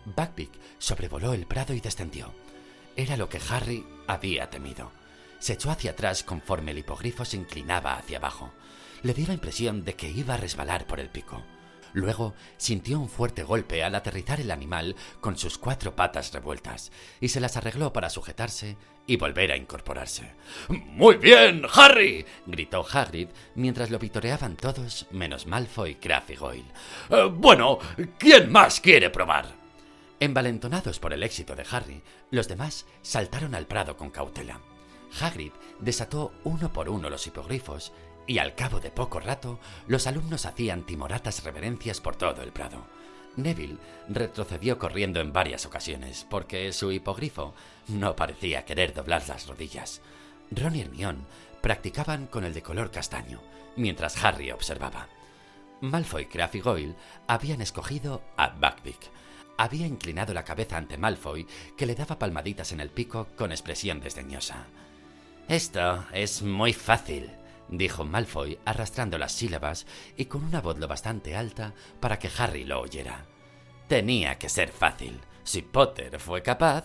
Buckbeak 0.04 0.50
sobrevoló 0.78 1.32
el 1.32 1.46
prado 1.46 1.74
y 1.74 1.80
descendió. 1.80 2.34
Era 2.96 3.16
lo 3.16 3.28
que 3.28 3.40
Harry 3.48 3.86
había 4.08 4.50
temido. 4.50 4.90
Se 5.38 5.52
echó 5.52 5.70
hacia 5.70 5.92
atrás 5.92 6.24
conforme 6.24 6.72
el 6.72 6.78
hipogrifo 6.78 7.24
se 7.24 7.36
inclinaba 7.36 7.94
hacia 7.94 8.18
abajo. 8.18 8.50
Le 9.04 9.14
dio 9.14 9.28
la 9.28 9.34
impresión 9.34 9.84
de 9.84 9.94
que 9.94 10.10
iba 10.10 10.34
a 10.34 10.38
resbalar 10.38 10.88
por 10.88 10.98
el 10.98 11.08
pico. 11.08 11.44
Luego 11.96 12.34
sintió 12.58 13.00
un 13.00 13.08
fuerte 13.08 13.42
golpe 13.42 13.82
al 13.82 13.94
aterrizar 13.94 14.38
el 14.38 14.50
animal 14.50 14.94
con 15.22 15.38
sus 15.38 15.56
cuatro 15.56 15.96
patas 15.96 16.30
revueltas 16.30 16.92
y 17.22 17.28
se 17.28 17.40
las 17.40 17.56
arregló 17.56 17.94
para 17.94 18.10
sujetarse 18.10 18.76
y 19.06 19.16
volver 19.16 19.50
a 19.50 19.56
incorporarse. 19.56 20.34
¡Muy 20.68 21.16
bien, 21.16 21.62
Harry! 21.72 22.26
gritó 22.44 22.84
Hagrid 22.86 23.28
mientras 23.54 23.90
lo 23.90 23.98
vitoreaban 23.98 24.58
todos 24.58 25.06
menos 25.10 25.46
Malfoy, 25.46 25.94
Crabbe 25.94 26.34
y 26.34 26.36
Goyle. 26.36 26.72
Eh, 27.08 27.30
bueno, 27.32 27.78
¿quién 28.18 28.52
más 28.52 28.78
quiere 28.82 29.08
probar? 29.08 29.46
Envalentonados 30.20 30.98
por 30.98 31.14
el 31.14 31.22
éxito 31.22 31.56
de 31.56 31.64
Harry, 31.70 32.02
los 32.30 32.46
demás 32.46 32.84
saltaron 33.00 33.54
al 33.54 33.66
prado 33.66 33.96
con 33.96 34.10
cautela. 34.10 34.60
Hagrid 35.18 35.52
desató 35.80 36.34
uno 36.44 36.70
por 36.74 36.90
uno 36.90 37.08
los 37.08 37.26
hipogrifos 37.26 37.94
y 38.26 38.38
al 38.38 38.54
cabo 38.54 38.80
de 38.80 38.90
poco 38.90 39.20
rato 39.20 39.58
los 39.86 40.06
alumnos 40.06 40.46
hacían 40.46 40.84
timoratas 40.84 41.44
reverencias 41.44 42.00
por 42.00 42.16
todo 42.16 42.42
el 42.42 42.52
prado. 42.52 42.84
Neville 43.36 43.78
retrocedió 44.08 44.78
corriendo 44.78 45.20
en 45.20 45.32
varias 45.32 45.66
ocasiones 45.66 46.26
porque 46.28 46.72
su 46.72 46.90
hipogrifo 46.90 47.54
no 47.88 48.16
parecía 48.16 48.64
querer 48.64 48.94
doblar 48.94 49.28
las 49.28 49.46
rodillas. 49.46 50.00
Ron 50.50 50.76
y 50.76 50.80
Hermione 50.80 51.24
practicaban 51.60 52.26
con 52.26 52.44
el 52.44 52.54
de 52.54 52.62
color 52.62 52.90
castaño, 52.90 53.40
mientras 53.76 54.22
Harry 54.24 54.50
observaba. 54.50 55.08
Malfoy, 55.80 56.26
Crabbe 56.26 56.58
y 56.58 56.60
Goyle 56.60 56.96
habían 57.26 57.60
escogido 57.60 58.22
a 58.36 58.48
Buckbeak, 58.48 59.10
había 59.58 59.86
inclinado 59.86 60.34
la 60.34 60.44
cabeza 60.44 60.76
ante 60.76 60.98
Malfoy, 60.98 61.46
que 61.76 61.86
le 61.86 61.94
daba 61.94 62.18
palmaditas 62.18 62.72
en 62.72 62.80
el 62.80 62.90
pico 62.90 63.28
con 63.36 63.52
expresión 63.52 64.00
desdeñosa. 64.00 64.66
Esto 65.48 66.04
es 66.12 66.42
muy 66.42 66.72
fácil, 66.72 67.30
dijo 67.68 68.04
Malfoy 68.04 68.58
arrastrando 68.64 69.18
las 69.18 69.32
sílabas 69.32 69.86
y 70.16 70.26
con 70.26 70.44
una 70.44 70.60
voz 70.60 70.78
lo 70.78 70.88
bastante 70.88 71.36
alta 71.36 71.74
para 72.00 72.18
que 72.18 72.30
Harry 72.38 72.64
lo 72.64 72.80
oyera. 72.80 73.26
Tenía 73.88 74.38
que 74.38 74.48
ser 74.48 74.70
fácil. 74.70 75.20
Si 75.44 75.62
Potter 75.62 76.18
fue 76.18 76.42
capaz... 76.42 76.84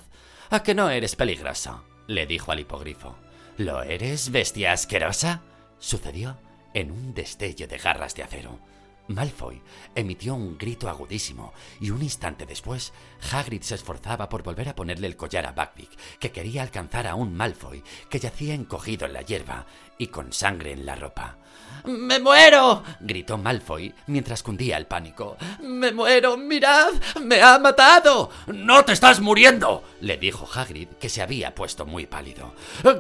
¿A 0.50 0.64
que 0.64 0.76
no 0.76 0.90
eres 0.90 1.16
peligroso? 1.16 1.86
le 2.08 2.26
dijo 2.26 2.52
al 2.52 2.60
hipogrifo. 2.60 3.16
¿Lo 3.58 3.84
eres, 3.84 4.32
bestia 4.32 4.74
asquerosa? 4.74 5.42
Sucedió 5.80 6.38
en 6.74 6.92
un 6.92 7.14
destello 7.14 7.68
de 7.68 7.78
garras 7.78 8.16
de 8.16 8.24
acero. 8.24 8.60
Malfoy 9.08 9.62
emitió 9.96 10.36
un 10.36 10.58
grito 10.58 10.90
agudísimo 10.90 11.54
y 11.80 11.90
un 11.90 12.02
instante 12.02 12.46
después 12.46 12.94
Hagrid 13.32 13.62
se 13.62 13.76
esforzaba 13.76 14.30
por 14.30 14.44
volver 14.44 14.70
a 14.70 14.76
ponerle 14.76 15.08
el 15.08 15.18
collar 15.18 15.46
a 15.46 15.52
Buckbeak, 15.52 16.20
que 16.20 16.32
quería 16.32 16.62
alcanzar 16.62 17.08
a 17.08 17.16
un 17.16 17.36
Malfoy 17.36 17.84
que 18.10 18.20
yacía 18.20 18.54
encogido 18.54 19.06
en 19.06 19.14
la 19.14 19.22
hierba 19.22 19.66
y 20.02 20.08
con 20.08 20.34
sangre 20.34 20.72
en 20.72 20.84
la 20.84 20.96
ropa. 20.96 21.38
¡Me 21.86 22.20
muero! 22.20 22.84
gritó 23.02 23.38
Malfoy 23.38 23.94
mientras 24.08 24.42
cundía 24.42 24.78
el 24.78 24.88
pánico. 24.88 25.38
¡Me 25.62 25.92
muero! 25.92 26.38
¡Mirad! 26.38 26.90
¡Me 27.22 27.40
ha 27.40 27.60
matado! 27.60 28.32
¡No 28.48 28.84
te 28.84 28.94
estás 28.94 29.20
muriendo! 29.20 29.84
le 30.00 30.18
dijo 30.18 30.50
Hagrid, 30.52 30.88
que 31.00 31.08
se 31.08 31.22
había 31.22 31.54
puesto 31.54 31.86
muy 31.86 32.08
pálido. 32.08 32.56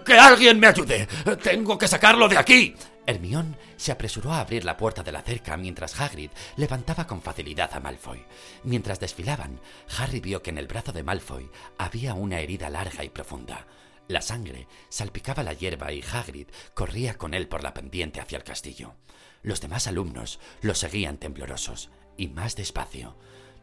¡Que 0.05 0.13
alguien 0.13 0.59
me 0.59 0.67
ayude! 0.67 1.07
¡Tengo 1.41 1.75
que 1.79 1.87
sacarlo 1.87 2.29
de 2.29 2.37
aquí! 2.37 2.75
Hermión 3.07 3.57
se 3.77 3.91
apresuró 3.91 4.31
a 4.31 4.41
abrir 4.41 4.63
la 4.63 4.77
puerta 4.77 5.01
de 5.01 5.11
la 5.11 5.23
cerca 5.23 5.57
mientras 5.57 5.99
Hagrid 5.99 6.29
levantaba 6.55 7.07
con 7.07 7.23
facilidad 7.23 7.71
a 7.73 7.79
Malfoy. 7.79 8.23
Mientras 8.63 8.99
desfilaban, 8.99 9.59
Harry 9.97 10.19
vio 10.19 10.43
que 10.43 10.51
en 10.51 10.59
el 10.59 10.67
brazo 10.67 10.91
de 10.91 11.01
Malfoy 11.01 11.49
había 11.79 12.13
una 12.13 12.39
herida 12.39 12.69
larga 12.69 13.03
y 13.03 13.09
profunda. 13.09 13.65
La 14.11 14.21
sangre 14.21 14.67
salpicaba 14.89 15.41
la 15.41 15.53
hierba 15.53 15.93
y 15.93 16.03
Hagrid 16.03 16.47
corría 16.73 17.17
con 17.17 17.33
él 17.33 17.47
por 17.47 17.63
la 17.63 17.73
pendiente 17.73 18.19
hacia 18.19 18.37
el 18.37 18.43
castillo. 18.43 18.95
Los 19.41 19.61
demás 19.61 19.87
alumnos 19.87 20.41
lo 20.61 20.75
seguían 20.75 21.17
temblorosos 21.17 21.91
y 22.17 22.27
más 22.27 22.57
despacio. 22.57 23.15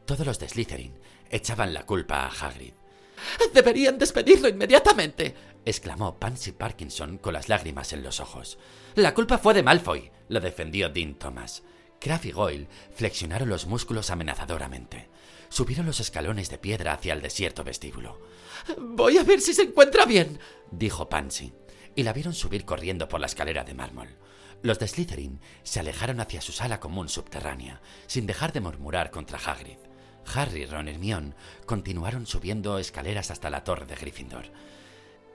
Todos 0.07 0.27
los 0.27 0.39
de 0.39 0.49
Slytherin 0.49 0.99
echaban 1.29 1.75
la 1.75 1.85
culpa 1.85 2.25
a 2.25 2.29
Hagrid. 2.29 2.73
Deberían 3.53 3.99
despedirlo 3.99 4.49
inmediatamente, 4.49 5.35
exclamó 5.67 6.19
Pansy 6.19 6.53
Parkinson 6.53 7.19
con 7.19 7.35
las 7.35 7.51
lágrimas 7.51 7.93
en 7.93 8.03
los 8.03 8.19
ojos. 8.19 8.59
La 8.95 9.13
culpa 9.13 9.37
fue 9.37 9.53
de 9.53 9.63
Malfoy, 9.63 10.11
lo 10.31 10.41
defendió 10.41 10.89
Dean 10.89 11.17
Thomas. 11.17 11.63
Kraft 12.01 12.25
y 12.25 12.33
Goyle 12.33 12.69
flexionaron 12.95 13.51
los 13.51 13.67
músculos 13.67 14.09
amenazadoramente. 14.09 15.11
Subieron 15.51 15.85
los 15.85 16.01
escalones 16.01 16.49
de 16.49 16.57
piedra 16.57 16.95
hacia 16.95 17.13
el 17.13 17.21
desierto 17.21 17.65
vestíbulo. 17.65 18.19
Voy 18.77 19.19
a 19.19 19.25
ver 19.25 19.41
si 19.41 19.55
se 19.55 19.63
encuentra 19.63 20.05
bien, 20.05 20.39
dijo 20.71 21.09
Pansy, 21.09 21.53
y 21.95 22.03
la 22.03 22.13
vieron 22.13 22.35
subir 22.35 22.65
corriendo 22.65 23.09
por 23.09 23.21
la 23.21 23.27
escalera 23.27 23.65
de 23.65 23.75
mármol. 23.75 24.09
Los 24.63 24.79
de 24.79 24.89
Slytherin 24.89 25.41
se 25.63 25.81
alejaron 25.81 26.21
hacia 26.21 26.41
su 26.41 26.53
sala 26.53 26.81
común 26.81 27.09
subterránea, 27.09 27.81
sin 28.07 28.27
dejar 28.27 28.53
de 28.53 28.61
murmurar 28.61 29.11
contra 29.11 29.39
Hagrid. 29.39 29.79
Harry, 30.35 30.67
Ron 30.67 30.89
y 30.89 30.91
Hermione 30.91 31.35
continuaron 31.65 32.27
subiendo 32.27 32.79
escaleras 32.79 33.31
hasta 33.31 33.51
la 33.51 33.65
torre 33.65 33.87
de 33.87 33.95
Gryffindor. 33.95 34.47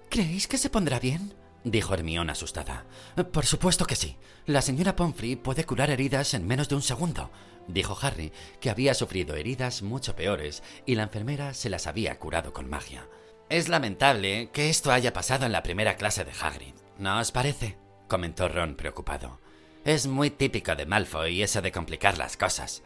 ¿Creéis 0.09 0.47
que 0.47 0.57
se 0.57 0.69
pondrá 0.69 0.99
bien? 0.99 1.33
dijo 1.63 1.93
Hermione 1.93 2.31
asustada. 2.31 2.85
Por 3.31 3.45
supuesto 3.45 3.85
que 3.85 3.95
sí. 3.95 4.17
La 4.45 4.61
señora 4.61 4.95
Pomfrey 4.95 5.35
puede 5.35 5.65
curar 5.65 5.89
heridas 5.89 6.33
en 6.33 6.45
menos 6.45 6.67
de 6.67 6.75
un 6.75 6.81
segundo, 6.81 7.31
dijo 7.67 7.97
Harry, 8.01 8.31
que 8.59 8.69
había 8.69 8.93
sufrido 8.93 9.35
heridas 9.35 9.81
mucho 9.81 10.15
peores 10.15 10.61
y 10.85 10.95
la 10.95 11.03
enfermera 11.03 11.53
se 11.53 11.69
las 11.69 11.87
había 11.87 12.19
curado 12.19 12.51
con 12.51 12.69
magia. 12.69 13.07
Es 13.53 13.69
lamentable 13.69 14.49
que 14.51 14.71
esto 14.71 14.91
haya 14.91 15.13
pasado 15.13 15.45
en 15.45 15.51
la 15.51 15.61
primera 15.61 15.95
clase 15.95 16.25
de 16.25 16.31
Hagrid, 16.31 16.73
¿no 16.97 17.19
os 17.19 17.31
parece? 17.31 17.77
comentó 18.07 18.49
Ron 18.49 18.73
preocupado. 18.73 19.39
Es 19.85 20.07
muy 20.07 20.31
típico 20.31 20.75
de 20.75 20.87
Malfoy 20.87 21.43
eso 21.43 21.61
de 21.61 21.71
complicar 21.71 22.17
las 22.17 22.35
cosas 22.35 22.81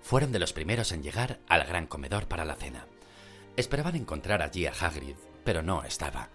fueron 0.00 0.32
de 0.32 0.38
los 0.38 0.54
primeros 0.54 0.90
en 0.92 1.02
llegar 1.02 1.40
al 1.48 1.64
gran 1.64 1.86
comedor 1.86 2.28
para 2.28 2.46
la 2.46 2.54
cena. 2.54 2.86
Esperaban 3.58 3.94
encontrar 3.94 4.40
allí 4.40 4.64
a 4.64 4.72
Hagrid, 4.72 5.16
pero 5.44 5.62
no 5.62 5.84
estaba. 5.84 6.30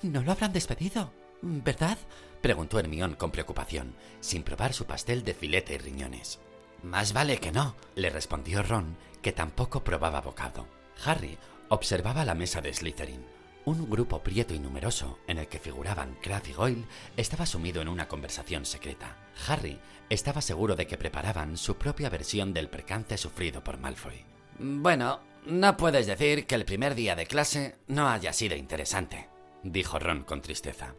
¿No 0.00 0.22
lo 0.22 0.32
habrán 0.32 0.54
despedido? 0.54 1.12
¿Verdad? 1.42 1.98
preguntó 2.40 2.78
Hermión 2.78 3.16
con 3.16 3.32
preocupación, 3.32 3.94
sin 4.20 4.44
probar 4.44 4.72
su 4.72 4.86
pastel 4.86 5.24
de 5.24 5.34
filete 5.34 5.74
y 5.74 5.78
riñones. 5.78 6.38
Más 6.82 7.12
vale 7.12 7.36
que 7.36 7.52
no, 7.52 7.76
le 7.96 8.08
respondió 8.08 8.62
Ron, 8.62 8.96
que 9.20 9.32
tampoco 9.32 9.84
probaba 9.84 10.22
bocado. 10.22 10.66
Harry 11.04 11.36
observaba 11.68 12.24
la 12.24 12.34
mesa 12.34 12.60
de 12.60 12.72
Slytherin. 12.72 13.24
Un 13.64 13.88
grupo 13.88 14.22
prieto 14.22 14.54
y 14.54 14.58
numeroso, 14.58 15.18
en 15.26 15.38
el 15.38 15.48
que 15.48 15.58
figuraban 15.58 16.16
Crabbe 16.20 16.50
y 16.50 16.52
Goyle, 16.52 16.84
estaba 17.16 17.46
sumido 17.46 17.80
en 17.80 17.88
una 17.88 18.08
conversación 18.08 18.66
secreta. 18.66 19.16
Harry 19.48 19.78
estaba 20.10 20.42
seguro 20.42 20.76
de 20.76 20.86
que 20.86 20.98
preparaban 20.98 21.56
su 21.56 21.76
propia 21.76 22.10
versión 22.10 22.52
del 22.52 22.68
percance 22.68 23.16
sufrido 23.16 23.64
por 23.64 23.78
Malfoy. 23.78 24.24
Bueno, 24.58 25.20
no 25.46 25.76
puedes 25.76 26.06
decir 26.06 26.46
que 26.46 26.54
el 26.54 26.66
primer 26.66 26.94
día 26.94 27.16
de 27.16 27.26
clase 27.26 27.76
no 27.86 28.08
haya 28.08 28.34
sido 28.34 28.54
interesante, 28.54 29.28
dijo 29.62 29.98
Ron 29.98 30.24
con 30.24 30.42
tristeza. 30.42 30.94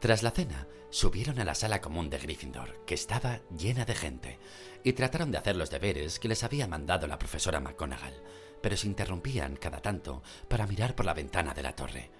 Tras 0.00 0.22
la 0.22 0.30
cena, 0.30 0.66
subieron 0.90 1.38
a 1.38 1.44
la 1.44 1.54
sala 1.54 1.80
común 1.80 2.08
de 2.10 2.18
Gryffindor, 2.18 2.84
que 2.86 2.94
estaba 2.94 3.40
llena 3.56 3.84
de 3.84 3.94
gente, 3.94 4.38
y 4.82 4.94
trataron 4.94 5.30
de 5.30 5.38
hacer 5.38 5.56
los 5.56 5.70
deberes 5.70 6.18
que 6.18 6.28
les 6.28 6.42
había 6.42 6.66
mandado 6.66 7.06
la 7.06 7.18
profesora 7.18 7.60
McGonagall 7.60 8.14
pero 8.62 8.76
se 8.76 8.86
interrumpían 8.86 9.56
cada 9.56 9.82
tanto 9.82 10.22
para 10.48 10.66
mirar 10.66 10.94
por 10.94 11.06
la 11.06 11.14
ventana 11.14 11.52
de 11.54 11.62
la 11.62 11.74
torre. 11.74 12.10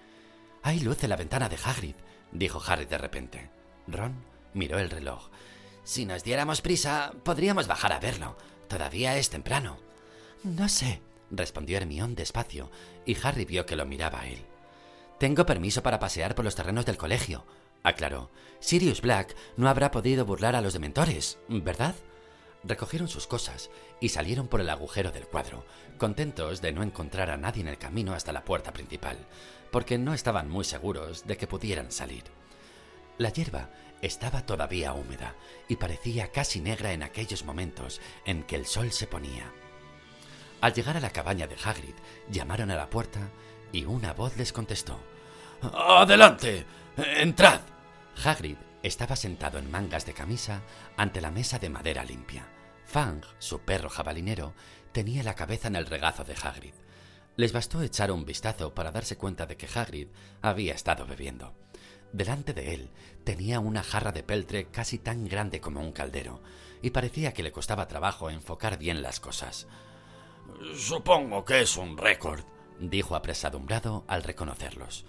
Hay 0.61 0.79
luz 0.79 1.03
en 1.03 1.09
la 1.09 1.15
ventana 1.15 1.49
de 1.49 1.57
Hagrid, 1.63 1.95
dijo 2.31 2.61
Harry 2.65 2.85
de 2.85 2.97
repente. 2.97 3.49
Ron 3.87 4.23
miró 4.53 4.79
el 4.79 4.89
reloj. 4.89 5.29
Si 5.83 6.05
nos 6.05 6.23
diéramos 6.23 6.61
prisa, 6.61 7.13
podríamos 7.23 7.67
bajar 7.67 7.91
a 7.91 7.99
verlo. 7.99 8.37
Todavía 8.67 9.17
es 9.17 9.29
temprano. 9.29 9.77
No 10.43 10.69
sé, 10.69 11.01
respondió 11.31 11.77
Hermión 11.77 12.15
despacio, 12.15 12.71
y 13.05 13.17
Harry 13.23 13.45
vio 13.45 13.65
que 13.65 13.75
lo 13.75 13.85
miraba 13.85 14.21
a 14.21 14.27
él. 14.27 14.45
Tengo 15.19 15.45
permiso 15.45 15.83
para 15.83 15.99
pasear 15.99 16.35
por 16.35 16.45
los 16.45 16.55
terrenos 16.55 16.85
del 16.85 16.97
colegio, 16.97 17.45
aclaró. 17.83 18.29
Sirius 18.59 19.01
Black 19.01 19.35
no 19.57 19.69
habrá 19.69 19.91
podido 19.91 20.25
burlar 20.25 20.55
a 20.55 20.61
los 20.61 20.73
dementores, 20.73 21.37
¿verdad? 21.47 21.95
Recogieron 22.63 23.09
sus 23.09 23.27
cosas 23.27 23.69
y 23.99 24.09
salieron 24.09 24.47
por 24.47 24.61
el 24.61 24.69
agujero 24.69 25.11
del 25.11 25.27
cuadro, 25.27 25.65
contentos 25.97 26.61
de 26.61 26.71
no 26.71 26.81
encontrar 26.81 27.29
a 27.29 27.37
nadie 27.37 27.61
en 27.61 27.67
el 27.67 27.77
camino 27.77 28.13
hasta 28.13 28.31
la 28.31 28.45
puerta 28.45 28.71
principal, 28.71 29.17
porque 29.71 29.97
no 29.97 30.13
estaban 30.13 30.49
muy 30.49 30.63
seguros 30.63 31.27
de 31.27 31.35
que 31.35 31.47
pudieran 31.47 31.91
salir. 31.91 32.23
La 33.17 33.29
hierba 33.29 33.69
estaba 34.01 34.45
todavía 34.45 34.93
húmeda 34.93 35.35
y 35.67 35.75
parecía 35.75 36.31
casi 36.31 36.61
negra 36.61 36.93
en 36.93 37.03
aquellos 37.03 37.43
momentos 37.43 38.01
en 38.25 38.43
que 38.43 38.55
el 38.55 38.65
sol 38.65 38.91
se 38.91 39.07
ponía. 39.07 39.51
Al 40.61 40.73
llegar 40.73 40.95
a 40.95 41.01
la 41.01 41.09
cabaña 41.09 41.47
de 41.47 41.57
Hagrid, 41.61 41.95
llamaron 42.29 42.71
a 42.71 42.75
la 42.75 42.89
puerta 42.89 43.29
y 43.73 43.83
una 43.83 44.13
voz 44.13 44.37
les 44.37 44.53
contestó. 44.53 44.99
¡Adelante! 45.61 46.65
¡Entrad! 46.95 47.59
Hagrid 48.23 48.57
estaba 48.83 49.15
sentado 49.15 49.57
en 49.57 49.71
mangas 49.71 50.05
de 50.05 50.13
camisa 50.13 50.61
ante 50.95 51.19
la 51.19 51.31
mesa 51.31 51.59
de 51.59 51.69
madera 51.69 52.03
limpia. 52.03 52.52
Fang, 52.93 53.23
su 53.39 53.61
perro 53.61 53.89
jabalinero, 53.89 54.53
tenía 54.91 55.23
la 55.23 55.33
cabeza 55.33 55.67
en 55.67 55.75
el 55.75 55.87
regazo 55.87 56.23
de 56.25 56.35
Hagrid. 56.35 56.75
Les 57.35 57.51
bastó 57.51 57.81
echar 57.81 58.11
un 58.11 58.23
vistazo 58.23 58.75
para 58.75 58.91
darse 58.91 59.17
cuenta 59.17 59.47
de 59.47 59.57
que 59.57 59.67
Hagrid 59.67 60.09
había 60.43 60.75
estado 60.75 61.07
bebiendo. 61.07 61.55
Delante 62.11 62.53
de 62.53 62.75
él 62.75 62.91
tenía 63.23 63.59
una 63.59 63.81
jarra 63.81 64.11
de 64.11 64.21
peltre 64.21 64.67
casi 64.67 64.99
tan 64.99 65.25
grande 65.27 65.59
como 65.59 65.79
un 65.79 65.91
caldero, 65.91 66.43
y 66.83 66.91
parecía 66.91 67.33
que 67.33 67.41
le 67.41 67.51
costaba 67.51 67.87
trabajo 67.87 68.29
enfocar 68.29 68.77
bien 68.77 69.01
las 69.01 69.19
cosas. 69.19 69.65
Supongo 70.75 71.45
que 71.45 71.61
es 71.61 71.77
un 71.77 71.97
récord, 71.97 72.43
dijo 72.79 73.15
apresadumbrado 73.15 74.05
al 74.07 74.21
reconocerlos. 74.21 75.03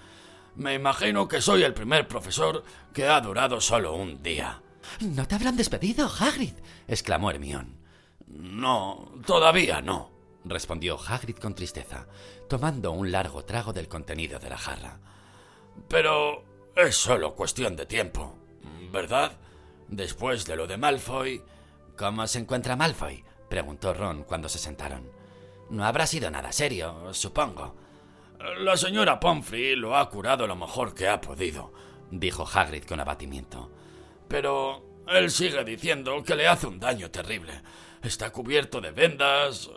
Me 0.57 0.72
imagino 0.72 1.28
que 1.28 1.43
soy 1.43 1.64
el 1.64 1.74
primer 1.74 2.09
profesor 2.09 2.64
que 2.95 3.09
ha 3.09 3.20
durado 3.20 3.61
solo 3.61 3.95
un 3.95 4.22
día. 4.22 4.62
¿No 5.01 5.26
te 5.26 5.35
habrán 5.35 5.57
despedido, 5.57 6.07
Hagrid? 6.07 6.55
exclamó 6.89 7.30
Hermión. 7.30 7.78
No, 8.26 9.12
todavía 9.26 9.80
no, 9.80 10.11
respondió 10.45 10.99
Hagrid 10.99 11.37
con 11.37 11.55
tristeza, 11.55 12.07
tomando 12.49 12.93
un 12.93 13.12
largo 13.12 13.45
trago 13.45 13.72
del 13.72 13.89
contenido 13.89 14.39
de 14.39 14.51
la 14.51 14.59
jarra. 14.59 14.99
Pero 15.89 16.45
es 16.76 16.97
solo 16.97 17.35
cuestión 17.35 17.76
de 17.76 17.87
tiempo, 17.87 18.37
¿verdad? 18.93 19.32
Después 19.89 20.47
de 20.47 20.57
lo 20.57 20.66
de 20.66 20.76
Malfoy. 20.76 21.43
¿Cómo 21.97 22.26
se 22.26 22.39
encuentra 22.39 22.76
Malfoy? 22.76 23.24
preguntó 23.49 23.95
Ron 23.95 24.24
cuando 24.24 24.49
se 24.49 24.59
sentaron. 24.59 25.09
No 25.70 25.85
habrá 25.85 26.07
sido 26.07 26.30
nada 26.30 26.53
serio, 26.53 27.12
supongo. 27.12 27.76
La 28.59 28.76
señora 28.76 29.20
Pomfrey 29.20 29.76
lo 29.76 29.97
ha 29.97 30.11
curado 30.11 30.47
lo 30.47 30.57
mejor 30.57 30.95
que 30.95 31.09
ha 31.09 31.20
podido, 31.20 31.72
dijo 32.11 32.47
Hagrid 32.47 32.85
con 32.85 33.01
abatimiento. 33.01 33.70
Pero 34.29 35.05
él 35.09 35.31
sigue 35.31 35.64
diciendo 35.64 36.22
que 36.25 36.37
le 36.37 36.49
hace 36.49 36.66
un 36.66 36.81
daño 36.81 37.11
terrible. 37.11 37.53
Está 38.03 38.31
cubierto 38.31 38.81
de 38.81 38.91
vendas, 38.91 39.70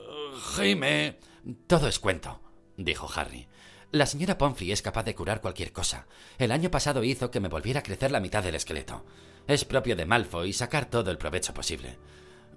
gime. 0.55 1.19
Todo 1.67 1.87
es 1.87 1.99
cuento, 1.99 2.41
dijo 2.75 3.09
Harry. 3.15 3.47
La 3.91 4.05
señora 4.05 4.37
Pomfrey 4.37 4.71
es 4.71 4.81
capaz 4.81 5.03
de 5.03 5.15
curar 5.15 5.39
cualquier 5.39 5.71
cosa. 5.71 6.07
El 6.37 6.51
año 6.51 6.69
pasado 6.69 7.03
hizo 7.03 7.31
que 7.31 7.39
me 7.39 7.47
volviera 7.47 7.79
a 7.79 7.83
crecer 7.83 8.11
la 8.11 8.19
mitad 8.19 8.43
del 8.43 8.55
esqueleto. 8.55 9.05
Es 9.47 9.63
propio 9.63 9.95
de 9.95 10.05
Malfoy 10.05 10.51
sacar 10.51 10.89
todo 10.89 11.09
el 11.09 11.17
provecho 11.17 11.53
posible. 11.53 11.97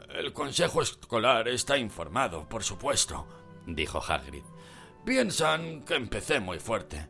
El 0.09 0.33
consejo 0.33 0.83
escolar 0.83 1.47
está 1.47 1.79
informado, 1.79 2.49
por 2.49 2.65
supuesto, 2.65 3.29
dijo 3.65 4.03
Hagrid. 4.03 4.43
Piensan 5.05 5.83
que 5.85 5.95
empecé 5.95 6.41
muy 6.41 6.59
fuerte. 6.59 7.07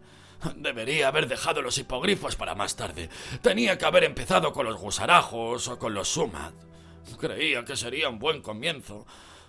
Debería 0.57 1.09
haber 1.09 1.29
dejado 1.29 1.63
los 1.63 1.79
hipogrifos 1.79 2.37
para 2.37 2.55
más 2.55 2.77
tarde. 2.77 3.09
Tenía 3.43 3.79
que 3.79 3.85
haber 3.85 4.05
empezado 4.05 4.53
con 4.53 4.67
los 4.67 4.81
gusarajos 4.81 5.69
o 5.69 5.79
con 5.79 5.95
los 5.95 6.09
sumat. 6.09 6.55
Creía 7.19 7.65
que 7.65 7.77
sería 7.77 8.09
un 8.09 8.19
buen 8.19 8.43
comienzo. 8.43 9.07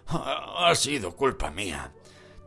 Ha 0.07 0.73
sido 0.75 1.15
culpa 1.15 1.51
mía. 1.51 1.93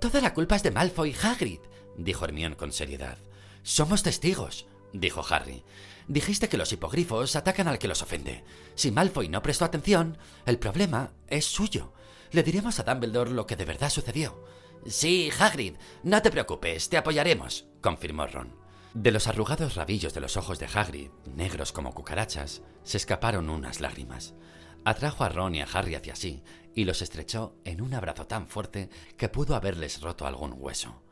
Toda 0.00 0.20
la 0.20 0.34
culpa 0.34 0.56
es 0.56 0.62
de 0.62 0.70
Malfoy 0.70 1.10
y 1.10 1.26
Hagrid, 1.26 1.60
dijo 1.96 2.24
Hermione 2.24 2.56
con 2.56 2.72
seriedad. 2.72 3.18
Somos 3.62 4.02
testigos, 4.02 4.66
dijo 4.92 5.24
Harry. 5.30 5.64
Dijiste 6.06 6.50
que 6.50 6.58
los 6.58 6.70
hipogrifos 6.72 7.36
atacan 7.36 7.68
al 7.68 7.78
que 7.78 7.88
los 7.88 8.02
ofende. 8.02 8.44
Si 8.74 8.90
Malfoy 8.90 9.28
no 9.28 9.40
prestó 9.40 9.64
atención, 9.64 10.18
el 10.44 10.58
problema 10.58 11.12
es 11.28 11.46
suyo. 11.46 11.94
Le 12.32 12.42
diremos 12.42 12.78
a 12.78 12.82
Dumbledore 12.82 13.30
lo 13.30 13.46
que 13.46 13.56
de 13.56 13.64
verdad 13.64 13.88
sucedió. 13.88 14.44
Sí, 14.86 15.30
Hagrid, 15.38 15.76
no 16.02 16.20
te 16.20 16.30
preocupes, 16.30 16.90
te 16.90 16.98
apoyaremos, 16.98 17.64
confirmó 17.84 18.26
Ron. 18.26 18.56
De 18.94 19.12
los 19.12 19.26
arrugados 19.26 19.74
rabillos 19.74 20.14
de 20.14 20.22
los 20.22 20.38
ojos 20.38 20.58
de 20.58 20.66
Hagrid, 20.72 21.10
negros 21.36 21.70
como 21.70 21.92
cucarachas, 21.92 22.62
se 22.82 22.96
escaparon 22.96 23.50
unas 23.50 23.82
lágrimas. 23.82 24.32
Atrajo 24.86 25.22
a 25.22 25.28
Ron 25.28 25.54
y 25.54 25.60
a 25.60 25.68
Harry 25.70 25.94
hacia 25.94 26.16
sí 26.16 26.42
y 26.74 26.86
los 26.86 27.02
estrechó 27.02 27.56
en 27.66 27.82
un 27.82 27.92
abrazo 27.92 28.26
tan 28.26 28.48
fuerte 28.48 28.88
que 29.18 29.28
pudo 29.28 29.54
haberles 29.54 30.00
roto 30.00 30.26
algún 30.26 30.54
hueso. 30.56 31.02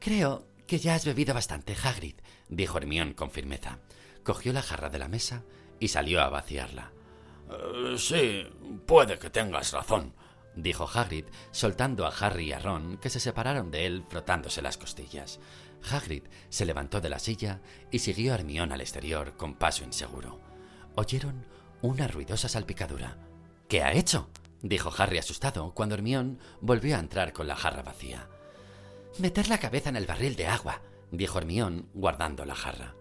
Creo 0.00 0.48
que 0.66 0.80
ya 0.80 0.96
has 0.96 1.04
bebido 1.04 1.32
bastante, 1.32 1.76
Hagrid, 1.80 2.16
dijo 2.48 2.76
Hermión 2.76 3.14
con 3.14 3.30
firmeza. 3.30 3.78
Cogió 4.24 4.52
la 4.52 4.62
jarra 4.62 4.90
de 4.90 4.98
la 4.98 5.06
mesa 5.06 5.44
y 5.78 5.88
salió 5.88 6.22
a 6.22 6.28
vaciarla. 6.28 6.90
Eh, 7.50 7.94
sí, 7.98 8.42
puede 8.84 9.16
que 9.20 9.30
tengas 9.30 9.70
razón, 9.70 10.12
dijo 10.56 10.88
Hagrid, 10.92 11.26
soltando 11.50 12.04
a 12.04 12.10
Harry 12.10 12.46
y 12.46 12.52
a 12.52 12.58
Ron, 12.58 12.96
que 12.98 13.10
se 13.10 13.20
separaron 13.20 13.70
de 13.70 13.86
él 13.86 14.04
frotándose 14.08 14.62
las 14.62 14.78
costillas. 14.78 15.40
Hagrid 15.90 16.24
se 16.48 16.64
levantó 16.64 17.00
de 17.00 17.08
la 17.08 17.18
silla 17.18 17.60
y 17.90 17.98
siguió 17.98 18.32
a 18.32 18.36
Hermión 18.36 18.72
al 18.72 18.80
exterior 18.80 19.36
con 19.36 19.54
paso 19.54 19.84
inseguro. 19.84 20.40
Oyeron 20.94 21.46
una 21.82 22.08
ruidosa 22.08 22.48
salpicadura. 22.48 23.18
¿Qué 23.68 23.82
ha 23.82 23.92
hecho? 23.92 24.28
dijo 24.62 24.90
Harry 24.96 25.18
asustado 25.18 25.74
cuando 25.74 25.94
Hermión 25.94 26.38
volvió 26.60 26.96
a 26.96 27.00
entrar 27.00 27.32
con 27.32 27.46
la 27.46 27.56
jarra 27.56 27.82
vacía. 27.82 28.28
Meter 29.18 29.48
la 29.48 29.58
cabeza 29.58 29.90
en 29.90 29.96
el 29.96 30.06
barril 30.06 30.36
de 30.36 30.46
agua, 30.46 30.80
dijo 31.10 31.38
Hermión, 31.38 31.88
guardando 31.92 32.44
la 32.44 32.54
jarra. 32.54 32.94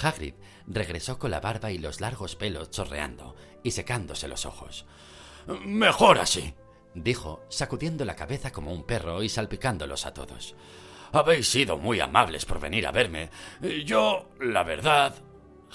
Hagrid 0.00 0.34
regresó 0.66 1.18
con 1.18 1.30
la 1.30 1.40
barba 1.40 1.70
y 1.70 1.78
los 1.78 2.00
largos 2.00 2.34
pelos 2.34 2.70
chorreando 2.70 3.36
y 3.62 3.70
secándose 3.70 4.26
los 4.28 4.44
ojos. 4.44 4.86
Mejor 5.64 6.18
así, 6.18 6.54
dijo, 6.94 7.44
sacudiendo 7.48 8.04
la 8.04 8.16
cabeza 8.16 8.50
como 8.50 8.72
un 8.72 8.84
perro 8.84 9.22
y 9.22 9.28
salpicándolos 9.28 10.06
a 10.06 10.14
todos. 10.14 10.56
Habéis 11.14 11.48
sido 11.48 11.78
muy 11.78 12.00
amables 12.00 12.44
por 12.44 12.58
venir 12.58 12.88
a 12.88 12.90
verme. 12.90 13.30
Yo, 13.84 14.30
la 14.40 14.64
verdad. 14.64 15.14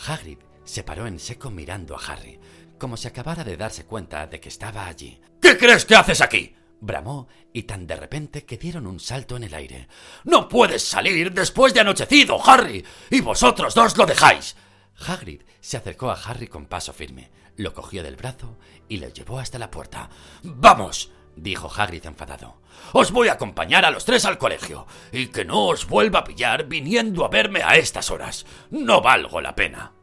Hagrid 0.05 0.39
se 0.65 0.83
paró 0.83 1.07
en 1.07 1.17
seco 1.17 1.49
mirando 1.49 1.95
a 1.95 2.05
Harry, 2.05 2.37
como 2.77 2.97
si 2.97 3.07
acabara 3.07 3.45
de 3.45 3.55
darse 3.55 3.85
cuenta 3.85 4.27
de 4.27 4.41
que 4.41 4.49
estaba 4.49 4.85
allí. 4.85 5.21
¿Qué 5.41 5.57
crees 5.57 5.85
que 5.85 5.95
haces 5.95 6.19
aquí? 6.19 6.55
bramó, 6.81 7.29
y 7.53 7.63
tan 7.63 7.87
de 7.87 7.95
repente 7.95 8.43
que 8.43 8.57
dieron 8.57 8.85
un 8.85 8.99
salto 8.99 9.37
en 9.37 9.43
el 9.45 9.53
aire. 9.53 9.87
No 10.25 10.49
puedes 10.49 10.83
salir 10.83 11.31
después 11.31 11.73
de 11.73 11.79
anochecido, 11.79 12.37
Harry. 12.45 12.85
Y 13.09 13.21
vosotros 13.21 13.73
dos 13.73 13.97
lo 13.97 14.05
dejáis. 14.05 14.57
Hagrid 15.07 15.43
se 15.61 15.77
acercó 15.77 16.11
a 16.11 16.21
Harry 16.21 16.47
con 16.47 16.65
paso 16.65 16.91
firme, 16.91 17.31
lo 17.55 17.73
cogió 17.73 18.03
del 18.03 18.17
brazo 18.17 18.57
y 18.89 18.97
lo 18.97 19.07
llevó 19.07 19.39
hasta 19.39 19.57
la 19.57 19.71
puerta. 19.71 20.09
Vamos, 20.43 21.11
dijo 21.41 21.69
Hagrid 21.75 22.05
enfadado. 22.05 22.61
Os 22.93 23.11
voy 23.11 23.27
a 23.27 23.33
acompañar 23.33 23.85
a 23.85 23.91
los 23.91 24.05
tres 24.05 24.25
al 24.25 24.37
colegio, 24.37 24.87
y 25.11 25.27
que 25.27 25.45
no 25.45 25.67
os 25.67 25.87
vuelva 25.87 26.19
a 26.19 26.23
pillar 26.23 26.65
viniendo 26.65 27.25
a 27.25 27.29
verme 27.29 27.61
a 27.63 27.75
estas 27.75 28.11
horas. 28.11 28.45
No 28.69 29.01
valgo 29.01 29.41
la 29.41 29.55
pena. 29.55 29.98